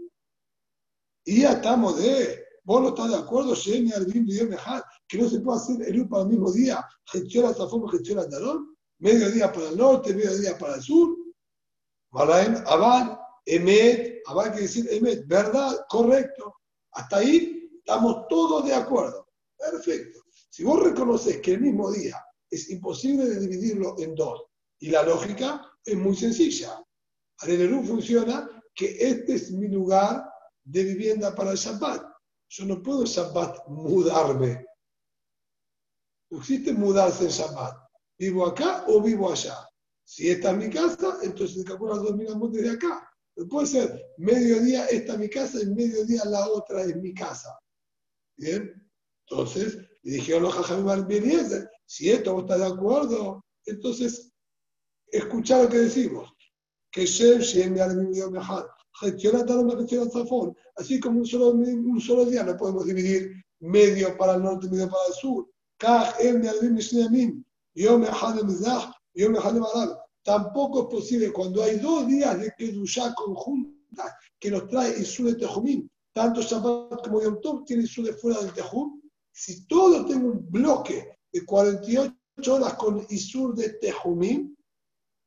Y 1.26 1.41
ya 1.41 1.53
estamos 1.53 1.97
de, 2.01 2.43
vos 2.63 2.82
no 2.82 2.89
estás 2.89 3.09
de 3.09 3.18
acuerdo, 3.18 3.53
Shemi, 3.53 3.91
Arbim, 3.91 4.26
Mejad, 4.49 4.82
que 5.07 5.18
no 5.18 5.30
se 5.30 5.41
puede 5.41 5.59
hacer 5.59 5.82
el 5.82 6.07
para 6.07 6.24
el 6.24 6.30
mismo 6.30 6.51
día, 6.51 6.86
gestiona 7.05 7.49
esta 7.49 7.68
forma, 7.68 7.91
gestiona 7.91 8.22
el 8.24 8.30
talón, 8.30 8.76
medio 8.99 9.30
día 9.32 9.51
para 9.51 9.70
el 9.70 9.78
norte, 9.78 10.13
medio 10.13 10.38
día 10.38 10.57
para 10.57 10.76
el 10.76 10.82
sur. 10.82 11.18
Malaim, 12.11 12.55
Abad, 12.65 13.20
Emet, 13.45 14.22
Abad 14.26 14.51
quiere 14.51 14.61
decir 14.61 14.88
Emet, 14.89 15.28
verdad, 15.28 15.86
correcto. 15.89 16.55
Hasta 16.93 17.18
ahí 17.18 17.70
estamos 17.78 18.28
todos 18.30 18.65
de 18.65 18.74
acuerdo. 18.74 19.26
Perfecto. 19.57 20.23
Si 20.49 20.63
vos 20.63 20.83
reconoces 20.83 21.37
que 21.41 21.53
el 21.53 21.61
mismo 21.61 21.91
día 21.91 22.23
es 22.49 22.69
imposible 22.69 23.25
de 23.25 23.39
dividirlo 23.39 23.95
en 23.99 24.15
dos, 24.15 24.47
y 24.79 24.89
la 24.89 25.03
lógica 25.03 25.71
es 25.83 25.95
muy 25.97 26.15
sencilla. 26.15 26.83
Areleru 27.39 27.83
funciona 27.83 28.49
que 28.73 28.95
este 28.99 29.35
es 29.35 29.51
mi 29.51 29.67
lugar 29.67 30.23
de 30.63 30.83
vivienda 30.83 31.33
para 31.33 31.51
el 31.51 31.57
Shabbat. 31.57 32.03
Yo 32.49 32.65
no 32.65 32.81
puedo 32.81 33.01
en 33.01 33.07
Shabbat 33.07 33.67
mudarme. 33.67 34.65
No 36.29 36.39
existe 36.39 36.73
mudarse 36.73 37.25
en 37.25 37.29
Shabbat. 37.29 37.75
¿Vivo 38.19 38.45
acá 38.45 38.85
o 38.87 39.01
vivo 39.01 39.31
allá? 39.31 39.55
Si 40.03 40.29
esta 40.29 40.51
es 40.51 40.57
mi 40.57 40.69
casa, 40.69 41.17
entonces 41.21 41.63
calcula 41.65 41.95
dos 41.95 42.15
mil 42.15 42.35
montes 42.35 42.63
de 42.63 42.71
acá. 42.71 43.09
Puede 43.49 43.67
ser 43.67 44.13
mediodía 44.17 44.85
esta 44.87 45.13
es 45.13 45.19
mi 45.19 45.29
casa 45.29 45.61
y 45.61 45.67
mediodía 45.67 46.25
la 46.25 46.47
otra 46.47 46.83
es 46.83 46.95
mi 46.95 47.13
casa. 47.13 47.57
¿Bien? 48.35 48.86
Entonces, 49.30 49.78
le 50.03 50.13
dijeron 50.13 50.43
los 50.43 50.53
Jajamim 50.53 51.07
si 51.86 52.09
esto 52.09 52.34
vos 52.34 52.43
estás 52.43 52.59
de 52.59 52.65
acuerdo, 52.65 53.43
entonces 53.65 54.32
escuchar 55.07 55.63
lo 55.63 55.69
que 55.69 55.78
decimos. 55.80 56.34
Que 56.91 57.05
Shem, 57.05 57.39
Shem, 57.39 57.75
Yarim, 57.75 58.32
Mejad 58.32 58.65
Así 60.75 60.99
como 60.99 61.19
un 61.19 61.25
solo, 61.25 61.49
un 61.51 62.01
solo 62.01 62.25
día 62.25 62.43
no 62.43 62.57
podemos 62.57 62.86
dividir 62.86 63.32
medio 63.59 64.17
para 64.17 64.36
el 64.36 64.43
norte 64.43 64.67
y 64.67 64.69
medio 64.71 64.89
para 64.89 65.07
el 65.07 65.13
sur. 65.13 65.47
Tampoco 70.23 70.82
es 70.82 70.88
posible 70.88 71.32
cuando 71.32 71.63
hay 71.63 71.78
dos 71.78 72.07
días 72.07 72.39
de 72.39 72.51
Kedushá 72.57 73.13
conjuntas 73.13 74.11
que 74.39 74.51
nos 74.51 74.67
trae 74.67 74.99
Isur 74.99 75.28
de 75.28 75.36
Tejumim, 75.36 75.88
tanto 76.11 76.41
Shabbat 76.41 77.03
como 77.03 77.21
Yom 77.21 77.39
Tov 77.39 77.63
tiene 77.65 77.84
Isur 77.84 78.05
de 78.05 78.13
fuera 78.13 78.41
del 78.41 78.51
Tejum. 78.53 78.96
Si 79.38 79.67
todo 79.67 80.03
tengo 80.03 80.29
un 80.29 80.49
bloque 80.49 81.19
de 81.31 81.45
48 81.45 82.11
horas 82.55 82.73
con 82.73 83.05
Isur 83.09 83.53
de 83.53 83.69
Tejumim, 83.73 84.55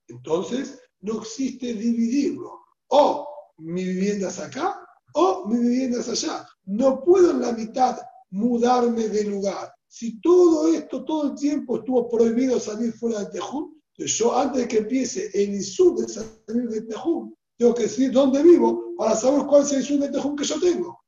entonces 0.09 0.81
no 1.03 1.21
existe 1.21 1.75
dividirlo. 1.75 2.59
O 2.89 3.25
mi 3.59 3.85
vivienda 3.85 4.27
es 4.27 4.41
acá 4.41 4.85
o 5.15 5.47
mi 5.47 5.59
vivienda 5.61 6.01
es 6.01 6.09
allá. 6.09 6.45
No 6.65 7.05
puedo 7.05 7.31
en 7.31 7.41
la 7.41 7.53
mitad 7.53 7.99
mudarme 8.31 9.07
de 9.09 9.27
lugar. 9.27 9.73
Si 9.87 10.21
todo 10.21 10.67
esto, 10.75 11.05
todo 11.05 11.31
el 11.31 11.37
tiempo 11.37 11.79
estuvo 11.79 12.09
prohibido 12.09 12.59
salir 12.59 12.93
fuera 12.93 13.21
de 13.21 13.31
Tejum, 13.31 13.73
yo 13.97 14.37
antes 14.37 14.63
de 14.63 14.69
que 14.69 14.79
empiece 14.79 15.31
el 15.35 15.55
Isur 15.55 15.97
de 15.97 16.09
salir 16.09 16.69
de 16.69 16.83
Tejum, 16.83 17.33
tengo 17.57 17.75
que 17.75 17.85
decir 17.85 18.11
dónde 18.11 18.43
vivo 18.43 18.93
para 18.99 19.15
saber 19.15 19.47
cuál 19.47 19.63
es 19.63 19.71
el 19.71 19.83
Isur 19.83 20.01
de 20.01 20.09
Tejum 20.09 20.35
que 20.35 20.45
yo 20.45 20.59
tengo. 20.59 21.00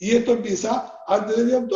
Y 0.00 0.16
esto 0.16 0.32
empieza 0.32 0.92
antes 1.06 1.36
de 1.36 1.52
Yom 1.52 1.68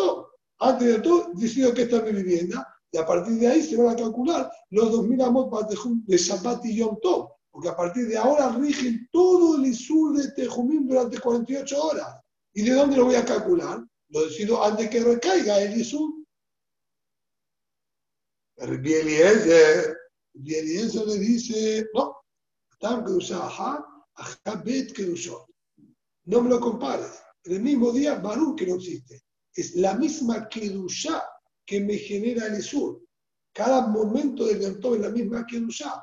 Antes 0.58 0.88
de 0.88 0.98
todo, 1.00 1.30
decido 1.34 1.72
que 1.72 1.82
esta 1.82 1.98
es 1.98 2.04
mi 2.04 2.22
vivienda 2.22 2.66
y 2.90 2.96
a 2.96 3.06
partir 3.06 3.34
de 3.34 3.48
ahí 3.48 3.62
se 3.62 3.76
van 3.76 3.88
a 3.88 3.96
calcular 3.96 4.50
los 4.70 4.90
2.000 4.92 5.24
amos 5.24 5.48
para 5.50 5.66
Tejum 5.68 6.04
de 6.06 6.16
Shabbat 6.16 6.64
y 6.64 6.76
Yom 6.76 6.96
porque 7.54 7.68
a 7.68 7.76
partir 7.76 8.08
de 8.08 8.16
ahora 8.18 8.50
rigen 8.50 9.08
todo 9.12 9.56
el 9.56 9.66
Isur 9.66 10.16
de 10.16 10.32
Tejumín 10.32 10.88
durante 10.88 11.20
48 11.20 11.84
horas. 11.84 12.20
¿Y 12.52 12.62
de 12.62 12.72
dónde 12.72 12.96
lo 12.96 13.04
voy 13.04 13.14
a 13.14 13.24
calcular? 13.24 13.84
Lo 14.08 14.24
decido 14.24 14.64
antes 14.64 14.90
que 14.90 14.98
recaiga 14.98 15.60
el 15.60 15.80
Isur. 15.80 16.14
Bieliezer, 18.56 19.96
Bieliezer 20.32 21.06
le 21.06 21.18
dice, 21.18 21.86
no, 21.94 22.16
no 26.24 26.42
me 26.42 26.50
lo 26.50 26.60
compares. 26.60 27.23
En 27.44 27.52
el 27.52 27.62
mismo 27.62 27.92
día, 27.92 28.16
Barú 28.16 28.56
que 28.56 28.66
no 28.66 28.76
existe. 28.76 29.22
Es 29.54 29.76
la 29.76 29.94
misma 29.94 30.48
Kedushá 30.48 31.22
que 31.66 31.80
me 31.80 31.96
genera 31.96 32.46
el 32.46 32.58
Isur. 32.58 33.02
Cada 33.52 33.86
momento 33.86 34.46
del 34.46 34.60
Yom 34.60 34.94
es 34.94 35.00
la 35.00 35.10
misma 35.10 35.46
Kedushá. 35.46 36.02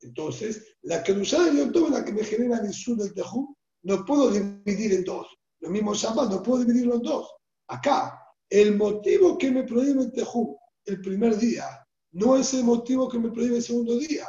Entonces, 0.00 0.76
la 0.82 1.02
que 1.02 1.12
usaba 1.12 1.46
de 1.46 1.58
Yom 1.58 1.72
Tov 1.72 1.90
la 1.90 2.04
que 2.04 2.12
me 2.12 2.22
genera 2.22 2.58
el 2.58 2.70
Isur 2.70 2.98
del 2.98 3.14
Tejú, 3.14 3.56
no 3.84 4.04
puedo 4.04 4.30
dividir 4.30 4.92
en 4.92 5.04
dos. 5.04 5.26
Lo 5.60 5.70
mismo 5.70 5.94
Shabbat, 5.94 6.30
no 6.30 6.42
puedo 6.42 6.64
dividirlo 6.64 6.96
en 6.96 7.02
dos. 7.02 7.28
Acá, 7.68 8.18
el 8.50 8.76
motivo 8.76 9.38
que 9.38 9.50
me 9.50 9.64
prohíbe 9.64 10.02
el 10.02 10.12
Tejú 10.12 10.56
el 10.84 11.00
primer 11.00 11.38
día 11.38 11.64
no 12.12 12.36
es 12.36 12.52
el 12.54 12.64
motivo 12.64 13.08
que 13.08 13.18
me 13.18 13.30
prohíbe 13.30 13.56
el 13.56 13.62
segundo 13.62 13.96
día. 13.98 14.26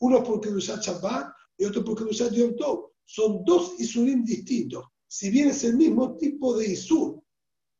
Uno 0.00 0.22
porque 0.22 0.50
usa 0.50 0.78
Shabbat 0.80 1.32
y 1.56 1.64
otro 1.64 1.82
porque 1.82 2.04
usa 2.04 2.30
Yom. 2.30 2.54
Son 3.06 3.44
dos 3.44 3.74
Isurim 3.78 4.24
distintos. 4.24 4.84
Si 5.16 5.30
bien 5.30 5.50
es 5.50 5.62
el 5.62 5.76
mismo 5.76 6.16
tipo 6.16 6.56
de 6.56 6.72
Isur, 6.72 7.22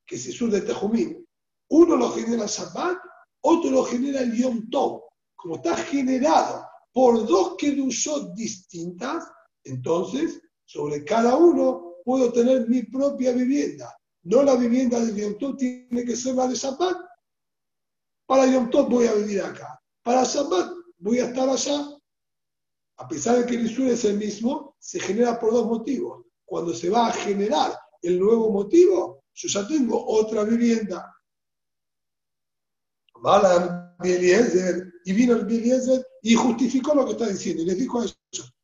que 0.07 0.15
es 0.15 0.25
Isur 0.25 0.53
de 0.53 0.61
Tejumín, 0.61 1.27
uno 1.69 1.97
lo 1.97 2.13
genera 2.13 2.47
Shabbat, 2.47 2.97
otro 3.41 3.73
lo 3.73 3.83
genera 3.83 4.21
el 4.21 4.37
Yom 4.37 4.71
Tov. 4.71 5.03
Como 5.35 5.57
está 5.57 5.77
generado 5.77 6.65
por 6.93 7.27
dos 7.27 7.57
Kedushot 7.59 8.35
distintas, 8.35 9.25
entonces 9.65 10.41
sobre 10.65 11.05
cada 11.05 11.35
uno 11.35 11.97
puedo 12.05 12.33
tener 12.33 12.69
mi 12.69 12.85
propia 12.85 13.33
vivienda. 13.33 13.93
No 14.23 14.45
la 14.45 14.55
vivienda 14.55 15.01
de 15.01 15.21
Yom 15.21 15.37
Tov 15.37 15.57
tiene 15.57 16.05
que 16.05 16.15
ser 16.15 16.37
la 16.37 16.47
de 16.47 16.55
Shabbat. 16.55 16.97
Para 18.27 18.47
Yom 18.47 18.71
Tov 18.71 18.89
voy 18.89 19.09
a 19.09 19.15
vivir 19.15 19.43
acá. 19.43 19.77
Para 20.05 20.23
Shabbat 20.23 20.71
voy 20.99 21.19
a 21.19 21.27
estar 21.27 21.49
allá. 21.49 21.99
A 22.99 23.09
pesar 23.09 23.39
de 23.39 23.47
que 23.47 23.57
el 23.57 23.67
Isur 23.67 23.89
es 23.89 24.05
el 24.05 24.19
mismo, 24.19 24.77
se 24.79 25.01
genera 25.01 25.41
por 25.41 25.53
dos 25.53 25.67
motivos. 25.67 26.25
Cuando 26.55 26.73
se 26.73 26.89
va 26.89 27.09
a 27.09 27.13
generar 27.13 27.77
el 28.01 28.21
nuevo 28.21 28.49
motivo, 28.49 29.25
yo 29.35 29.49
ya 29.49 29.67
tengo 29.67 30.07
otra 30.07 30.45
vivienda. 30.45 31.13
Y 35.05 35.13
vino 35.13 35.35
el 35.35 35.47
Bieliezer 35.47 36.07
y 36.23 36.37
justificó 36.37 36.95
lo 36.95 37.07
que 37.07 37.11
está 37.11 37.27
diciendo. 37.27 37.65
Y 37.65 37.67
les 37.67 37.77
dijo 37.77 37.99
a 37.99 38.05
ellos, 38.05 38.55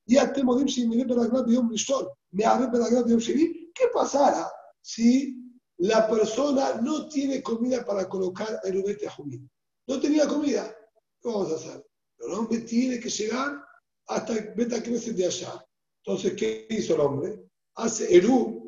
¿qué 3.75 3.85
pasará 3.93 4.49
si 4.81 5.37
la 5.79 6.09
persona 6.09 6.75
no 6.81 7.09
tiene 7.09 7.43
comida 7.43 7.85
para 7.85 8.09
colocar 8.09 8.61
el 8.63 8.85
ubete 8.85 9.09
a 9.09 9.17
No 9.89 10.01
tenía 10.01 10.29
comida. 10.29 10.73
¿Qué 11.21 11.29
vamos 11.29 11.51
a 11.51 11.57
hacer? 11.57 11.85
El 12.21 12.35
hombre 12.35 12.61
tiene 12.61 13.01
que 13.01 13.11
llegar 13.11 13.61
hasta 14.07 14.35
beta 14.55 14.81
crece 14.81 15.13
de 15.13 15.27
allá. 15.27 15.67
Entonces, 16.05 16.35
¿qué 16.35 16.69
hizo 16.71 16.95
el 16.95 17.01
hombre? 17.01 17.50
Hace 17.77 18.15
Eru 18.17 18.61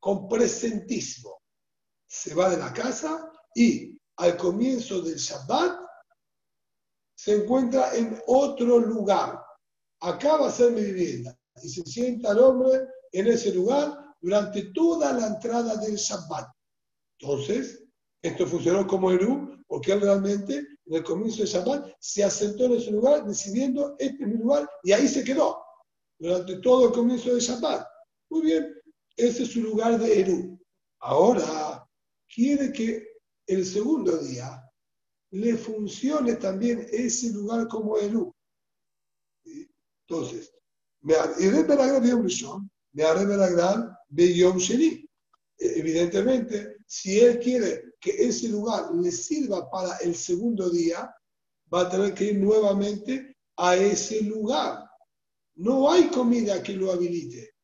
con 0.00 0.28
presentismo. 0.28 1.42
Se 2.06 2.34
va 2.34 2.50
de 2.50 2.56
la 2.56 2.72
casa 2.72 3.30
y 3.54 3.98
al 4.16 4.36
comienzo 4.36 5.02
del 5.02 5.16
Shabbat 5.16 5.80
se 7.14 7.34
encuentra 7.34 7.94
en 7.94 8.20
otro 8.26 8.78
lugar. 8.78 9.42
acá 10.00 10.36
va 10.36 10.48
a 10.48 10.52
ser 10.52 10.72
mi 10.72 10.82
vivienda. 10.82 11.36
Y 11.60 11.68
se 11.68 11.82
sienta 11.82 12.30
el 12.30 12.38
hombre 12.38 12.86
en 13.10 13.26
ese 13.26 13.52
lugar 13.52 14.14
durante 14.20 14.70
toda 14.72 15.12
la 15.12 15.26
entrada 15.26 15.76
del 15.76 15.96
Shabbat. 15.96 16.48
Entonces, 17.18 17.84
esto 18.22 18.46
funcionó 18.46 18.86
como 18.86 19.10
Eru, 19.10 19.64
porque 19.66 19.92
él 19.92 20.00
realmente 20.00 20.58
en 20.58 20.94
el 20.94 21.02
comienzo 21.02 21.38
del 21.38 21.48
Shabbat 21.48 21.92
se 21.98 22.22
asentó 22.22 22.66
en 22.66 22.74
ese 22.74 22.92
lugar 22.92 23.26
decidiendo, 23.26 23.96
este 23.98 24.22
es 24.22 24.28
mi 24.28 24.36
lugar, 24.36 24.68
y 24.84 24.92
ahí 24.92 25.08
se 25.08 25.24
quedó 25.24 25.67
durante 26.18 26.56
todo 26.56 26.88
el 26.88 26.92
comienzo 26.92 27.30
del 27.30 27.40
Shabbat. 27.40 27.86
Muy 28.30 28.42
bien, 28.42 28.74
ese 29.16 29.44
es 29.44 29.52
su 29.52 29.60
lugar 29.60 29.98
de 29.98 30.20
Eru. 30.20 30.58
Ahora, 31.00 31.86
quiere 32.32 32.72
que 32.72 33.06
el 33.46 33.64
segundo 33.64 34.18
día 34.18 34.62
le 35.30 35.56
funcione 35.56 36.34
también 36.34 36.86
ese 36.90 37.32
lugar 37.32 37.68
como 37.68 37.98
Eru. 37.98 38.34
Entonces, 40.08 40.52
me 41.02 41.14
haré 41.14 41.66
la 41.66 42.00
Yom 42.00 42.22
Rishon, 42.22 42.70
me 42.92 43.02
haré 43.04 43.24
la 43.24 43.98
Yom 44.08 44.58
Sheni. 44.58 45.08
Evidentemente, 45.58 46.76
si 46.86 47.18
él 47.18 47.38
quiere 47.40 47.94
que 48.00 48.10
ese 48.10 48.48
lugar 48.48 48.94
le 48.94 49.10
sirva 49.10 49.68
para 49.70 49.96
el 49.98 50.14
segundo 50.14 50.70
día, 50.70 51.14
va 51.72 51.82
a 51.82 51.90
tener 51.90 52.14
que 52.14 52.24
ir 52.24 52.38
nuevamente 52.38 53.36
a 53.56 53.76
ese 53.76 54.22
lugar. 54.22 54.87
No 55.58 55.90
hay 55.90 56.08
comida 56.08 56.62
que 56.62 56.74
lo 56.74 56.92
habilite. 56.92 57.54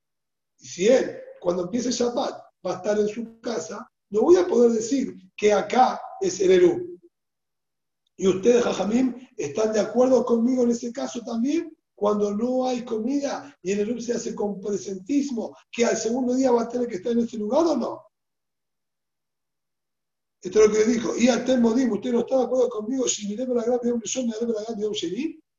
Y 0.58 0.66
si 0.66 0.88
él, 0.88 1.16
cuando 1.40 1.64
empiece 1.64 1.92
Shabbat, 1.92 2.42
va 2.66 2.72
a 2.72 2.76
estar 2.76 2.98
en 2.98 3.08
su 3.08 3.40
casa, 3.40 3.88
no 4.10 4.22
voy 4.22 4.36
a 4.36 4.46
poder 4.48 4.72
decir 4.72 5.14
que 5.36 5.52
acá 5.52 6.00
es 6.20 6.40
el 6.40 6.50
Eru. 6.50 6.98
Y 8.16 8.26
ustedes, 8.26 8.64
Jajamim, 8.64 9.14
están 9.36 9.72
de 9.72 9.80
acuerdo 9.80 10.24
conmigo 10.24 10.64
en 10.64 10.70
ese 10.70 10.92
caso 10.92 11.20
también, 11.24 11.76
cuando 11.94 12.34
no 12.34 12.66
hay 12.66 12.84
comida 12.84 13.56
y 13.62 13.70
el 13.72 13.80
Eru 13.80 14.00
se 14.00 14.14
hace 14.14 14.34
con 14.34 14.60
presentismo, 14.60 15.56
que 15.70 15.84
al 15.84 15.96
segundo 15.96 16.34
día 16.34 16.50
va 16.50 16.62
a 16.62 16.68
tener 16.68 16.88
que 16.88 16.96
estar 16.96 17.12
en 17.12 17.20
ese 17.20 17.38
lugar 17.38 17.64
o 17.64 17.76
no. 17.76 18.02
Esto 20.42 20.62
es 20.62 20.68
lo 20.68 20.74
que 20.74 20.84
dijo. 20.84 21.16
Y 21.16 21.28
al 21.28 21.44
Temodim, 21.44 21.92
usted 21.92 22.12
no 22.12 22.20
está 22.20 22.38
de 22.38 22.44
acuerdo 22.44 22.68
conmigo, 22.68 23.06
si 23.06 23.28
miré 23.28 23.46
la 23.46 23.62
gran 23.62 23.78
de 23.80 23.92
un 23.92 24.00
me 24.00 24.52
la 24.52 24.62
gran 24.62 24.78
de 24.78 24.88
un 24.88 24.94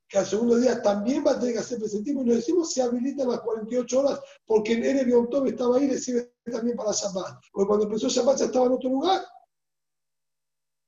que 0.08 0.18
al 0.18 0.26
segundo 0.26 0.58
día 0.58 0.82
también 0.82 1.24
va 1.26 1.32
a 1.32 1.40
tener 1.40 1.56
que 1.56 1.60
hacer 1.60 1.80
presentismo. 1.80 2.22
Y 2.22 2.26
nos 2.26 2.36
decimos 2.36 2.72
se 2.72 2.82
habilitan 2.82 3.30
las 3.30 3.42
48 3.42 4.00
horas 4.00 4.20
porque 4.46 4.74
en 4.74 4.86
Ere 4.86 5.12
Tov 5.30 5.48
estaba 5.48 5.78
ahí 5.78 5.88
le 5.88 5.98
sirve 5.98 6.34
también 6.52 6.78
para 6.78 6.92
Shabbat. 6.92 7.42
Porque 7.52 7.68
cuando 7.68 7.86
empezó 7.86 8.08
Shabbat 8.08 8.40
ya 8.40 8.46
estaba 8.46 8.68
en 8.68 8.74
otro 8.74 8.90
lugar. 8.90 9.26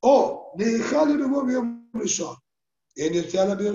O, 0.00 0.52
de 0.56 0.78
dejarle 0.78 1.24
un 1.24 1.90
En 2.94 3.14
el 3.14 3.30
Teana 3.30 3.54
Biom 3.54 3.74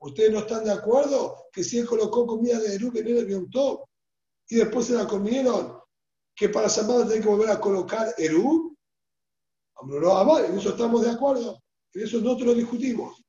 ustedes 0.00 0.30
no 0.30 0.40
están 0.40 0.64
de 0.64 0.72
acuerdo 0.72 1.48
que 1.50 1.64
si 1.64 1.78
él 1.78 1.86
colocó 1.86 2.26
comida 2.26 2.58
de 2.58 2.74
Eru 2.74 2.92
en 2.94 3.08
Ere 3.08 3.24
Biom 3.24 3.48
y 4.50 4.56
después 4.56 4.86
se 4.86 4.92
la 4.92 5.06
comieron, 5.06 5.78
que 6.36 6.50
para 6.50 6.68
Shabbat 6.68 7.08
tiene 7.08 7.22
que 7.22 7.28
volver 7.28 7.48
a 7.48 7.60
colocar 7.60 8.14
Eru. 8.18 8.76
No, 9.86 10.38
en 10.38 10.58
eso 10.58 10.70
estamos 10.70 11.02
de 11.02 11.10
acuerdo. 11.10 11.58
En 11.94 12.02
eso 12.02 12.18
nosotros 12.18 12.48
lo 12.48 12.54
discutimos. 12.54 13.23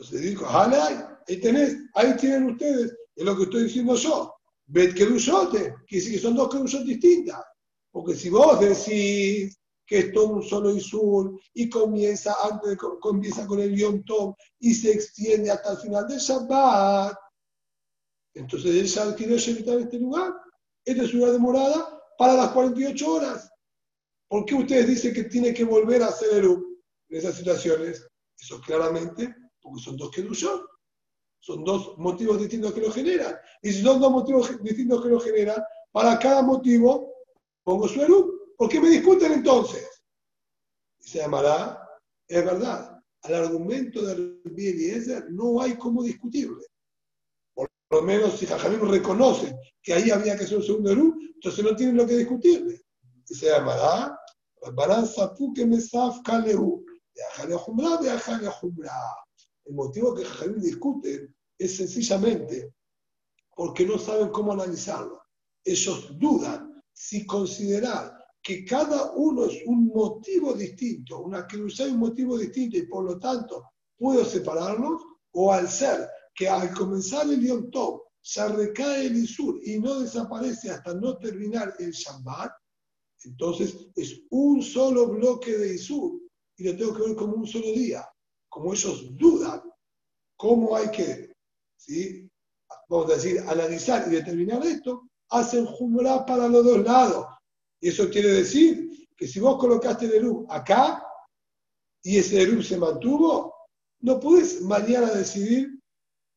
Entonces 0.00 0.22
dijo, 0.22 0.46
ahí 0.48 1.40
tenés, 1.42 1.76
ahí 1.92 2.16
tienen 2.16 2.52
ustedes, 2.52 2.96
es 3.14 3.22
lo 3.22 3.36
que 3.36 3.42
estoy 3.42 3.64
diciendo 3.64 3.94
yo. 3.96 4.34
Bet 4.64 4.94
Kedushot, 4.94 5.52
que 5.52 5.74
que 5.86 6.18
son 6.18 6.36
dos 6.36 6.48
Kedushot 6.48 6.84
distintas. 6.84 7.44
Porque 7.90 8.14
si 8.14 8.30
vos 8.30 8.58
decís 8.60 9.60
que 9.84 9.98
es 9.98 10.12
todo 10.12 10.28
un 10.28 10.42
solo 10.42 10.74
Isur 10.74 11.38
y 11.52 11.68
comienza 11.68 12.34
antes 12.50 12.70
de, 12.70 12.76
comienza 12.78 13.46
con 13.46 13.60
el 13.60 13.76
Yom 13.76 14.02
Tov 14.04 14.36
y 14.60 14.72
se 14.72 14.90
extiende 14.90 15.50
hasta 15.50 15.72
el 15.72 15.78
final 15.78 16.08
del 16.08 16.18
Shabbat, 16.18 17.14
entonces 18.32 18.74
él 18.74 18.86
ya 18.86 19.14
quiere 19.14 19.34
evitar 19.34 19.80
este 19.80 19.98
lugar. 19.98 20.32
Este 20.82 21.04
es 21.04 21.12
un 21.12 21.18
lugar 21.20 21.34
de 21.34 21.40
morada 21.40 22.02
para 22.16 22.34
las 22.34 22.52
48 22.52 23.12
horas. 23.12 23.50
¿Por 24.28 24.46
qué 24.46 24.54
ustedes 24.54 24.86
dicen 24.86 25.12
que 25.12 25.24
tiene 25.24 25.52
que 25.52 25.64
volver 25.64 26.02
a 26.02 26.06
hacer 26.06 26.42
el 26.42 26.46
en 26.46 27.18
esas 27.18 27.34
situaciones? 27.34 28.08
Eso 28.38 28.62
claramente 28.62 29.34
porque 29.60 29.82
son 29.82 29.96
dos 29.96 30.10
Kedushot. 30.10 30.66
Son 31.42 31.64
dos 31.64 31.96
motivos 31.96 32.38
distintos 32.38 32.72
que 32.74 32.82
lo 32.82 32.90
generan. 32.90 33.34
Y 33.62 33.72
si 33.72 33.82
son 33.82 33.98
dos 34.00 34.10
motivos 34.10 34.62
distintos 34.62 35.02
que 35.02 35.08
lo 35.08 35.20
generan, 35.20 35.62
para 35.90 36.18
cada 36.18 36.42
motivo 36.42 37.14
pongo 37.64 37.88
su 37.88 38.02
Eru. 38.02 38.54
¿Por 38.56 38.68
qué 38.68 38.80
me 38.80 38.90
discuten 38.90 39.32
entonces? 39.32 39.88
Y 40.98 41.08
se 41.08 41.18
llamará, 41.18 41.88
es 42.28 42.44
verdad, 42.44 43.02
al 43.22 43.34
argumento 43.34 44.00
y 44.54 44.90
ese 44.90 45.24
no 45.30 45.62
hay 45.62 45.76
cómo 45.76 46.02
discutirle. 46.02 46.66
Por 47.54 47.70
lo 47.90 48.02
menos 48.02 48.38
si 48.38 48.46
Jajamim 48.46 48.88
reconoce 48.90 49.58
que 49.82 49.94
ahí 49.94 50.10
había 50.10 50.36
que 50.36 50.44
hacer 50.44 50.58
un 50.58 50.62
segundo 50.62 50.90
Eru, 50.90 51.16
entonces 51.34 51.64
no 51.64 51.74
tienen 51.74 51.96
lo 51.96 52.06
que 52.06 52.18
discutirle. 52.18 52.82
Y 53.28 53.34
se 53.34 53.46
llamará, 53.46 54.18
Balanza 54.74 55.34
que 55.54 55.64
me 55.64 55.80
saf 55.80 56.20
kaleu. 56.22 56.84
Viajale 57.14 57.54
a 57.54 58.00
viajale 58.00 58.46
a 58.46 58.52
el 59.70 59.76
motivo 59.76 60.14
que 60.14 60.24
Jajamim 60.24 60.60
discuten 60.60 61.34
es 61.56 61.76
sencillamente 61.76 62.74
porque 63.54 63.86
no 63.86 63.98
saben 63.98 64.30
cómo 64.30 64.52
analizarlo. 64.52 65.22
Ellos 65.64 66.18
dudan 66.18 66.82
si 66.92 67.24
considerar 67.24 68.18
que 68.42 68.64
cada 68.64 69.12
uno 69.12 69.44
es 69.44 69.62
un 69.66 69.86
motivo 69.86 70.54
distinto, 70.54 71.20
una 71.20 71.46
que 71.46 71.56
hay 71.56 71.90
un 71.90 71.98
motivo 71.98 72.36
distinto 72.36 72.78
y 72.78 72.86
por 72.86 73.04
lo 73.04 73.18
tanto 73.20 73.64
puedo 73.96 74.24
separarlos, 74.24 75.02
o 75.32 75.52
al 75.52 75.68
ser 75.68 76.08
que 76.34 76.48
al 76.48 76.74
comenzar 76.74 77.30
el 77.30 77.46
Yom 77.46 77.70
Tov 77.70 78.02
se 78.20 78.48
recae 78.48 79.06
el 79.06 79.18
Isur 79.18 79.60
y 79.62 79.78
no 79.78 80.00
desaparece 80.00 80.70
hasta 80.70 80.94
no 80.94 81.16
terminar 81.18 81.74
el 81.78 81.92
Shabbat, 81.92 82.50
entonces 83.24 83.76
es 83.94 84.20
un 84.30 84.62
solo 84.62 85.06
bloque 85.08 85.56
de 85.56 85.74
Isur 85.74 86.20
y 86.56 86.64
lo 86.64 86.76
tengo 86.76 86.94
que 86.94 87.02
ver 87.02 87.14
como 87.14 87.34
un 87.34 87.46
solo 87.46 87.66
día 87.66 88.04
como 88.50 88.74
ellos 88.74 89.16
dudan 89.16 89.62
cómo 90.36 90.76
hay 90.76 90.90
que, 90.90 91.32
¿sí? 91.76 92.28
vamos 92.88 93.10
a 93.10 93.14
decir, 93.14 93.40
analizar 93.46 94.06
y 94.08 94.10
determinar 94.10 94.62
esto, 94.64 95.08
hacen 95.30 95.64
jumla 95.64 96.26
para 96.26 96.48
los 96.48 96.64
dos 96.64 96.84
lados. 96.84 97.26
Y 97.80 97.88
eso 97.88 98.10
quiere 98.10 98.32
decir 98.32 99.08
que 99.16 99.26
si 99.26 99.40
vos 99.40 99.58
colocaste 99.58 100.06
el 100.06 100.12
Eru 100.12 100.46
acá 100.48 101.04
y 102.02 102.18
ese 102.18 102.42
Eru 102.42 102.62
se 102.62 102.76
mantuvo, 102.76 103.54
no 104.00 104.18
puedes 104.18 104.62
mañana 104.62 105.10
decidir 105.12 105.78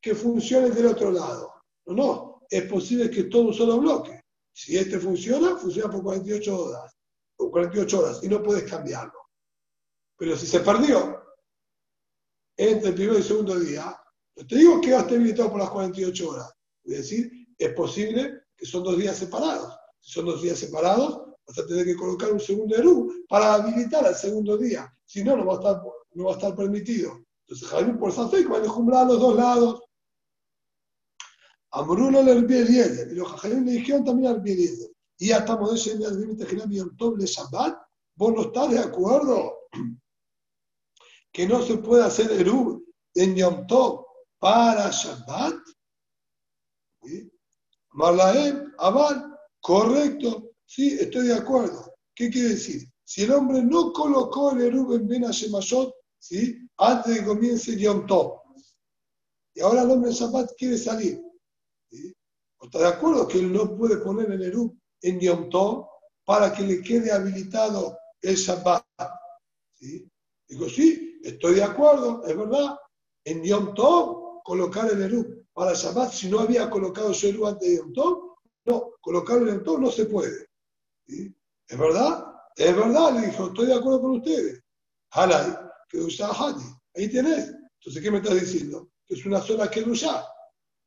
que 0.01 0.13
funcione 0.13 0.69
del 0.69 0.87
otro 0.87 1.11
lado. 1.11 1.53
No, 1.87 1.93
no, 1.95 2.41
es 2.49 2.63
posible 2.63 3.09
que 3.09 3.23
todo 3.23 3.47
un 3.47 3.53
solo 3.53 3.79
bloque. 3.79 4.21
Si 4.53 4.77
este 4.77 4.99
funciona, 4.99 5.55
funciona 5.55 5.89
por 5.89 6.03
48 6.03 6.63
horas, 6.63 6.93
por 7.35 7.51
48 7.51 7.99
horas 7.99 8.19
y 8.21 8.27
no 8.27 8.43
puedes 8.43 8.69
cambiarlo. 8.69 9.19
Pero 10.17 10.37
si 10.37 10.45
se 10.45 10.59
perdió, 10.59 11.22
entre 12.57 12.89
el 12.89 12.95
primer 12.95 13.15
y 13.15 13.17
el 13.17 13.23
segundo 13.23 13.59
día, 13.59 13.95
no 14.35 14.47
te 14.47 14.55
digo 14.55 14.81
que 14.81 14.91
va 14.91 14.99
a 14.99 15.01
estar 15.01 15.15
habilitado 15.15 15.51
por 15.51 15.59
las 15.59 15.69
48 15.69 16.29
horas. 16.29 16.53
Es 16.83 16.97
decir, 16.97 17.31
es 17.57 17.73
posible 17.73 18.43
que 18.55 18.65
son 18.65 18.83
dos 18.83 18.97
días 18.97 19.17
separados. 19.17 19.73
Si 19.99 20.11
son 20.11 20.25
dos 20.25 20.41
días 20.41 20.57
separados, 20.57 21.33
vas 21.47 21.59
a 21.59 21.65
tener 21.65 21.85
que 21.85 21.95
colocar 21.95 22.31
un 22.31 22.39
segundo 22.39 22.75
Eru 22.75 23.25
para 23.29 23.53
habilitar 23.53 24.05
el 24.05 24.15
segundo 24.15 24.57
día. 24.57 24.91
Si 25.05 25.23
no, 25.23 25.37
no 25.37 25.45
va 25.45 25.53
a 25.53 25.57
estar, 25.57 25.81
no 26.13 26.25
va 26.25 26.31
a 26.31 26.35
estar 26.35 26.55
permitido. 26.55 27.23
Entonces, 27.45 27.67
Javier 27.67 27.97
por 27.97 28.11
Safek 28.11 28.51
va 28.51 28.57
a 28.57 29.01
a 29.01 29.05
los 29.05 29.19
dos 29.19 29.35
lados. 29.35 29.81
A 31.71 31.81
Bruno 31.81 32.21
le 32.21 32.31
Eliezer. 32.31 33.11
Y 33.11 33.15
los 33.15 33.27
Jajarim 33.29 33.65
le 33.65 33.73
dijeron 33.73 34.03
también 34.03 34.33
al 34.33 34.47
Eliezer. 34.47 34.89
Y 35.17 35.31
hasta 35.31 35.53
estamos 35.53 35.87
en 35.87 36.01
el 36.01 36.19
límite 36.19 36.45
general 36.45 36.69
de 37.17 37.25
Shabbat. 37.25 37.77
¿Vos 38.15 38.33
no 38.33 38.41
estás 38.43 38.71
de 38.71 38.79
acuerdo? 38.79 39.53
Que 41.33 41.47
no 41.47 41.63
se 41.63 41.77
puede 41.77 42.03
hacer 42.03 42.31
Eru 42.31 42.85
en 43.15 43.35
Yom 43.35 43.65
Tov 43.67 44.05
para 44.39 44.89
Shabbat. 44.91 45.55
Marlaem, 47.93 48.71
Abal, 48.77 49.35
correcto, 49.59 50.51
sí, 50.65 50.97
estoy 50.99 51.27
de 51.27 51.35
acuerdo. 51.35 51.93
¿Qué 52.15 52.29
quiere 52.29 52.49
decir? 52.49 52.87
Si 53.03 53.23
el 53.23 53.31
hombre 53.31 53.61
no 53.63 53.91
colocó 53.91 54.51
el 54.51 54.61
Eru 54.61 54.93
en 54.93 55.07
Ben 55.07 55.23
Hashemashot, 55.23 55.93
¿sí? 56.19 56.57
antes 56.77 57.13
de 57.13 57.19
que 57.19 57.25
comience 57.25 57.77
Yom 57.77 58.05
Tov, 58.05 58.41
y 59.55 59.61
ahora 59.61 59.83
el 59.83 59.91
hombre 59.91 60.11
en 60.11 60.15
Shabbat 60.15 60.51
quiere 60.57 60.77
salir, 60.77 61.21
¿está 62.61 62.79
de 62.79 62.87
acuerdo 62.87 63.27
que 63.27 63.39
él 63.39 63.51
no 63.51 63.75
puede 63.75 63.97
poner 63.97 64.31
el 64.31 64.43
Eru 64.43 64.77
en 65.01 65.19
Yom 65.19 65.49
Tov 65.49 65.87
para 66.25 66.53
que 66.53 66.63
le 66.63 66.81
quede 66.81 67.11
habilitado 67.11 67.97
el 68.21 68.35
Shabbat? 68.35 68.85
¿sí? 69.75 70.09
Digo, 70.47 70.69
sí, 70.69 71.12
Estoy 71.23 71.55
de 71.55 71.63
acuerdo, 71.63 72.21
es 72.25 72.37
verdad. 72.37 72.77
En 73.23 73.41
Yom 73.43 73.73
Tov, 73.73 74.43
colocar 74.43 74.91
el 74.91 75.01
Eru 75.01 75.45
para 75.53 75.73
Shabbat, 75.73 76.11
si 76.11 76.29
no 76.29 76.39
había 76.39 76.69
colocado 76.69 77.13
su 77.13 77.27
Eru 77.27 77.47
antes 77.47 77.69
de 77.69 77.77
Yom 77.77 77.93
Tov, 77.93 78.35
no, 78.65 78.91
en 79.05 79.47
Yom 79.47 79.63
Tov 79.63 79.79
no 79.79 79.89
se 79.89 80.05
puede. 80.05 80.47
¿Es 81.07 81.77
verdad? 81.77 82.25
Es 82.57 82.75
verdad, 82.75 83.13
le 83.13 83.27
dijo, 83.27 83.47
estoy 83.47 83.67
de 83.67 83.73
acuerdo 83.73 84.01
con 84.01 84.11
ustedes. 84.17 84.61
Halay, 85.11 85.55
que 85.87 85.99
usa 85.99 86.27
Hadi. 86.27 86.63
Ahí 86.95 87.09
tenés. 87.09 87.53
Entonces, 87.79 88.03
¿qué 88.03 88.11
me 88.11 88.17
estás 88.17 88.39
diciendo? 88.39 88.89
Que 89.05 89.15
es 89.15 89.25
una 89.25 89.41
sola 89.41 89.71
que. 89.71 89.83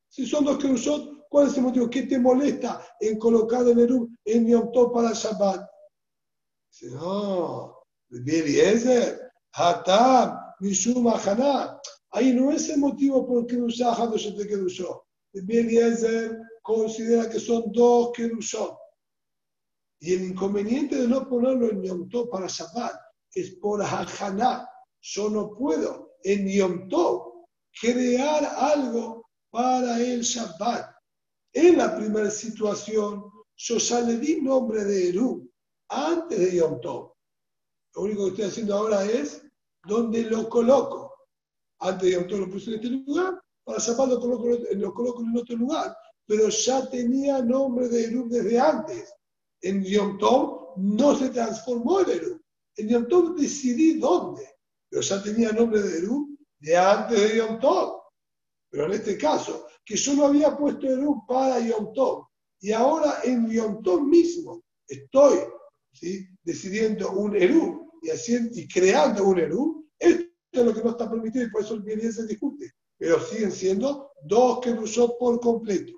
Si 0.09 0.27
son 0.27 0.45
dos 0.45 0.59
Kedushot, 0.59 1.29
¿cuál 1.29 1.49
es 1.49 1.57
el 1.57 1.63
motivo? 1.63 1.89
¿Qué 1.89 2.03
te 2.03 2.19
molesta 2.19 2.87
en 3.01 3.19
colocar 3.19 3.67
el 3.67 3.79
Eru 3.79 4.09
en 4.25 4.47
Yom 4.47 4.71
Tov 4.71 4.93
para 4.93 5.13
Shabbat? 5.13 5.67
Dice, 6.71 6.95
no, 6.95 7.79
Eliezer, 8.11 9.26
Hatam, 9.57 10.39
Mishum. 10.61 11.07
Ahí 12.11 12.33
no 12.35 12.53
es 12.53 12.69
el 12.69 12.79
motivo 12.79 13.27
por 13.27 13.47
qué 13.47 13.57
Kedushah, 13.57 13.95
Hadosh 13.95 14.37
te 14.37 14.47
Kedushot. 14.47 15.03
Eliezer 15.33 16.39
considera 16.63 17.29
que 17.29 17.41
son 17.41 17.73
dos 17.73 18.13
Kedushot. 18.15 18.77
Y 20.01 20.15
el 20.15 20.25
inconveniente 20.31 20.97
de 20.97 21.09
no 21.09 21.27
ponerlo 21.29 21.71
en 21.71 21.83
Yom 21.83 22.09
Tov 22.09 22.29
para 22.29 22.47
Shabbat 22.47 22.93
es 23.35 23.57
por 23.57 23.83
Haná. 23.83 24.69
Yo 25.01 25.31
no 25.31 25.55
puedo 25.57 26.17
en 26.23 26.47
Yom 26.49 26.89
Tov 26.89 27.47
crear 27.81 28.45
algo 28.45 29.27
para 29.51 29.99
el 30.01 30.21
Shabbat. 30.21 30.95
En 31.55 31.79
la 31.79 31.97
primera 31.97 32.31
situación, 32.31 33.25
yo 33.57 33.79
ya 33.79 34.01
le 34.01 34.19
di 34.19 34.43
nombre 34.43 34.85
de 34.85 35.09
Eru 35.09 35.51
antes 35.89 36.39
de 36.39 36.57
Yom 36.57 36.81
Tov. 36.83 37.15
Lo 37.95 38.03
único 38.03 38.25
que 38.25 38.31
estoy 38.31 38.45
haciendo 38.45 38.77
ahora 38.77 39.07
es 39.07 39.46
donde 39.87 40.23
lo 40.23 40.49
coloco. 40.49 41.15
Antes 41.81 42.11
de 42.11 42.25
Tov 42.25 42.41
lo 42.41 42.51
puse 42.51 42.71
en 42.71 42.77
este 42.77 42.89
lugar, 42.89 43.41
para 43.65 43.79
Shabbat 43.79 44.09
lo 44.09 44.21
coloco, 44.21 44.49
lo 44.49 45.21
en 45.21 45.37
otro 45.37 45.57
lugar. 45.57 45.97
Pero 46.27 46.49
ya 46.49 46.89
tenía 46.89 47.43
nombre 47.43 47.89
de 47.89 48.05
Eru 48.05 48.29
desde 48.29 48.59
antes. 48.59 49.15
En 49.61 49.85
Yom 49.85 50.19
Tov 50.19 50.75
no 50.79 51.15
se 51.17 51.29
transformó 51.31 52.01
en 52.01 52.11
Eru. 52.11 52.41
En 52.77 52.89
Yom 52.89 53.09
Tov 53.09 53.37
decidí 53.37 53.99
dónde. 53.99 54.49
Pero 54.89 55.03
ya 55.03 55.23
tenía 55.23 55.53
nombre 55.53 55.83
de 55.83 55.99
Eru 55.99 56.37
de 56.59 56.77
antes 56.77 57.21
de 57.21 57.37
Yom 57.39 57.61
Tov. 57.61 58.03
Pero 58.71 58.87
en 58.87 58.93
este 58.93 59.17
caso, 59.17 59.67
que 59.85 59.97
yo 59.97 60.15
no 60.15 60.27
había 60.27 60.57
puesto 60.57 60.87
Eru 60.87 61.25
para 61.27 61.61
Yom 61.61 61.93
Tov. 61.93 62.27
Y 62.61 62.73
ahora 62.73 63.21
en 63.23 63.49
Yom 63.51 63.83
Tov 63.83 64.03
mismo 64.03 64.63
estoy 64.89 65.39
¿sí? 65.93 66.27
decidiendo 66.43 67.11
un 67.13 67.37
Eru 67.37 67.86
y, 68.07 68.11
haciendo, 68.11 68.59
y 68.59 68.69
creando 68.69 69.25
un 69.25 69.39
Eru. 69.39 69.89
Esto 69.99 70.31
es 70.53 70.65
lo 70.65 70.75
que 70.75 70.83
no 70.83 70.91
está 70.91 71.11
permitido 71.11 71.45
y 71.45 71.51
por 71.51 71.63
eso 71.63 71.75
el 71.75 71.83
bien 71.83 72.13
se 72.13 72.27
discute. 72.27 72.73
Pero 72.99 73.21
siguen 73.21 73.53
siendo 73.53 74.13
dos 74.25 74.61
que 74.61 74.71
usó 74.73 75.19
por 75.19 75.41
completo. 75.41 75.93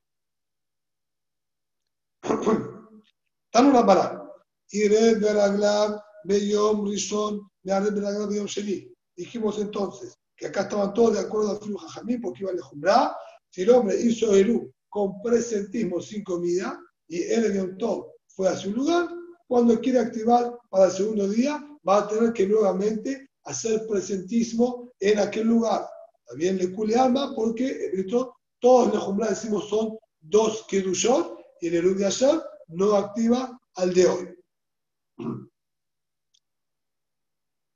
Están 2.23 3.67
una 3.67 3.87
parada. 3.87 4.33
Iré 4.71 5.15
Beraglam, 5.15 5.99
Beyom, 6.25 6.87
Rishon, 6.87 7.49
Beraglam, 7.63 8.29
Beyom 8.29 8.47
Sheni. 8.47 8.93
Dijimos 9.17 9.59
entonces 9.59 10.15
que 10.37 10.47
acá 10.47 10.63
estaban 10.63 10.95
todos 10.95 11.15
de 11.15 11.21
acuerdo 11.21 11.53
a 11.53 11.61
Filu 11.61 11.77
Jajamí 11.77 12.19
porque 12.19 12.43
iban 12.43 12.59
a 12.59 12.63
jumbrar. 12.63 13.13
Si 13.51 13.63
el 13.63 13.71
hombre 13.71 14.01
hizo 14.01 14.35
Eru 14.35 14.73
con 14.89 15.21
presentismo 15.23 16.01
sin 16.01 16.23
comida 16.25 16.79
y 17.09 17.23
él 17.23 17.57
en 17.57 17.79
Top 17.79 18.13
fue 18.27 18.49
a 18.49 18.57
su 18.57 18.73
lugar, 18.73 19.09
cuando 19.47 19.81
quiere 19.81 19.99
activar 19.99 20.59
para 20.69 20.87
el 20.87 20.93
segundo 20.93 21.29
día, 21.29 21.65
va 21.89 21.99
a 21.99 22.09
tener 22.09 22.33
que 22.33 22.47
nuevamente 22.47 23.31
hacer 23.45 23.87
presentismo 23.87 24.93
en 25.01 25.19
aquel 25.19 25.47
lugar. 25.47 25.89
También 26.27 26.59
le 26.59 26.73
cule 26.73 26.97
alma 26.97 27.33
porque 27.35 27.91
esto, 27.95 28.37
todos 28.59 28.93
los 28.93 29.03
jumbrar 29.05 29.31
decimos 29.31 29.69
son 29.69 29.97
dos 30.21 30.67
kedushot 30.69 31.39
y 31.61 31.69
el 31.69 31.77
Eru 31.77 31.95
de 31.95 32.07
ayer 32.07 32.43
no 32.69 32.95
activa 32.95 33.59
al 33.75 33.95
de 33.95 34.07
hoy. 34.07 34.35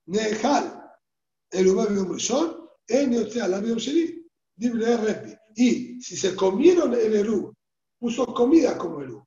Nejal, 0.07 0.95
el 1.51 1.69
Ubab 1.69 1.89
Rishon, 2.13 2.69
en 2.89 3.15
el 3.15 3.55
avión 3.55 3.79
Sheni, 3.79 4.27
libre 4.57 4.97
Repi. 4.97 5.35
Y 5.55 6.01
si 6.03 6.17
se 6.17 6.35
comieron 6.35 6.93
el 6.93 7.15
Eru, 7.15 7.55
puso 7.99 8.27
comida 8.27 8.77
como 8.77 9.01
Eru, 9.01 9.27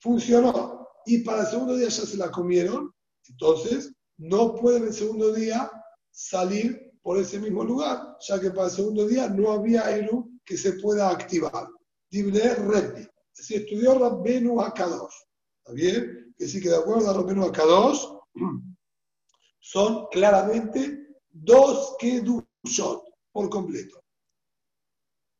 funcionó, 0.00 0.88
y 1.04 1.18
para 1.18 1.42
el 1.42 1.48
segundo 1.48 1.76
día 1.76 1.88
ya 1.88 2.06
se 2.06 2.16
la 2.16 2.30
comieron, 2.30 2.92
entonces 3.28 3.92
no 4.18 4.54
pueden 4.54 4.84
el 4.84 4.92
segundo 4.92 5.32
día 5.32 5.70
salir 6.10 6.92
por 7.02 7.18
ese 7.18 7.38
mismo 7.38 7.64
lugar, 7.64 8.16
ya 8.20 8.40
que 8.40 8.50
para 8.50 8.66
el 8.66 8.72
segundo 8.72 9.06
día 9.06 9.28
no 9.28 9.52
había 9.52 9.90
Eru 9.96 10.30
que 10.44 10.56
se 10.56 10.74
pueda 10.74 11.10
activar. 11.10 11.68
Libre 12.10 12.54
Repi. 12.54 13.08
Así 13.38 13.54
estudió 13.54 13.98
Rabbenu 13.98 14.60
Akadosh. 14.60 15.14
¿Está 15.58 15.72
bien? 15.72 16.34
Que 16.36 16.48
sí 16.48 16.60
que 16.60 16.70
de 16.70 16.76
acuerdo 16.76 17.10
a 17.10 17.14
Rabbenu 17.14 17.44
Akadosh, 17.44 18.04
son 19.60 20.06
claramente 20.10 21.06
dos 21.30 21.96
Kedushot 21.98 23.04
por 23.32 23.48
completo. 23.48 24.02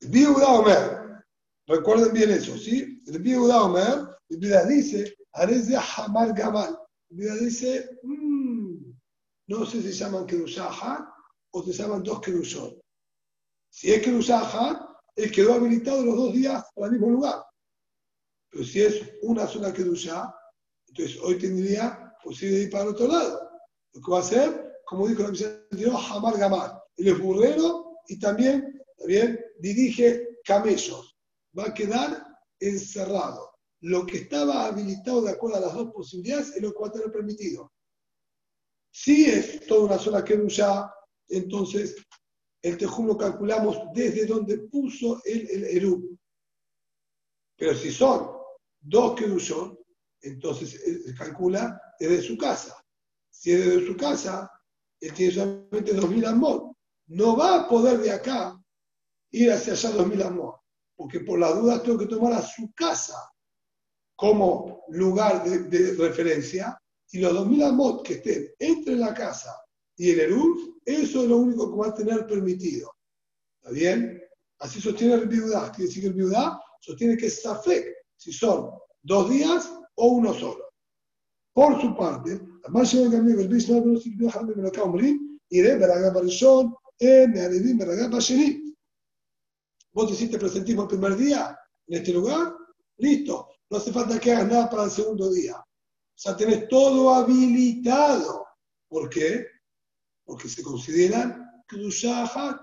El 0.00 0.10
Biuda 0.10 0.48
Omer, 0.52 1.24
recuerden 1.66 2.12
bien 2.12 2.30
eso, 2.30 2.56
¿sí? 2.56 3.02
El 3.06 3.18
Biuda 3.20 3.64
Omer, 3.64 4.08
Biuda 4.28 4.64
dice, 4.66 5.16
Arez 5.32 5.68
de 5.68 5.76
Hamar 5.76 6.32
Gabal. 6.34 6.78
El 7.10 7.16
Biuda 7.16 7.34
dice, 7.36 7.98
mmm, 8.02 8.92
no 9.48 9.64
sé 9.64 9.82
si 9.82 9.92
se 9.92 10.04
llaman 10.04 10.26
Kedushahat 10.26 11.08
o 11.52 11.62
se 11.62 11.72
llaman 11.72 12.02
dos 12.02 12.20
Kedushot. 12.20 12.78
Si 13.70 13.92
es 13.92 14.02
Kedushahat, 14.02 14.82
él 15.16 15.32
quedó 15.32 15.54
habilitado 15.54 16.04
los 16.04 16.16
dos 16.16 16.32
días 16.32 16.64
al 16.76 16.92
mismo 16.92 17.10
lugar. 17.10 17.42
Pero 18.50 18.64
si 18.64 18.82
es 18.82 19.02
una 19.22 19.46
sola 19.46 19.72
Kedushah, 19.72 20.34
entonces 20.88 21.18
hoy 21.22 21.38
tendría 21.38 22.14
posibilidad 22.22 22.58
de 22.58 22.64
ir 22.64 22.70
para 22.70 22.84
el 22.84 22.90
otro 22.90 23.08
lado. 23.08 23.50
Lo 23.94 24.02
que 24.02 24.10
va 24.10 24.18
a 24.18 24.20
hacer, 24.20 24.72
como 24.84 25.08
dijo 25.08 25.22
la 25.22 25.30
misión 25.30 25.66
anterior, 25.70 25.96
Hamar 26.10 26.38
Gamar. 26.38 26.82
Él 26.96 27.08
es 27.08 27.18
burrero 27.18 27.96
y 28.08 28.18
también, 28.18 28.82
también 28.98 29.40
dirige 29.60 30.28
camellos. 30.44 31.16
Va 31.58 31.66
a 31.66 31.74
quedar 31.74 32.26
encerrado. 32.60 33.47
Lo 33.80 34.04
que 34.04 34.18
estaba 34.18 34.66
habilitado 34.66 35.22
de 35.22 35.30
acuerdo 35.30 35.58
a 35.58 35.60
las 35.60 35.74
dos 35.74 35.92
posibilidades 35.92 36.56
es 36.56 36.62
lo 36.62 36.72
que 36.72 36.80
va 36.80 36.88
a 36.88 36.92
tener 36.92 37.12
permitido. 37.12 37.72
Si 38.90 39.26
es 39.26 39.66
toda 39.66 39.84
una 39.84 39.98
sola 39.98 40.24
Kedusha, 40.24 40.92
entonces 41.28 41.96
el 42.62 42.76
Tejum 42.76 43.06
lo 43.06 43.16
calculamos 43.16 43.78
desde 43.94 44.26
donde 44.26 44.58
puso 44.58 45.20
el, 45.24 45.48
el 45.50 45.64
Eru. 45.64 46.18
Pero 47.56 47.74
si 47.74 47.92
son 47.92 48.30
dos 48.80 49.14
Kedushot, 49.18 49.78
entonces 50.22 50.80
se 51.04 51.14
calcula 51.14 51.80
desde 52.00 52.22
su 52.22 52.36
casa 52.36 52.76
si 53.38 53.52
es 53.52 53.64
desde 53.64 53.86
su 53.86 53.96
casa, 53.96 54.50
él 55.00 55.12
tiene 55.12 55.32
solamente 55.32 55.94
2.000 55.94 56.26
amor. 56.26 56.74
No 57.06 57.36
va 57.36 57.60
a 57.60 57.68
poder 57.68 57.98
de 57.98 58.10
acá 58.10 58.60
ir 59.30 59.52
hacia 59.52 59.74
allá 59.74 59.90
2.000 59.90 60.22
amor, 60.24 60.60
porque 60.96 61.20
por 61.20 61.38
la 61.38 61.52
duda 61.52 61.82
tengo 61.82 61.98
que 61.98 62.06
tomar 62.06 62.32
a 62.32 62.42
su 62.42 62.72
casa 62.74 63.14
como 64.18 64.82
lugar 64.88 65.44
de, 65.44 65.92
referencia 65.92 66.76
y 67.12 67.20
los 67.20 67.32
2.000 67.34 67.68
amot 67.68 68.04
que 68.04 68.14
estén 68.14 68.48
entre 68.58 68.96
la 68.96 69.14
casa 69.14 69.54
y 69.96 70.10
el 70.10 70.18
Eruf, 70.18 70.58
eso 70.84 71.22
es 71.22 71.28
lo 71.28 71.36
único 71.36 71.70
que 71.70 71.78
va 71.78 71.86
a 71.86 71.94
tener 71.94 72.26
permitido. 72.26 72.92
¿Está 73.60 73.70
bien? 73.70 74.20
Así 74.58 74.80
sostiene 74.80 75.14
el 75.14 75.28
viudá. 75.28 75.70
Quiere 75.70 75.86
decir 75.86 76.02
que 76.02 76.08
el 76.08 76.14
viudá 76.14 76.60
sostiene 76.80 77.16
que 77.16 77.26
es 77.26 77.42
Safek, 77.42 77.94
si 78.16 78.32
son 78.32 78.70
dos 79.02 79.30
días 79.30 79.72
o 79.94 80.08
uno 80.08 80.34
solo. 80.34 80.64
Por 81.52 81.80
su 81.80 81.96
parte, 81.96 82.40
más 82.70 82.92
de 82.92 83.16
amigo, 83.16 83.40
el 83.40 83.48
bispo 83.48 83.74
no 83.74 84.00
se 84.00 84.10
dio 84.10 84.28
jamás 84.30 84.56
me 84.56 84.62
lo 84.62 84.68
acabo 84.68 84.98
y 85.00 85.60
de 85.60 85.76
Beragá 85.76 86.10
Barishon, 86.10 86.74
en 86.98 87.38
Aredim 87.38 87.78
Beragá 87.78 88.08
Basheni. 88.08 88.74
Vos 89.92 90.10
hiciste 90.10 90.38
presentismo 90.38 90.82
el 90.82 90.88
primer 90.88 91.16
día 91.16 91.56
en 91.86 91.98
este 91.98 92.12
lugar, 92.12 92.52
listo. 92.96 93.47
No 93.70 93.78
hace 93.78 93.92
falta 93.92 94.18
que 94.18 94.32
hagas 94.32 94.48
nada 94.48 94.70
para 94.70 94.84
el 94.84 94.90
segundo 94.90 95.30
día. 95.30 95.56
O 95.56 96.20
sea, 96.20 96.36
tenés 96.36 96.68
todo 96.68 97.14
habilitado. 97.14 98.46
¿Por 98.88 99.08
qué? 99.08 99.46
Porque 100.24 100.48
se 100.48 100.62
consideran 100.62 101.62
Kudushahat. 101.68 102.60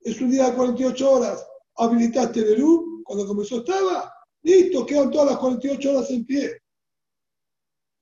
Es 0.00 0.20
un 0.20 0.30
día 0.30 0.50
de 0.50 0.56
48 0.56 1.10
horas. 1.10 1.46
Habilitaste 1.76 2.40
el 2.40 2.52
Eru, 2.54 3.02
cuando 3.04 3.26
comenzó 3.26 3.58
estaba. 3.58 4.12
Listo, 4.42 4.86
quedan 4.86 5.10
todas 5.10 5.30
las 5.30 5.38
48 5.38 5.90
horas 5.90 6.10
en 6.10 6.24
pie. 6.24 6.62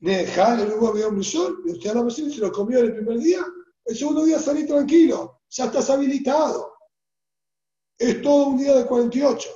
Nejal, 0.00 0.60
el 0.60 0.72
hubo 0.72 0.88
había 0.88 1.08
un 1.08 1.24
sol, 1.24 1.62
y 1.64 1.72
usted 1.72 1.90
a 1.90 1.94
la 1.94 2.10
se 2.10 2.36
lo 2.36 2.52
comió 2.52 2.80
el 2.80 2.94
primer 2.94 3.18
día, 3.18 3.44
el 3.84 3.96
segundo 3.96 4.24
día 4.24 4.38
salí 4.38 4.66
tranquilo, 4.66 5.40
ya 5.48 5.66
estás 5.66 5.88
habilitado. 5.88 6.74
Es 7.98 8.20
todo 8.20 8.48
un 8.48 8.58
día 8.58 8.74
de 8.74 8.86
48. 8.86 9.48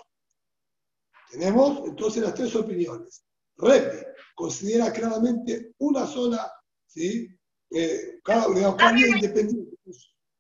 Tenemos 1.31 1.87
entonces 1.87 2.23
las 2.23 2.35
tres 2.35 2.55
opiniones. 2.57 3.25
Repe 3.57 4.07
considera 4.35 4.93
claramente 4.93 5.75
una 5.79 6.07
sola, 6.07 6.51
¿sí? 6.87 7.29
Eh, 7.71 8.21
cada, 8.25 8.49
digamos, 8.49 8.77
cada, 8.77 8.93
día 8.93 9.09
independiente. 9.09 9.77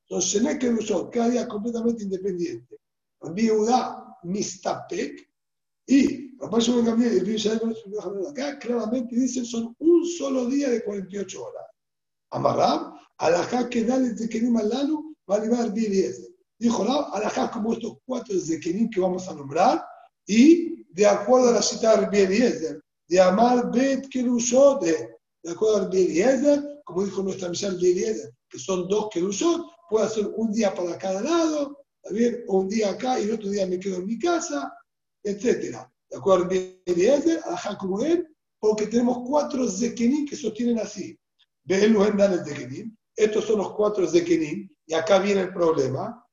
Entonces, 0.09 0.59
que 0.59 0.76
cada 1.12 1.28
día 1.28 1.47
completamente 1.47 2.03
independiente. 2.03 2.76
Viuda, 3.32 4.16
Mistapek, 4.24 5.30
y 5.86 6.30
acá 8.28 8.59
claramente 8.59 9.16
dicen 9.16 9.45
son 9.45 9.74
un 9.78 10.07
solo 10.07 10.47
día 10.47 10.70
de 10.70 10.84
48 10.84 11.45
horas. 11.45 11.64
Amarrab, 12.30 12.95
alajá 13.18 13.68
que 13.68 13.84
dale 13.84 14.11
de 14.11 14.28
Kerim 14.28 14.57
Alanu, 14.57 15.16
va 15.28 15.36
a 15.36 15.41
llevar 15.41 15.72
10. 15.72 16.30
Dijo 16.59 16.84
Rab, 16.84 17.14
alajá 17.14 17.51
como 17.51 17.72
estos 17.72 17.99
cuatro 18.05 18.38
zekenim 18.38 18.91
que 18.91 19.01
vamos 19.01 19.28
a 19.28 19.34
nombrar, 19.34 19.84
y 20.26 20.79
de 20.93 21.07
acuerdo 21.07 21.51
a 21.51 21.53
la 21.53 21.62
cita 21.62 21.97
de 21.97 22.22
Eliezer, 22.22 22.80
de 23.09 23.20
amar 23.20 23.70
bet 23.70 24.09
kerushot, 24.09 24.82
de 24.82 25.51
acuerdo 25.51 25.88
a 25.88 25.97
Eliezer, 25.97 26.62
como 26.84 27.05
dijo 27.05 27.22
nuestra 27.22 27.49
misión 27.49 27.76
Eliezer, 27.76 28.32
que 28.49 28.59
son 28.59 28.88
dos 28.88 29.09
kerushot, 29.12 29.66
puede 29.88 30.07
hacer 30.07 30.26
un 30.36 30.53
día 30.53 30.74
para 30.74 30.99
cada 30.99 31.22
lado, 31.22 31.78
o 32.49 32.59
un 32.59 32.68
día 32.68 32.91
acá 32.91 33.20
y 33.20 33.24
el 33.24 33.34
otro 33.34 33.51
día 33.51 33.66
me 33.66 33.78
quedo 33.78 33.97
en 33.97 34.07
mi 34.07 34.18
casa, 34.18 34.72
etcétera. 35.22 35.91
¿De 36.09 36.16
acuerdo? 36.16 36.49
Eliezer, 36.86 37.41
alajá 37.45 37.76
como 37.78 38.03
él, 38.03 38.26
porque 38.59 38.86
tenemos 38.86 39.18
cuatro 39.26 39.68
zekenim 39.68 40.26
que 40.26 40.36
sostienen 40.36 40.78
así. 40.78 41.18
Estos 43.16 43.45
son 43.45 43.59
los 43.59 43.72
cuatro 43.74 44.09
zekenim, 44.09 44.68
y 44.86 44.95
acá 44.95 45.18
viene 45.18 45.43
el 45.43 45.53
problema. 45.53 46.24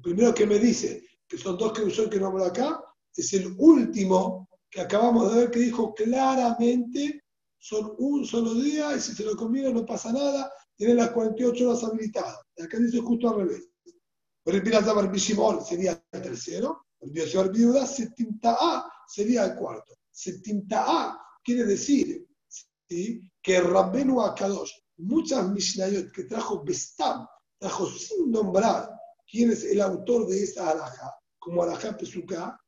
El 0.00 0.14
primero 0.14 0.32
que 0.32 0.46
me 0.46 0.58
dice 0.58 1.04
que 1.28 1.36
son 1.36 1.58
dos 1.58 1.74
que 1.74 1.82
usó 1.82 2.08
que 2.08 2.18
no 2.18 2.28
hablo 2.28 2.46
acá, 2.46 2.82
es 3.14 3.34
el 3.34 3.54
último 3.58 4.48
que 4.70 4.80
acabamos 4.80 5.30
de 5.30 5.40
ver 5.40 5.50
que 5.50 5.58
dijo 5.58 5.92
claramente 5.92 7.24
son 7.58 7.92
un 7.98 8.24
solo 8.24 8.54
día 8.54 8.96
y 8.96 9.00
si 9.00 9.12
se 9.12 9.24
lo 9.24 9.36
conviene 9.36 9.74
no 9.74 9.84
pasa 9.84 10.10
nada, 10.10 10.50
tienen 10.74 10.96
las 10.96 11.10
48 11.10 11.68
horas 11.68 11.84
habilitadas. 11.84 12.38
Acá 12.58 12.78
dice 12.78 13.00
justo 13.00 13.28
al 13.28 13.46
revés. 13.46 13.68
sería 15.68 16.02
el 16.12 16.22
tercero, 16.22 16.86
el 17.00 17.10
viuda, 17.50 17.86
A 18.44 18.90
sería 19.06 19.44
el 19.44 19.54
cuarto. 19.54 19.98
A 20.72 21.18
quiere 21.44 21.64
decir 21.64 22.26
que 22.88 23.60
Rabbenu 23.60 24.22
Akadosh, 24.22 24.72
muchas 24.96 25.46
Mishnayot 25.50 26.10
que 26.10 26.24
trajo 26.24 26.64
Bestam, 26.64 27.26
trajo 27.58 27.86
sin 27.90 28.30
nombrar 28.30 28.99
quién 29.30 29.50
es 29.50 29.64
el 29.64 29.80
autor 29.80 30.26
de 30.26 30.42
esa 30.42 30.70
alhaja, 30.70 31.14
como 31.38 31.62
alhaja 31.62 31.96
Pesuká, 31.96 32.58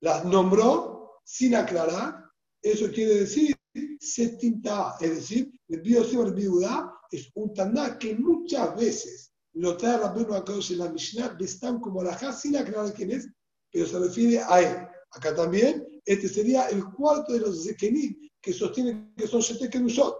las 0.00 0.24
nombró 0.24 1.20
sin 1.24 1.54
aclarar, 1.54 2.24
eso 2.62 2.90
quiere 2.90 3.20
decir 3.20 3.56
Setinta, 4.00 4.96
es 5.00 5.10
decir, 5.16 5.52
el 5.68 5.80
Biosíbar 5.82 6.34
Viuda 6.34 6.92
es 7.10 7.30
un 7.34 7.52
taná 7.54 7.98
que 7.98 8.14
muchas 8.14 8.74
veces 8.76 9.32
lo 9.54 9.76
trae 9.76 9.98
Rabbenu 9.98 10.34
Akadosh 10.34 10.72
en 10.72 10.78
la 10.78 10.88
Mishnah, 10.90 11.36
Bestam 11.38 11.80
como 11.80 12.00
alhaja 12.00 12.32
sin 12.32 12.56
aclarar 12.56 12.92
quién 12.94 13.10
es, 13.10 13.28
pero 13.70 13.86
se 13.86 13.98
refiere 13.98 14.40
a 14.40 14.60
él. 14.60 14.88
Acá 15.12 15.34
también, 15.34 15.86
este 16.04 16.28
sería 16.28 16.68
el 16.68 16.84
cuarto 16.84 17.32
de 17.32 17.40
los 17.40 17.64
Zekenim 17.64 18.16
que 18.40 18.52
sostienen 18.52 19.12
que 19.16 19.26
son 19.26 19.40
Shete 19.40 19.68
Kedushot. 19.68 20.16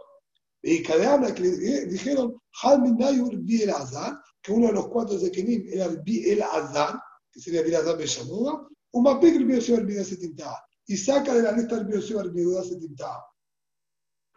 Y 0.62 0.84
habla 0.92 1.34
que 1.34 1.42
dijeron, 1.86 2.38
Halmin 2.62 2.98
Nayur 2.98 3.36
Bi 3.38 3.62
el 3.62 3.70
Azar, 3.70 4.20
que 4.42 4.52
uno 4.52 4.68
de 4.68 4.72
los 4.72 4.88
cuatro 4.88 5.18
Zekenim 5.18 5.66
era 5.70 5.86
el 5.86 6.42
Azar, 6.42 7.00
que 7.30 7.40
sería 7.40 7.62
Bi 7.62 7.70
el 7.70 7.76
Azar 7.76 7.96
Beshamuda, 7.96 8.66
un 8.92 9.02
mapik 9.02 9.36
el 9.36 9.44
Biosíbar 9.44 9.84
Bida 9.84 10.04
Setimta, 10.04 10.64
y 10.86 10.96
saca 10.96 11.34
de 11.34 11.42
la 11.42 11.52
lista 11.52 11.76
el 11.76 11.84
Biosíbar 11.84 12.30
Bida 12.30 12.62
Setimta. 12.62 13.24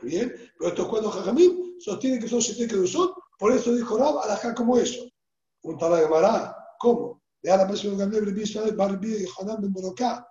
Bien, 0.02 0.34
pero 0.58 0.70
estos 0.70 0.88
cuatro 0.88 1.10
Jajamim 1.10 1.80
sostienen 1.80 2.20
que 2.20 2.28
son 2.28 2.40
Shete 2.40 2.68
Kedushot, 2.68 3.14
por 3.40 3.52
eso 3.52 3.74
dijo 3.74 3.98
Rab, 3.98 4.20
alajá 4.20 4.54
como. 4.54 4.76
Un 4.76 5.78
de 5.78 5.98
Gemara, 5.98 6.56
¿cómo? 6.80 7.24
De 7.42 7.50
la 7.50 7.66
Mesías 7.66 7.98
Gamliel, 7.98 8.26
Rabbi 8.26 8.42
Israel, 8.42 8.76
Barbi 8.76 9.16
y 9.16 9.26
Hanan 9.40 9.62
Ben 9.62 9.72
Borocá, 9.72 10.28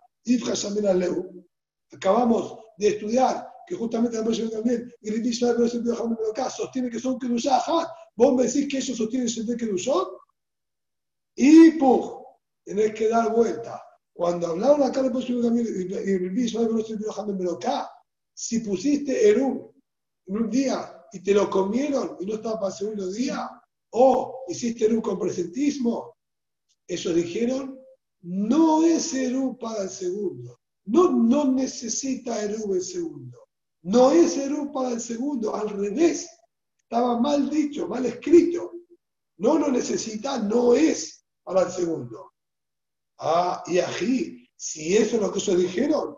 Acabamos 1.92 2.58
de 2.78 2.88
estudiar 2.88 3.51
que 3.72 3.78
justamente 3.78 4.18
la 4.18 4.50
también, 4.50 4.92
y 5.00 5.08
el 5.08 5.34
sostiene 5.34 6.90
que 6.90 7.00
son 7.00 7.18
Kedushah 7.18 7.62
Vos 8.14 8.34
me 8.34 8.42
decís 8.42 8.68
que 8.68 8.76
ellos 8.76 8.98
sostienen 8.98 9.28
que 9.34 9.56
Kedushot. 9.56 10.08
Y 11.34 11.70
puf, 11.72 12.20
tenés 12.64 12.92
que 12.92 13.08
dar 13.08 13.34
vuelta. 13.34 13.82
Cuando 14.12 14.48
hablaron 14.48 14.82
acá 14.82 15.02
de 15.02 15.08
también 15.08 15.66
y 15.66 16.10
el 16.10 17.58
si 18.34 18.58
pusiste 18.60 19.30
Eru 19.30 19.74
en 20.26 20.36
un 20.36 20.50
día 20.50 21.06
y 21.10 21.22
te 21.22 21.32
lo 21.32 21.48
comieron 21.48 22.18
y 22.20 22.26
no 22.26 22.34
estaba 22.34 22.56
para 22.56 22.72
el 22.72 22.78
segundo 22.78 23.10
día, 23.10 23.48
o 23.92 24.44
hiciste 24.48 24.84
Eru 24.84 25.00
con 25.00 25.18
presentismo, 25.18 26.14
ellos 26.86 27.14
dijeron 27.14 27.78
no 28.20 28.84
es 28.84 29.14
Eru 29.14 29.56
para 29.56 29.84
el 29.84 29.88
segundo. 29.88 30.60
No, 30.84 31.10
no 31.10 31.52
necesita 31.52 32.42
Eru 32.42 32.74
el 32.74 32.82
segundo. 32.82 33.41
No 33.82 34.12
es 34.12 34.36
Eru 34.36 34.72
para 34.72 34.90
el 34.90 35.00
segundo, 35.00 35.54
al 35.54 35.68
revés. 35.68 36.28
Estaba 36.82 37.18
mal 37.20 37.50
dicho, 37.50 37.88
mal 37.88 38.06
escrito. 38.06 38.72
No 39.38 39.58
lo 39.58 39.70
necesita, 39.70 40.38
no 40.38 40.74
es 40.74 41.24
para 41.42 41.62
el 41.62 41.70
segundo. 41.70 42.32
Ah, 43.18 43.62
y 43.66 43.78
aquí, 43.78 44.48
si 44.56 44.96
eso 44.96 45.16
es 45.16 45.22
lo 45.22 45.32
que 45.32 45.38
ellos 45.40 45.58
dijeron, 45.58 46.16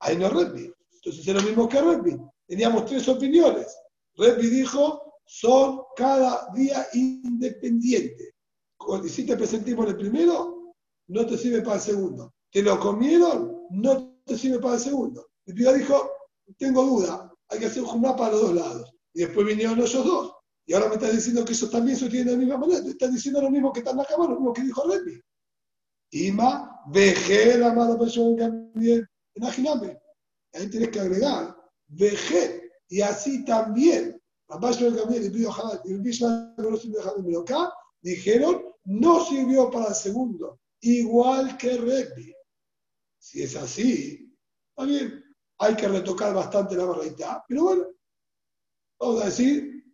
ahí 0.00 0.16
no 0.16 0.28
Redby. 0.28 0.72
Entonces 0.94 1.26
es 1.26 1.34
lo 1.34 1.42
mismo 1.42 1.68
que 1.68 1.80
Redby. 1.80 2.18
Teníamos 2.46 2.86
tres 2.86 3.06
opiniones. 3.08 3.76
Redby 4.16 4.48
dijo, 4.48 5.20
son 5.24 5.82
cada 5.96 6.48
día 6.54 6.86
independiente. 6.94 8.34
Cuando 8.76 9.06
hiciste 9.06 9.36
presentismo 9.36 9.82
en 9.84 9.90
el 9.90 9.96
primero, 9.96 10.74
no 11.08 11.26
te 11.26 11.36
sirve 11.38 11.62
para 11.62 11.76
el 11.76 11.82
segundo. 11.82 12.34
¿Te 12.50 12.62
lo 12.62 12.78
comieron? 12.80 13.66
No 13.70 14.20
te 14.24 14.36
sirve 14.36 14.58
para 14.58 14.74
el 14.74 14.80
segundo. 14.80 15.28
El 15.44 15.54
piba 15.54 15.72
dijo, 15.72 16.10
tengo 16.54 16.84
duda, 16.84 17.32
hay 17.48 17.58
que 17.58 17.66
hacer 17.66 17.82
un 17.82 17.88
jumá 17.88 18.16
para 18.16 18.32
los 18.32 18.42
dos 18.42 18.54
lados. 18.54 18.94
Y 19.12 19.20
después 19.20 19.46
vinieron 19.46 19.78
ellos 19.78 20.04
dos. 20.04 20.32
Y 20.66 20.74
ahora 20.74 20.88
me 20.88 20.94
estás 20.94 21.12
diciendo 21.12 21.44
que 21.44 21.52
ellos 21.52 21.70
también 21.70 21.96
se 21.96 22.08
tienen 22.08 22.26
de 22.26 22.32
la 22.32 22.38
misma 22.38 22.58
manera. 22.58 22.82
Te 22.82 22.90
estás 22.90 23.12
diciendo 23.12 23.40
lo 23.40 23.50
mismo 23.50 23.72
que 23.72 23.80
están 23.80 23.98
acá, 23.98 24.14
lo 24.18 24.28
mismo 24.28 24.52
que 24.52 24.62
dijo 24.62 24.82
Redmi. 24.88 25.20
Ima, 26.10 26.82
vejé 26.88 27.58
la 27.58 27.72
mala 27.72 27.98
persona 27.98 28.36
también. 28.36 29.06
Imagíname. 29.34 29.98
Ahí 30.54 30.68
tienes 30.70 30.90
que 30.90 31.00
agregar, 31.00 31.56
vejé. 31.88 32.70
Y 32.88 33.00
así 33.00 33.44
también, 33.44 34.20
papá 34.46 34.70
yo 34.72 34.94
también, 34.94 35.24
el 35.24 35.32
pido 35.32 35.50
y 35.84 35.92
el 35.92 36.02
pido 36.02 37.72
dijeron, 38.00 38.62
no 38.84 39.24
sirvió 39.24 39.70
para 39.70 39.88
el 39.88 39.94
segundo 39.94 40.60
igual 40.80 41.56
que 41.56 41.76
rugby. 41.76 42.34
Si 43.18 43.42
es 43.42 43.56
así, 43.56 44.32
está 44.70 44.84
bien, 44.84 45.24
hay 45.58 45.76
que 45.76 45.88
retocar 45.88 46.34
bastante 46.34 46.76
la 46.76 46.84
barrita, 46.84 47.44
pero 47.48 47.64
bueno, 47.64 47.86
vamos 49.00 49.22
a 49.22 49.26
decir, 49.26 49.84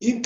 in 0.00 0.22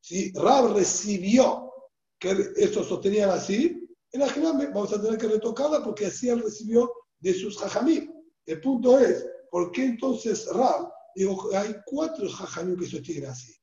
Si 0.00 0.32
Rab 0.32 0.74
recibió 0.74 1.72
que 2.18 2.52
esto 2.56 2.84
sostenían 2.84 3.30
así, 3.30 3.82
en 4.12 4.20
la 4.20 4.26
vamos 4.72 4.92
a 4.92 5.02
tener 5.02 5.18
que 5.18 5.28
retocarla 5.28 5.82
porque 5.82 6.06
así 6.06 6.28
él 6.28 6.42
recibió 6.42 6.90
de 7.18 7.34
sus 7.34 7.58
jajamí. 7.58 8.08
El 8.46 8.60
punto 8.60 8.98
es, 8.98 9.26
¿por 9.50 9.72
qué 9.72 9.84
entonces 9.84 10.46
Rab? 10.52 10.90
Digo, 11.14 11.50
hay 11.54 11.74
cuatro 11.86 12.28
jajamí 12.28 12.76
que 12.76 12.86
sostienen 12.86 13.30
así. 13.30 13.54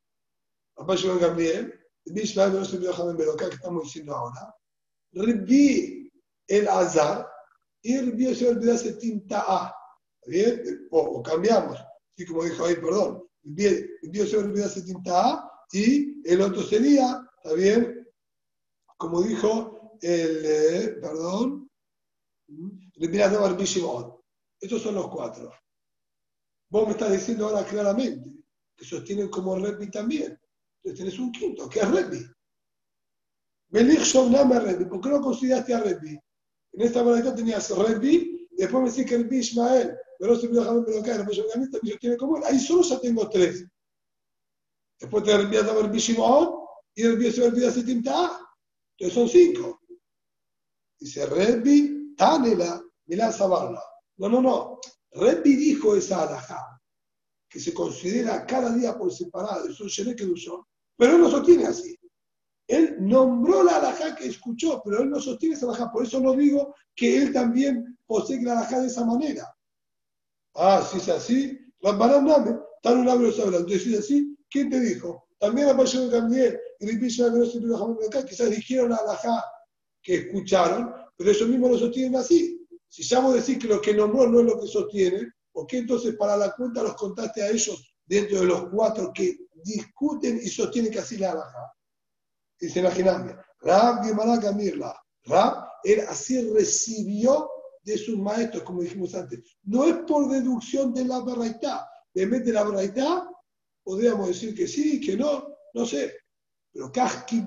Papá 0.75 0.95
Shimon 0.95 1.19
Gabriel, 1.19 1.73
el 2.05 2.13
Bishma 2.13 2.47
no 2.47 2.65
se 2.65 2.79
que 2.79 3.55
estamos 3.55 3.83
diciendo 3.83 4.15
ahora. 4.15 4.55
Rabbi 5.13 6.11
el 6.47 6.67
Azar 6.67 7.27
y 7.83 7.99
Rabbi 7.99 8.33
se 8.33 8.49
olvida 8.49 8.75
tinta 8.97 9.43
A. 9.47 9.75
¿Bien? 10.25 10.87
O, 10.91 11.21
cambiamos. 11.21 11.77
Así 11.77 12.25
como 12.25 12.43
dijo 12.43 12.65
ahí, 12.65 12.75
perdón. 12.75 13.23
Rabbi 13.43 14.27
se 14.27 14.37
olvida 14.37 14.73
tinta 14.73 15.29
A 15.29 15.51
y 15.71 16.27
el 16.27 16.41
otro 16.41 16.63
sería, 16.63 17.27
¿está 17.37 17.53
bien? 17.55 18.07
Como 18.97 19.21
dijo 19.21 19.97
el, 20.01 20.45
eh, 20.45 20.97
perdón, 21.01 21.69
Azar 23.21 23.57
Shimon. 23.57 24.15
Estos 24.59 24.81
son 24.81 24.95
los 24.95 25.09
cuatro. 25.09 25.51
Vos 26.69 26.85
me 26.85 26.91
estás 26.91 27.11
diciendo 27.11 27.47
ahora 27.47 27.65
claramente 27.65 28.31
que 28.75 28.85
sostienen 28.85 29.29
como 29.29 29.57
Rebbi 29.57 29.91
también. 29.91 30.39
Entonces 30.77 30.99
tenés 30.99 31.19
un 31.19 31.31
quinto, 31.31 31.69
que 31.69 31.79
es 31.79 31.91
Rebbi. 31.91 32.25
¿Por 34.85 35.01
qué 35.01 35.09
no 35.09 35.21
consideraste 35.21 35.73
a 35.73 35.79
Rebbi? 35.81 36.19
En 36.73 36.81
esta 36.81 37.03
verdad 37.03 37.35
tenías 37.35 37.69
Rebbi, 37.69 38.47
después 38.51 38.83
me 38.83 38.89
decís 38.89 39.05
que 39.05 39.17
Rebbi 39.17 39.37
Ismael, 39.37 39.95
pero 40.19 40.35
se 40.35 40.47
me 40.49 40.55
dejaron 40.55 40.83
pero 40.85 40.99
acá, 40.99 41.15
el 41.15 41.71
también 41.71 41.97
tiene 41.99 42.17
como 42.17 42.37
él. 42.37 42.43
Ahí 42.45 42.59
solo 42.59 42.81
ya 42.81 42.99
tengo 42.99 43.29
tres. 43.29 43.65
Después 44.99 45.23
te 45.23 45.37
Rebbi 45.37 45.57
a 45.57 45.61
Rebbi 45.61 45.99
Shimon 45.99 46.49
y 46.95 47.03
Rebbi 47.03 47.31
se 47.31 47.43
olvida 47.43 47.71
Setimta. 47.71 48.39
Entonces 48.97 49.13
son 49.13 49.29
cinco. 49.29 49.81
Dice 50.99 51.25
Rebbi, 51.25 52.15
Tanela, 52.15 52.81
Milán 53.05 53.33
Sabarla. 53.33 53.83
No, 54.17 54.29
no, 54.29 54.41
no. 54.41 54.79
Rebbi 55.11 55.55
dijo 55.55 55.95
esa 55.95 56.23
alajá, 56.23 56.81
que 57.49 57.59
se 57.59 57.73
considera 57.73 58.45
cada 58.45 58.73
día 58.73 58.97
por 58.97 59.13
separado, 59.13 59.67
eso 59.67 59.85
es 59.85 60.15
que 60.15 60.33
pero 60.95 61.15
él 61.15 61.21
no 61.21 61.29
sostiene 61.29 61.65
así. 61.65 61.95
Él 62.67 62.95
nombró 62.99 63.63
la 63.63 63.77
alajá 63.77 64.15
que 64.15 64.27
escuchó, 64.27 64.81
pero 64.83 65.01
él 65.01 65.09
no 65.09 65.19
sostiene 65.19 65.55
esa 65.55 65.65
alajá. 65.65 65.91
Por 65.91 66.05
eso 66.05 66.19
no 66.19 66.33
digo 66.33 66.75
que 66.95 67.17
él 67.17 67.33
también 67.33 67.97
posee 68.05 68.41
la 68.41 68.53
alajá 68.53 68.79
de 68.79 68.87
esa 68.87 69.05
manera. 69.05 69.53
Ah, 70.55 70.87
si 70.89 70.97
es 70.97 71.09
así, 71.09 71.59
Rabbanán 71.81 72.61
Tan 72.81 73.07
un 73.07 73.33
sabrá. 73.33 73.57
Entonces, 73.57 73.99
así, 73.99 74.37
¿quién 74.49 74.69
te 74.69 74.79
dijo? 74.79 75.25
También 75.39 75.69
apareció 75.69 76.09
Gamliel 76.09 76.59
y 76.79 76.87
Ripish 76.87 77.21
acá, 77.21 78.25
quizás 78.25 78.49
dijeron 78.49 78.91
la 78.91 79.43
que 80.01 80.15
escucharon, 80.15 80.93
pero 81.17 81.31
ellos 81.31 81.47
mismos 81.47 81.71
lo 81.71 81.79
sostienen 81.79 82.15
así. 82.17 82.65
Si 82.89 83.03
ya 83.03 83.19
vos 83.19 83.33
decís 83.33 83.57
que 83.57 83.67
lo 83.67 83.81
que 83.81 83.93
nombró 83.93 84.27
no 84.27 84.41
es 84.41 84.45
lo 84.45 84.59
que 84.59 84.67
sostiene, 84.67 85.31
¿por 85.51 85.65
qué 85.65 85.77
entonces 85.79 86.15
para 86.15 86.37
la 86.37 86.51
cuenta 86.51 86.83
los 86.83 86.95
contaste 86.95 87.41
a 87.41 87.49
ellos 87.49 87.93
dentro 88.05 88.41
de 88.41 88.45
los 88.45 88.69
cuatro 88.69 89.11
que 89.13 89.37
discuten 89.63 90.39
y 90.43 90.47
sostienen 90.47 90.91
que 90.91 90.99
así 90.99 91.17
la 91.17 91.31
alhaja? 91.31 91.73
Dice, 92.63 92.79
imaginadme, 92.79 93.35
Rab 93.59 94.05
Gemara 94.05 94.53
Mirla, 94.53 94.95
Rab, 95.25 95.67
él 95.83 95.99
así 96.07 96.49
recibió 96.49 97.49
de 97.83 97.97
sus 97.97 98.17
maestros, 98.17 98.63
como 98.63 98.81
dijimos 98.81 99.13
antes. 99.15 99.57
No 99.63 99.83
es 99.83 99.95
por 100.07 100.29
deducción 100.29 100.93
de 100.93 101.03
la 101.03 101.19
verdad. 101.19 101.81
En 102.13 102.29
vez 102.29 102.45
de 102.45 102.53
la 102.53 102.63
verdad, 102.63 103.23
podríamos 103.83 104.29
decir 104.29 104.55
que 104.55 104.65
sí, 104.65 105.01
que 105.01 105.17
no, 105.17 105.45
no 105.73 105.85
sé. 105.85 106.13
Pero 106.71 106.89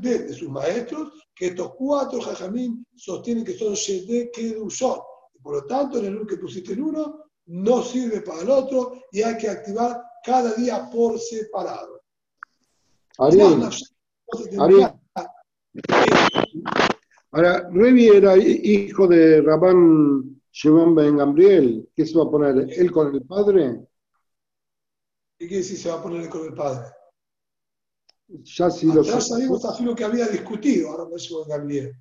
ve 0.02 0.18
de 0.18 0.34
sus 0.34 0.50
maestros, 0.50 1.14
que 1.34 1.46
estos 1.46 1.74
cuatro 1.76 2.20
jajamín 2.20 2.86
sostienen 2.94 3.42
que 3.42 3.56
son 3.56 3.72
Shede 3.72 4.30
Kedushot. 4.30 5.02
Por 5.42 5.54
lo 5.54 5.64
tanto, 5.64 5.98
en 5.98 6.04
el 6.04 6.26
que 6.26 6.36
pusiste 6.36 6.74
en 6.74 6.82
uno, 6.82 7.24
no 7.46 7.82
sirve 7.82 8.20
para 8.20 8.42
el 8.42 8.50
otro 8.50 9.00
y 9.12 9.22
hay 9.22 9.38
que 9.38 9.48
activar 9.48 9.98
cada 10.22 10.52
día 10.52 10.90
por 10.90 11.18
separado. 11.18 12.02
Ahora, 17.33 17.68
Revi 17.70 18.09
era 18.09 18.37
hijo 18.37 19.07
de 19.07 19.43
Rabán 19.43 20.41
Shimon 20.51 20.95
Ben 20.95 21.16
Gambriel. 21.16 21.89
¿Qué 21.95 22.07
se 22.07 22.16
va 22.16 22.24
a 22.24 22.31
poner? 22.31 22.66
¿Él 22.70 22.91
con 22.91 23.14
el 23.14 23.22
padre? 23.22 23.87
¿Qué 25.39 25.47
quiere 25.47 25.62
decir 25.62 25.77
se 25.77 25.91
va 25.91 25.97
a 25.97 26.03
poner 26.03 26.22
él 26.22 26.31
con 26.31 26.47
el 26.47 26.55
padre? 26.55 26.87
Ya 28.29 28.68
lo 28.68 29.03
Ya 29.03 29.20
sabíamos 29.20 29.81
lo 29.81 29.95
que 29.95 30.05
había 30.05 30.27
discutido 30.29 30.91
ahora 30.91 31.16
Shimon 31.16 31.43
Ben 31.47 31.59
Gambriel. 31.59 31.97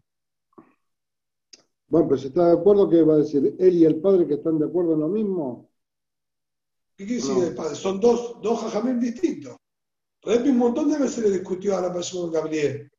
Bueno, 1.88 2.08
pero 2.08 2.20
si 2.20 2.28
está 2.28 2.48
de 2.48 2.54
acuerdo, 2.54 2.90
¿qué 2.90 3.04
va 3.04 3.16
a 3.16 3.18
decir? 3.18 3.56
¿Él 3.60 3.76
y 3.76 3.86
el 3.86 4.02
padre 4.02 4.28
que 4.28 4.36
están 4.36 4.58
de 4.58 4.66
acuerdo 4.66 4.94
en 4.94 5.02
lo 5.02 5.08
mismo? 5.08 5.70
¿Qué 6.96 7.06
quiere 7.06 7.22
decir 7.22 7.44
el 7.44 7.56
padre? 7.56 7.76
Son 7.76 8.00
dos, 8.00 8.38
dos 8.42 8.62
jajamín 8.62 9.00
distintos. 9.00 9.58
Revi 10.22 10.50
un 10.50 10.58
montón 10.58 10.90
de 10.90 10.98
veces 10.98 11.24
le 11.24 11.32
discutió 11.38 11.78
a 11.78 11.82
la 11.82 11.94
persona 11.94 12.32
Gabriel. 12.32 12.90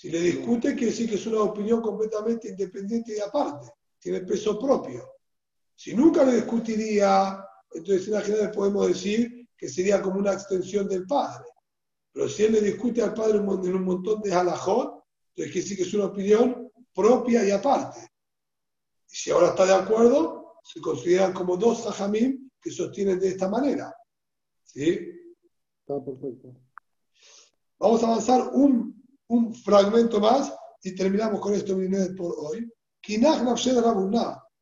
Si 0.00 0.08
le 0.08 0.18
discute, 0.18 0.74
quiere 0.74 0.92
decir 0.92 1.10
que 1.10 1.16
es 1.16 1.26
una 1.26 1.42
opinión 1.42 1.82
completamente 1.82 2.48
independiente 2.48 3.14
y 3.14 3.20
aparte, 3.20 3.70
tiene 3.98 4.22
peso 4.22 4.58
propio. 4.58 5.06
Si 5.74 5.94
nunca 5.94 6.24
le 6.24 6.36
discutiría, 6.36 7.44
entonces 7.70 8.06
en 8.06 8.14
la 8.14 8.22
general 8.22 8.50
podemos 8.50 8.88
decir 8.88 9.46
que 9.54 9.68
sería 9.68 10.00
como 10.00 10.18
una 10.18 10.32
extensión 10.32 10.88
del 10.88 11.06
padre. 11.06 11.44
Pero 12.12 12.30
si 12.30 12.44
él 12.44 12.52
le 12.52 12.62
discute 12.62 13.02
al 13.02 13.12
padre 13.12 13.40
en 13.40 13.46
un 13.46 13.84
montón 13.84 14.22
de 14.22 14.32
halajot, 14.32 15.04
entonces 15.36 15.52
quiere 15.52 15.60
decir 15.60 15.76
que 15.76 15.82
es 15.82 15.92
una 15.92 16.06
opinión 16.06 16.72
propia 16.94 17.46
y 17.46 17.50
aparte. 17.50 18.00
Y 19.06 19.14
si 19.14 19.30
ahora 19.30 19.48
está 19.48 19.66
de 19.66 19.74
acuerdo, 19.74 20.54
se 20.64 20.80
consideran 20.80 21.34
como 21.34 21.58
dos 21.58 21.86
hajamim 21.86 22.48
que 22.58 22.70
sostienen 22.70 23.20
de 23.20 23.28
esta 23.28 23.50
manera. 23.50 23.94
¿Sí? 24.64 24.98
Está 25.82 26.02
perfecto. 26.02 26.56
Vamos 27.78 28.02
a 28.02 28.06
avanzar 28.06 28.48
un, 28.54 28.99
un 29.30 29.54
fragmento 29.54 30.20
más 30.20 30.52
y 30.82 30.94
terminamos 30.94 31.40
con 31.40 31.54
esto 31.54 31.76
por 32.16 32.34
hoy. 32.38 32.70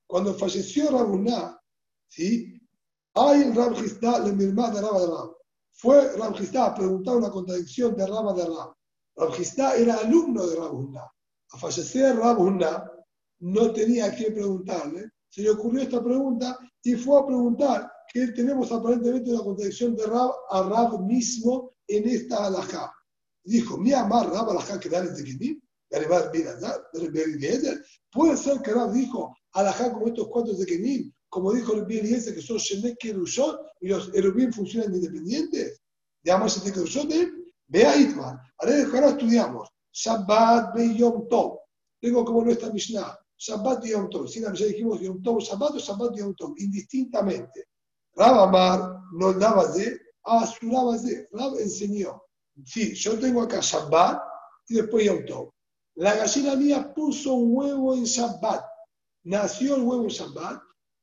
Cuando 0.06 0.34
falleció 0.34 0.90
Rabuná, 0.90 1.58
¿sí? 2.08 2.60
Hay 3.14 3.50
Rab 3.52 3.74
le 4.24 4.32
le 4.32 4.70
de 4.70 4.80
Rab 4.80 5.36
Fue 5.72 6.16
Rab 6.16 6.34
a 6.34 6.74
preguntar 6.74 7.16
una 7.16 7.30
contradicción 7.30 7.96
de 7.96 8.06
Rab 8.06 8.36
de 8.36 8.44
Rab. 8.44 8.74
Rab 9.16 9.76
era 9.76 9.96
alumno 9.96 10.46
de 10.46 10.56
Rabuná. 10.56 11.02
A 11.50 11.58
fallecer 11.58 12.16
Rabuná, 12.16 12.90
no 13.40 13.72
tenía 13.72 14.14
quién 14.14 14.34
preguntarle. 14.34 15.10
Se 15.28 15.42
le 15.42 15.50
ocurrió 15.50 15.82
esta 15.82 16.02
pregunta 16.02 16.58
y 16.82 16.94
fue 16.94 17.20
a 17.20 17.26
preguntar 17.26 17.90
que 18.12 18.28
tenemos 18.28 18.70
aparentemente 18.70 19.30
una 19.30 19.42
contradicción 19.42 19.96
de 19.96 20.06
Rab 20.06 20.30
a 20.50 20.62
Rab 20.62 21.00
mismo 21.00 21.72
en 21.86 22.08
esta 22.08 22.46
Dijo, 23.45 23.78
mi 23.78 23.93
amar 23.93 24.30
Rab 24.30 24.51
alajá 24.51 24.78
que 24.78 24.89
dale 24.89 25.11
de 25.11 25.74
Puede 28.12 28.36
ser 28.36 28.61
que 28.62 28.72
Rab 28.72 28.93
dijo 28.93 29.34
alajá 29.53 29.93
como 29.93 30.09
estos 30.09 30.28
cuatro 30.28 30.53
de 30.55 30.66
Kenim, 30.66 31.12
como 31.28 31.53
dijo 31.53 31.72
el 31.72 31.86
bien 31.86 32.07
ese 32.07 32.34
que 32.34 32.43
son 32.43 32.59
Shemek 32.59 32.99
Kerushot 32.99 33.61
y 33.80 33.89
los 33.89 34.14
Erubim 34.14 34.53
funcionan 34.53 34.95
independientes. 34.95 35.80
Digamos, 36.22 36.57
Shemek 36.57 36.74
Kerushot, 36.74 37.09
vea 37.68 37.97
Itman. 37.97 38.39
Ahora 38.59 39.09
estudiamos 39.09 39.68
Shabbat 39.93 40.74
Be 40.74 40.95
Yom 40.95 41.28
Tov. 41.28 41.59
Tengo 42.01 42.24
como 42.24 42.45
nuestra 42.45 42.70
Mishnah. 42.70 43.18
Shabbat 43.36 43.84
y 43.86 43.91
Yom 43.91 44.11
Tov. 44.11 44.28
Si 44.28 44.41
ya 44.41 44.51
dijimos 44.51 45.01
Yom 45.01 45.22
Tov 45.22 45.41
Shabbat 45.41 45.74
o 45.74 45.78
Shabbat 45.78 46.16
y 46.16 46.18
Yom 46.18 46.34
Tov, 46.34 46.55
indistintamente. 46.59 47.68
Rab 48.14 48.39
Amar 48.39 49.01
no 49.12 49.32
daba 49.32 49.68
de, 49.72 49.99
asuraba 50.24 50.99
de. 50.99 51.28
Rab 51.32 51.59
enseñó. 51.59 52.22
Sí, 52.64 52.94
yo 52.94 53.18
tengo 53.18 53.42
acá 53.42 53.61
Shabbat 53.61 54.20
y 54.68 54.76
después 54.76 55.04
Yom 55.04 55.24
Tov. 55.24 55.50
La 55.96 56.14
gallina 56.14 56.54
mía 56.56 56.92
puso 56.94 57.34
un 57.34 57.56
huevo 57.56 57.94
en 57.94 58.04
Shabbat. 58.04 58.64
Nació 59.24 59.76
el 59.76 59.82
huevo 59.82 60.04
en 60.04 60.09
Shabbat. 60.09 60.62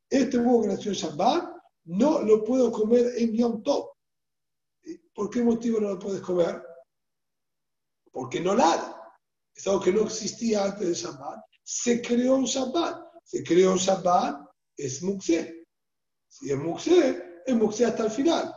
Este 0.09 0.37
huevo 0.37 0.61
que 0.61 0.67
nació 0.69 0.91
en 0.91 0.97
Shabbat 0.97 1.55
no 1.85 2.21
lo 2.21 2.43
puedo 2.43 2.71
comer 2.71 3.13
en 3.17 3.33
Yom 3.33 3.63
Tov. 3.63 3.89
¿Por 5.13 5.29
qué 5.29 5.41
motivo 5.43 5.79
no 5.79 5.89
lo 5.89 5.99
puedes 5.99 6.21
comer? 6.21 6.61
Porque 8.11 8.39
no 8.39 8.55
ladra. 8.55 9.01
Es 9.53 9.65
algo 9.67 9.81
que 9.81 9.91
no 9.91 10.01
existía 10.03 10.65
antes 10.65 10.87
de 10.87 10.93
Shabbat. 10.93 11.43
Se 11.63 12.01
creó 12.01 12.35
en 12.35 12.45
Shabbat. 12.45 13.05
Se 13.23 13.43
creó 13.43 13.71
en 13.71 13.77
Shabbat, 13.77 14.47
es 14.77 15.01
Muxé. 15.01 15.65
Si 16.27 16.51
es 16.51 16.57
Muxé, 16.57 17.41
es 17.45 17.55
Muxé 17.55 17.85
hasta 17.85 18.05
el 18.05 18.11
final. 18.11 18.53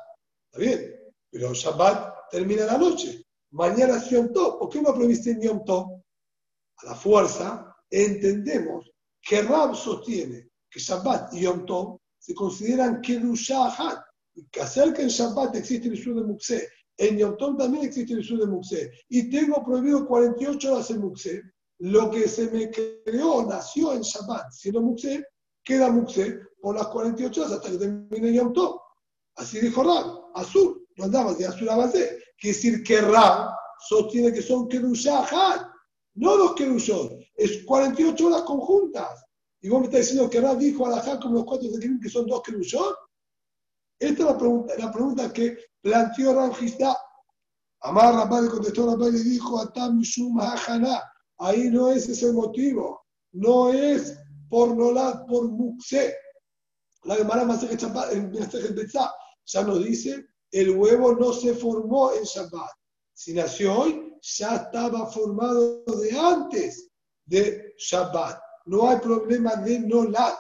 Está 0.51 0.59
bien. 0.59 0.95
Pero 1.31 1.55
Shabbat 1.55 2.18
termina 2.31 2.65
la 2.67 2.79
noche. 2.79 3.25
Mañana 3.51 3.97
es 3.97 4.11
Yom 4.11 4.33
Tov. 4.33 4.59
¿Por 4.59 4.69
qué 4.69 4.83
no 4.83 4.95
prohibiste 4.95 5.31
en 5.31 5.41
Yom 5.41 5.65
Tov? 5.65 6.03
A 6.79 6.87
la 6.87 6.95
fuerza 6.95 7.75
entendemos 7.91 8.91
que 9.21 9.43
Rab 9.43 9.75
sostiene 9.75 10.51
que 10.71 10.81
Shabbat 10.81 11.35
y 11.35 11.41
Yom 11.41 11.65
Tov 11.67 11.99
se 12.19 12.35
consideran 12.35 13.01
Kedusha 13.01 14.05
Que 14.51 14.61
acerca 14.61 15.03
en 15.03 15.09
Shabbat 15.09 15.57
existe 15.57 15.89
el 15.89 15.95
Isur 15.95 16.17
de 16.17 16.23
Muxé. 16.23 16.69
En 16.97 17.17
Yom 17.17 17.37
Tov 17.37 17.57
también 17.57 17.87
existe 17.87 18.13
el 18.13 18.21
Isur 18.21 18.41
de 18.41 18.47
Muxé. 18.47 18.91
Y 19.09 19.31
tengo 19.31 19.65
prohibido 19.65 20.07
48 20.07 20.73
horas 20.73 20.91
en 20.91 21.01
Muxé. 21.01 21.43
Lo 21.81 22.11
que 22.11 22.29
se 22.29 22.51
me 22.51 22.71
creó, 22.71 23.47
nació 23.47 23.93
en 23.93 24.03
Shabbat, 24.03 24.51
siendo 24.51 24.83
Muxé, 24.83 25.25
queda 25.65 25.91
Muxé 25.91 26.41
por 26.61 26.75
las 26.75 26.89
48 26.89 27.41
horas 27.41 27.53
hasta 27.55 27.71
que 27.71 27.79
termine 27.79 28.35
Yom 28.35 28.53
Tov. 28.53 28.81
Así 29.37 29.61
dijo 29.61 29.83
Rab, 29.85 30.33
Azul, 30.35 30.87
no 30.97 31.05
andaba 31.05 31.33
de 31.35 31.47
Azul 31.47 31.69
a 31.69 31.77
base. 31.77 32.19
Quiere 32.39 32.57
decir 32.57 32.83
que 32.85 33.01
Rab 33.01 33.51
sostiene 33.89 34.33
que 34.33 34.43
son 34.43 34.69
Kedusha 34.69 35.25
no 36.15 36.37
dos 36.37 36.55
Kedushot, 36.55 37.13
es 37.37 37.65
48 37.65 38.27
horas 38.27 38.43
conjuntas. 38.43 39.25
Y 39.61 39.69
vos 39.69 39.81
me 39.81 39.87
estás 39.87 40.01
diciendo 40.01 40.29
que 40.29 40.41
Rab 40.41 40.59
dijo 40.59 40.87
a 40.87 40.91
la 40.91 41.21
como 41.21 41.37
los 41.37 41.45
cuatro 41.45 41.69
de 41.69 41.99
que 42.03 42.09
son 42.09 42.27
dos 42.27 42.43
Kedushot. 42.43 42.97
Esta 44.01 44.23
es 44.23 44.29
la 44.29 44.39
pregunta, 44.39 44.75
la 44.79 44.93
pregunta 44.93 45.33
que 45.33 45.59
planteó 45.81 46.35
Rab 46.35 46.55
Gistá. 46.55 46.97
Amar 47.81 48.15
Rabá 48.15 48.41
le 48.41 48.49
contestó 48.49 48.87
Rabá 48.87 49.09
y 49.09 49.13
le 49.13 49.23
dijo 49.23 49.61
a 49.61 49.73
Tam 49.73 50.01
Ahí 51.39 51.71
no 51.71 51.91
es 51.91 52.09
ese 52.09 52.33
motivo. 52.33 53.05
No 53.33 53.73
es 53.73 54.19
por 54.49 54.77
Nolad, 54.77 55.25
por 55.27 55.49
Muxé. 55.49 56.15
La 57.05 57.15
Gemara 57.15 57.43
en 58.13 58.33
ya 59.45 59.63
nos 59.63 59.85
dice, 59.85 60.27
el 60.51 60.71
huevo 60.71 61.15
no 61.15 61.33
se 61.33 61.55
formó 61.55 62.13
en 62.13 62.25
Shabbat. 62.25 62.71
Si 63.15 63.35
nació 63.35 63.81
hoy, 63.81 64.15
ya 64.23 64.57
estaba 64.57 65.07
formado 65.07 65.85
de 65.85 66.19
antes 66.19 66.91
de 67.27 67.75
Shabbat. 67.77 68.39
No 68.67 68.89
hay 68.89 68.99
problema 68.99 69.57
de 69.57 69.81
Nolad. 69.81 70.35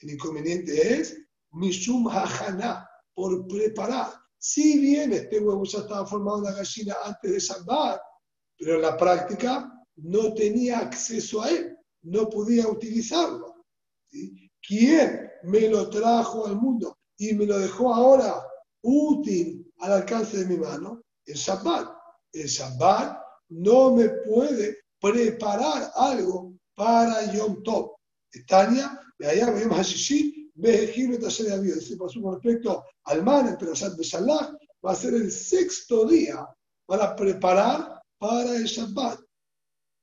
El 0.00 0.10
inconveniente 0.10 1.00
es 1.00 1.16
Mishum 1.52 2.08
Hachana, 2.08 2.88
por 3.14 3.46
preparar. 3.46 4.12
Si 4.38 4.78
bien 4.78 5.12
este 5.12 5.38
huevo 5.38 5.64
ya 5.64 5.80
estaba 5.80 6.06
formado 6.06 6.38
en 6.38 6.44
la 6.44 6.52
gallina 6.52 6.96
antes 7.04 7.30
de 7.30 7.38
Shabbat, 7.38 8.00
pero 8.58 8.76
en 8.76 8.82
la 8.82 8.96
práctica 8.96 9.72
no 9.96 10.34
tenía 10.34 10.78
acceso 10.78 11.42
a 11.42 11.50
él, 11.50 11.76
no 12.02 12.28
podía 12.28 12.66
utilizarlo. 12.66 13.64
¿Quién 14.66 15.30
me 15.44 15.68
lo 15.68 15.88
trajo 15.88 16.46
al 16.46 16.56
mundo 16.56 16.98
y 17.16 17.34
me 17.34 17.46
lo 17.46 17.58
dejó 17.58 17.94
ahora 17.94 18.44
útil 18.82 19.72
al 19.78 19.92
alcance 19.92 20.38
de 20.38 20.46
mi 20.46 20.56
mano? 20.56 21.02
El 21.24 21.36
Shabbat. 21.36 21.88
El 22.32 22.46
Shabbat 22.46 23.18
no 23.48 23.94
me 23.94 24.08
puede 24.26 24.78
preparar 25.00 25.92
algo 25.94 26.54
para 26.74 27.32
Yom 27.32 27.62
Tov. 27.62 27.96
Tania, 28.46 28.98
de 29.18 29.28
allá 29.28 29.50
vemos 29.50 29.78
a 29.78 29.82
Vejino 30.54 31.18
taller 31.18 31.46
de 31.46 31.54
avión. 31.54 31.78
Ese 31.78 31.96
pasó 31.96 32.20
con 32.20 32.34
respecto 32.34 32.84
al 33.04 33.22
man, 33.22 33.48
el 33.48 33.56
Perashat 33.56 33.96
Beshalach, 33.96 34.54
va 34.84 34.92
a 34.92 34.96
ser 34.96 35.14
el 35.14 35.30
sexto 35.30 36.06
día 36.06 36.46
para 36.86 37.16
preparar 37.16 38.00
para 38.18 38.56
el 38.56 38.64
Shabbat. 38.64 39.18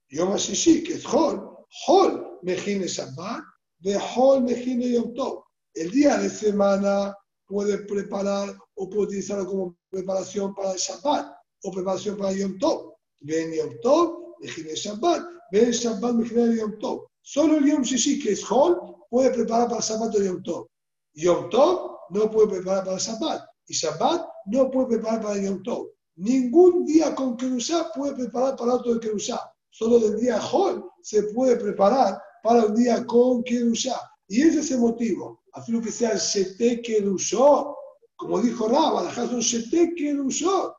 Yom 0.09 0.33
HaShishi, 0.33 0.83
que 0.83 0.93
es 0.93 1.05
Hol, 1.05 1.55
Hol 1.87 2.39
Mejine 2.41 2.87
Shabbat, 2.87 3.43
de 3.79 3.97
Hol 3.97 4.43
Mejine 4.43 4.91
Yom 4.91 5.13
Tov. 5.13 5.43
El 5.73 5.91
día 5.91 6.17
de 6.17 6.29
semana 6.29 7.15
puede 7.49 7.79
preparar 7.79 8.55
o 8.75 8.89
puede 8.89 9.07
utilizarlo 9.07 9.47
como 9.47 9.75
preparación 9.89 10.53
para 10.53 10.73
el 10.73 10.77
Shabbat 10.77 11.35
o 11.63 11.71
preparación 11.71 12.15
para 12.15 12.31
Yom 12.31 12.57
Tov. 12.59 12.93
Ven 13.21 13.51
Yom 13.51 13.73
Tov, 13.81 14.35
Mejine 14.39 14.75
Shabbat, 14.75 15.23
ven 15.51 15.71
Shabbat 15.71 16.13
Mejine 16.13 16.55
Yom 16.55 16.77
Tov. 16.79 17.07
Solo 17.21 17.57
el 17.57 17.65
Yom 17.65 17.81
Shishi, 17.81 18.19
que 18.21 18.33
es 18.33 18.49
Hol, 18.49 18.79
puede 19.09 19.31
preparar 19.31 19.67
para 19.67 19.81
Shabbat 19.81 20.15
o 20.15 20.23
Yom 20.23 20.43
Tov. 20.43 20.67
Yom 21.15 21.49
Tov 21.49 21.97
no 22.11 22.29
puede 22.29 22.47
preparar 22.47 22.85
para 22.85 22.97
Shabbat. 22.97 23.43
Y 23.67 23.73
Shabbat 23.73 24.27
no 24.45 24.69
puede 24.69 24.87
preparar 24.87 25.21
para 25.21 25.41
Yom 25.41 25.63
Tov. 25.63 25.89
Ningún 26.17 26.85
día 26.85 27.15
con 27.15 27.35
Kerusá 27.35 27.91
puede 27.95 28.13
preparar 28.13 28.55
para 28.55 28.75
otro 28.75 28.93
de 28.93 28.99
Kerusá. 28.99 29.51
Solo 29.71 29.99
del 29.99 30.19
día 30.19 30.39
Hol 30.51 30.83
se 31.01 31.23
puede 31.33 31.55
preparar 31.55 32.21
para 32.43 32.65
un 32.65 32.75
día 32.75 33.05
con 33.05 33.43
Kerusá. 33.43 33.99
Y 34.27 34.43
ese 34.43 34.59
es 34.59 34.71
el 34.71 34.79
motivo 34.79 35.38
afirmo 35.53 35.81
que 35.81 35.91
sea 35.91 36.15
Shete 36.15 36.81
Kedushot, 36.81 37.75
como 38.15 38.41
dijo 38.41 38.67
Rabba, 38.67 39.03
dejas 39.03 39.31
un 39.31 39.39
Shete 39.39 39.93
Kedushot, 39.95 40.73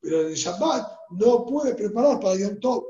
pero 0.00 0.20
en 0.22 0.26
el 0.28 0.34
Shabbat 0.34 0.86
no 1.10 1.46
puede 1.46 1.74
preparar 1.74 2.20
para 2.20 2.36
Yom 2.36 2.60
Tov. 2.60 2.84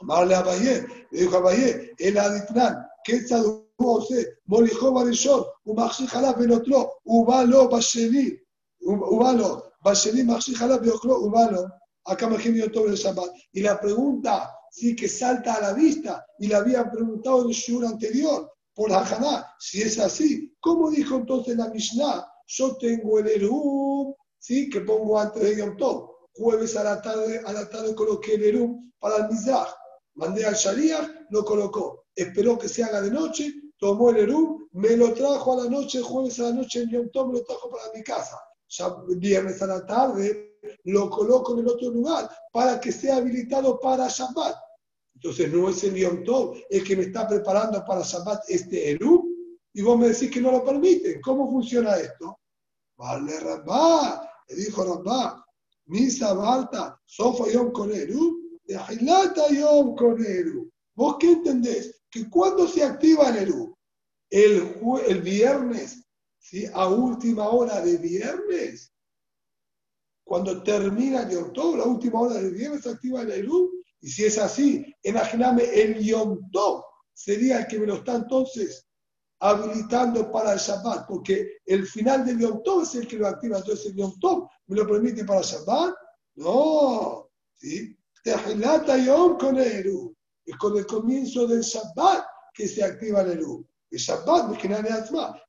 Amarle 0.00 0.34
a 0.34 0.42
Bayé, 0.42 0.86
le 1.10 1.20
dijo 1.20 1.36
a 1.36 1.40
Bayé, 1.40 1.94
el 1.98 2.18
Aditran, 2.18 2.86
que 3.04 3.16
está 3.16 3.42
usted, 3.78 4.26
Molijó 4.46 4.92
Barishon, 4.92 5.44
Umaxi 5.64 6.06
Jalab 6.06 6.38
Benotro, 6.38 7.00
Ubalo 7.04 7.68
Baseni, 7.68 8.38
Ubalo, 8.80 9.72
Baseni 9.82 10.22
Maxi 10.22 10.54
Jalab 10.54 10.80
Benotro, 10.80 11.20
Ubalo, 11.20 11.70
acá 12.04 12.28
me 12.28 12.38
genio 12.38 12.70
todo 12.70 12.86
el 12.86 12.94
Shabbat. 12.94 13.30
Y 13.52 13.60
la 13.60 13.80
pregunta 13.80 14.52
sí 14.70 14.96
que 14.96 15.08
salta 15.08 15.54
a 15.54 15.60
la 15.60 15.72
vista, 15.72 16.26
y 16.38 16.48
la 16.48 16.58
habían 16.58 16.90
preguntado 16.90 17.42
en 17.42 17.48
el 17.48 17.54
Shur 17.54 17.84
anterior, 17.84 18.52
por 18.76 18.90
la 18.90 19.00
Haná, 19.00 19.54
si 19.58 19.80
es 19.80 19.98
así, 19.98 20.54
¿cómo 20.60 20.90
dijo 20.90 21.16
entonces 21.16 21.56
la 21.56 21.70
Mishnah? 21.70 22.30
Yo 22.46 22.76
tengo 22.76 23.18
el 23.18 23.26
Erum, 23.26 24.14
sí, 24.38 24.68
que 24.68 24.82
pongo 24.82 25.18
antes 25.18 25.42
de 25.42 25.56
Yom 25.56 25.78
Tov. 25.78 26.10
Jueves 26.34 26.76
a 26.76 26.84
la 26.84 27.00
tarde, 27.00 27.40
a 27.46 27.52
la 27.54 27.68
tarde 27.70 27.94
coloqué 27.94 28.34
el 28.34 28.44
Erum 28.44 28.92
para 28.98 29.16
el 29.16 29.28
Mizrach. 29.30 29.70
Mandé 30.14 30.44
al 30.44 30.54
Shaliach, 30.54 31.08
lo 31.30 31.42
colocó. 31.46 32.04
Esperó 32.14 32.58
que 32.58 32.68
se 32.68 32.84
haga 32.84 33.00
de 33.00 33.10
noche, 33.10 33.50
tomó 33.78 34.10
el 34.10 34.18
Erum, 34.18 34.68
me 34.72 34.94
lo 34.94 35.14
trajo 35.14 35.54
a 35.54 35.64
la 35.64 35.70
noche, 35.70 36.02
jueves 36.02 36.38
a 36.40 36.44
la 36.44 36.52
noche 36.52 36.82
en 36.82 36.90
Yom 36.90 37.10
Tov, 37.12 37.28
me 37.28 37.38
lo 37.38 37.44
trajo 37.44 37.70
para 37.70 37.90
mi 37.94 38.02
casa. 38.02 38.38
Ya 38.68 38.94
viernes 39.16 39.62
a 39.62 39.68
la 39.68 39.86
tarde 39.86 40.58
lo 40.84 41.08
coloco 41.08 41.54
en 41.54 41.60
el 41.60 41.68
otro 41.68 41.90
lugar 41.90 42.28
para 42.52 42.78
que 42.78 42.92
sea 42.92 43.16
habilitado 43.16 43.80
para 43.80 44.08
Shabbat. 44.08 44.54
Entonces 45.26 45.52
no 45.52 45.68
es 45.68 45.82
el 45.82 45.96
Yom 45.96 46.22
Tov 46.22 46.56
el 46.70 46.84
que 46.84 46.94
me 46.94 47.02
está 47.02 47.26
preparando 47.26 47.84
para 47.84 48.02
Shabbat 48.02 48.44
este 48.48 48.92
Erum 48.92 49.26
y 49.72 49.82
vos 49.82 49.98
me 49.98 50.10
decís 50.10 50.30
que 50.30 50.40
no 50.40 50.52
lo 50.52 50.64
permite. 50.64 51.20
¿Cómo 51.20 51.50
funciona 51.50 51.96
esto? 51.96 52.38
Vale, 52.96 53.40
Rabá, 53.40 54.22
le 54.48 54.54
dijo 54.54 54.84
Rabá, 54.84 55.44
Misa 55.86 56.32
Balta, 56.32 57.00
Sofa 57.04 57.50
Yom 57.50 57.72
con 57.72 57.92
Erum, 57.92 58.36
de 58.66 58.78
Hilata 58.88 59.48
Yom 59.48 59.96
con 59.96 60.24
Erum. 60.24 60.70
¿Vos 60.94 61.16
qué 61.18 61.32
entendés? 61.32 62.00
Que 62.08 62.30
cuando 62.30 62.68
se 62.68 62.84
activa 62.84 63.30
el 63.30 63.48
Erum, 63.48 63.74
el, 64.30 65.22
viernes, 65.22 66.04
¿sí? 66.38 66.66
a 66.72 66.86
última 66.86 67.48
hora 67.48 67.80
de 67.80 67.96
viernes, 67.96 68.92
cuando 70.22 70.62
termina 70.62 71.22
el 71.22 71.30
Yom 71.30 71.52
Tov, 71.52 71.78
la 71.78 71.84
última 71.84 72.20
hora 72.20 72.34
del 72.34 72.54
viernes 72.54 72.84
se 72.84 72.90
activa 72.90 73.22
el 73.22 73.32
Erum, 73.32 73.75
y 74.06 74.10
si 74.10 74.24
es 74.24 74.38
así, 74.38 74.86
imagíname 75.02 75.64
el 75.64 75.98
Yom 75.98 76.48
Tov 76.52 76.84
sería 77.12 77.58
el 77.58 77.66
que 77.66 77.80
me 77.80 77.86
lo 77.86 77.96
está 77.96 78.14
entonces 78.14 78.86
habilitando 79.40 80.30
para 80.30 80.52
el 80.52 80.60
Shabbat, 80.60 81.08
porque 81.08 81.56
el 81.64 81.84
final 81.88 82.24
del 82.24 82.38
Yom 82.38 82.62
Tov 82.62 82.84
es 82.84 82.94
el 82.94 83.08
que 83.08 83.16
lo 83.16 83.26
activa, 83.26 83.58
entonces 83.58 83.86
el 83.86 83.96
Yom 83.96 84.16
Tov 84.20 84.48
me 84.68 84.76
lo 84.76 84.86
permite 84.86 85.24
para 85.24 85.40
Shabbat. 85.40 85.92
No, 86.36 87.28
¿sí? 87.56 87.98
Tehilata 88.22 88.96
Yom 88.96 89.38
con 89.38 89.56
el 89.56 89.72
Eru. 89.72 90.14
Es 90.44 90.56
con 90.56 90.76
el 90.78 90.86
comienzo 90.86 91.48
del 91.48 91.62
Shabbat 91.62 92.26
que 92.54 92.68
se 92.68 92.84
activa 92.84 93.22
el 93.22 93.32
Eru. 93.32 93.66
El 93.90 93.98
Shabbat 93.98 94.56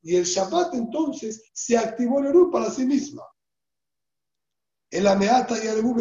y 0.02 0.16
el 0.16 0.24
Shabbat 0.24 0.74
entonces 0.74 1.44
se 1.54 1.78
activó 1.78 2.22
el 2.22 2.26
Eru 2.26 2.50
para 2.50 2.72
sí 2.72 2.88
misma. 2.88 3.22
En 4.90 5.04
la 5.04 5.16
Meata 5.16 5.64
y 5.64 5.68
el 5.68 5.78
Eru. 5.78 5.96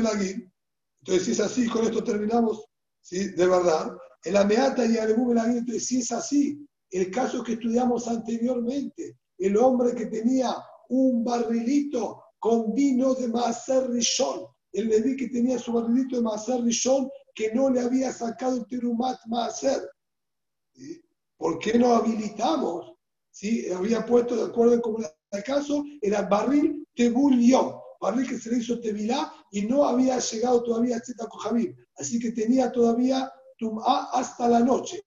Entonces, 1.07 1.25
si 1.25 1.33
es 1.33 1.41
así, 1.41 1.69
con 1.69 1.85
esto 1.85 2.03
terminamos, 2.03 2.65
¿sí? 3.01 3.29
de 3.29 3.47
verdad. 3.47 3.97
En 4.25 4.35
la 4.35 4.45
Meata 4.45 4.85
y 4.85 4.97
el 4.97 5.11
entonces, 5.11 5.87
si 5.87 6.01
es 6.01 6.11
así, 6.11 6.67
el 6.91 7.13
caso 7.13 7.45
que 7.45 7.53
estudiamos 7.53 8.09
anteriormente, 8.09 9.17
el 9.39 9.57
hombre 9.57 9.95
que 9.95 10.07
tenía 10.07 10.57
un 10.89 11.25
barrilito 11.25 12.25
con 12.41 12.75
vino 12.75 13.15
de 13.15 13.29
Maaser 13.29 13.89
Rishon, 13.89 14.47
el 14.73 14.89
bebé 14.89 15.15
que 15.15 15.29
tenía 15.29 15.61
su 15.61 15.73
barrilito 15.73 16.17
de 16.17 16.23
Maaser 16.23 16.61
Rishon 16.63 17.09
que 17.37 17.55
no 17.55 17.71
le 17.71 17.81
había 17.81 18.13
sacado 18.13 18.57
el 18.57 18.67
Terumat 18.67 19.19
Maaser. 19.27 19.89
¿Por 21.37 21.61
qué 21.61 21.79
no 21.79 21.95
habilitamos? 21.95 22.95
¿Sí? 23.31 23.71
Había 23.71 24.05
puesto, 24.05 24.35
de 24.35 24.51
acuerdo 24.51 24.81
con 24.81 25.05
el 25.05 25.45
caso, 25.45 25.85
era 26.01 26.23
barril 26.23 26.85
Tebulión, 26.97 27.77
barril 28.01 28.29
que 28.29 28.39
se 28.39 28.51
le 28.51 28.59
hizo 28.59 28.81
Tevilá 28.81 29.33
y 29.51 29.63
no 29.63 29.85
había 29.85 30.19
llegado 30.19 30.63
todavía 30.63 30.97
a 30.97 31.01
Tzeta 31.01 31.27
Kohabib. 31.27 31.75
Así 31.97 32.19
que 32.19 32.33
tenía 32.33 32.71
todavía 32.71 33.33
Tum'a 33.59 34.11
hasta 34.13 34.49
la 34.49 34.61
noche. 34.61 35.03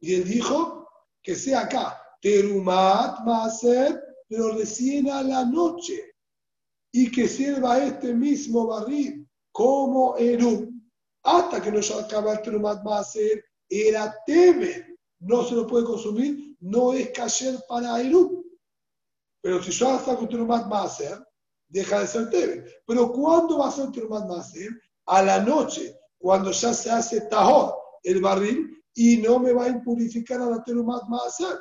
Y 0.00 0.14
él 0.14 0.24
dijo 0.24 0.88
que 1.22 1.34
sea 1.34 1.60
acá, 1.60 2.00
Terumat 2.20 3.24
Maaser, 3.24 4.02
pero 4.28 4.52
recién 4.52 5.10
a 5.10 5.22
la 5.22 5.44
noche. 5.44 6.14
Y 6.92 7.10
que 7.10 7.26
sirva 7.26 7.84
este 7.84 8.14
mismo 8.14 8.66
barril 8.66 9.28
como 9.50 10.16
Erum. 10.16 10.80
Hasta 11.22 11.60
que 11.60 11.72
no 11.72 11.82
se 11.82 11.94
acaba 11.94 12.34
el 12.34 12.42
Terumat 12.42 12.82
Maaser, 12.84 13.44
era 13.68 14.14
Temer 14.26 14.94
no 15.24 15.42
se 15.44 15.54
lo 15.54 15.66
puede 15.66 15.84
consumir, 15.84 16.56
no 16.60 16.92
es 16.92 17.10
kasher 17.10 17.58
para 17.68 18.00
Eru. 18.00 18.44
Pero 19.40 19.62
si 19.62 19.72
yo 19.72 19.98
saco 19.98 20.28
Terumat 20.28 20.66
Maaser, 20.66 21.18
deja 21.68 22.00
de 22.00 22.06
ser 22.06 22.30
Tebe. 22.30 22.64
Pero 22.86 23.12
¿cuándo 23.12 23.58
va 23.58 23.68
a 23.68 23.72
ser 23.72 23.90
Terumat 23.90 24.26
Maaser? 24.26 24.70
A 25.06 25.22
la 25.22 25.40
noche, 25.40 25.96
cuando 26.18 26.50
ya 26.50 26.72
se 26.72 26.90
hace 26.90 27.22
Tahor, 27.22 27.74
el 28.02 28.20
barril, 28.20 28.82
y 28.94 29.16
no 29.18 29.38
me 29.38 29.52
va 29.52 29.64
a 29.64 29.68
impurificar 29.68 30.40
a 30.40 30.46
la 30.46 30.62
Terumat 30.62 31.04
Maaser. 31.08 31.58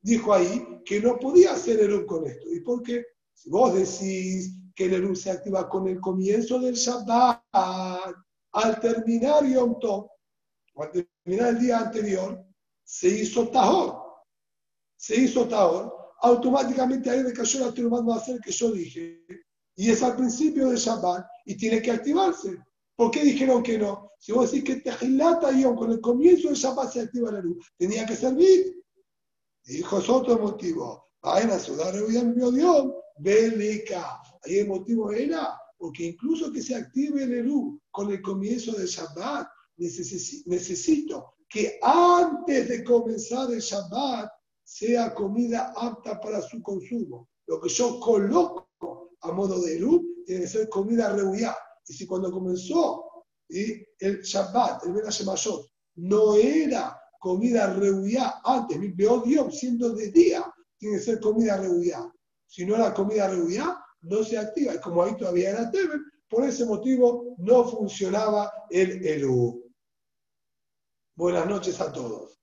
Dijo 0.00 0.32
ahí 0.32 0.82
que 0.84 1.00
no 1.00 1.18
podía 1.18 1.52
hacer 1.52 1.80
Eru 1.80 2.06
con 2.06 2.26
esto. 2.26 2.52
¿Y 2.52 2.60
por 2.60 2.82
qué? 2.82 3.04
Si 3.34 3.50
vos 3.50 3.74
decís 3.74 4.56
que 4.74 4.86
el 4.86 4.94
Eru 4.94 5.14
se 5.14 5.30
activa 5.30 5.68
con 5.68 5.88
el 5.88 6.00
comienzo 6.00 6.58
del 6.58 6.74
Shabbat, 6.74 7.42
al 8.52 8.80
terminar 8.80 9.44
Yom 9.44 9.78
Tov, 9.80 10.08
o 10.74 10.82
al 10.82 10.90
terminar 10.90 11.50
el 11.50 11.58
día 11.60 11.78
anterior, 11.78 12.44
se 12.84 13.08
hizo 13.08 13.48
Tahor. 13.48 14.02
Se 14.96 15.16
hizo 15.16 15.46
Tahor. 15.48 16.01
Automáticamente 16.22 17.10
ahí 17.10 17.22
me 17.22 17.32
cayó 17.32 17.60
la 17.60 17.74
Terumat 17.74 18.08
hacer 18.16 18.40
que 18.40 18.52
yo 18.52 18.72
dije. 18.72 19.24
Y 19.76 19.90
es 19.90 20.02
al 20.02 20.16
principio 20.16 20.68
del 20.68 20.78
Shabbat 20.78 21.26
y 21.46 21.56
tiene 21.56 21.82
que 21.82 21.90
activarse. 21.90 22.58
¿Por 22.96 23.10
qué 23.10 23.24
dijeron 23.24 23.62
que 23.62 23.78
no? 23.78 24.10
Si 24.18 24.32
vos 24.32 24.50
decís 24.50 24.64
que 24.64 24.80
Tejilata 24.80 25.50
Yom, 25.50 25.76
con 25.76 25.90
el 25.90 26.00
comienzo 26.00 26.48
del 26.48 26.56
Shabbat 26.56 26.92
se 26.92 27.00
activa 27.00 27.32
la 27.32 27.40
luz, 27.40 27.66
tenía 27.76 28.06
que 28.06 28.14
servir. 28.14 28.82
Dijo, 29.64 29.98
es 29.98 30.08
otro 30.08 30.38
motivo. 30.38 31.08
Vayan 31.22 31.50
a 31.50 31.58
sudar 31.58 31.94
el 31.94 32.54
Dios, 32.54 32.92
Bélica. 33.18 34.20
Ahí 34.44 34.58
el 34.58 34.68
motivo 34.68 35.10
era 35.12 35.58
porque 35.82 36.04
incluso 36.04 36.52
que 36.52 36.62
se 36.62 36.76
active 36.76 37.24
el 37.24 37.44
luz 37.44 37.80
con 37.90 38.12
el 38.12 38.22
comienzo 38.22 38.70
del 38.70 38.86
Shabbat, 38.86 39.48
necesito 39.76 41.34
que 41.48 41.80
antes 41.82 42.68
de 42.68 42.84
comenzar 42.84 43.50
el 43.50 43.58
Shabbat 43.58 44.30
sea 44.64 45.14
comida 45.14 45.72
apta 45.76 46.20
para 46.20 46.40
su 46.40 46.62
consumo. 46.62 47.28
Lo 47.46 47.60
que 47.60 47.68
yo 47.68 48.00
coloco 48.00 48.70
a 49.20 49.32
modo 49.32 49.60
de 49.60 49.78
luz 49.78 50.02
tiene 50.26 50.42
que 50.42 50.48
ser 50.48 50.68
comida 50.68 51.12
reuya. 51.14 51.56
Y 51.86 51.94
si 51.94 52.06
cuando 52.06 52.30
comenzó 52.30 53.04
el 53.48 54.22
Shabbat, 54.22 54.84
el 54.86 54.92
Ben 54.92 55.04
Mayot, 55.04 55.70
no 55.96 56.36
era 56.36 56.98
comida 57.18 57.72
reuya 57.74 58.40
antes, 58.44 58.78
mi 58.78 58.88
Dios 58.88 59.58
siendo 59.58 59.94
de 59.94 60.10
día, 60.10 60.44
tiene 60.78 60.96
que 60.96 61.02
ser 61.02 61.20
comida 61.20 61.56
reuya. 61.56 62.10
Si 62.46 62.64
no 62.66 62.74
era 62.74 62.92
comida 62.92 63.28
reuya, 63.28 63.78
no 64.02 64.24
se 64.24 64.38
activa. 64.38 64.74
Y 64.74 64.80
como 64.80 65.02
ahí 65.02 65.16
todavía 65.16 65.50
era 65.50 65.70
Temer, 65.70 66.00
por 66.28 66.44
ese 66.44 66.64
motivo 66.64 67.36
no 67.38 67.64
funcionaba 67.64 68.52
el 68.70 69.06
Elu. 69.06 69.70
Buenas 71.14 71.46
noches 71.46 71.80
a 71.80 71.92
todos. 71.92 72.30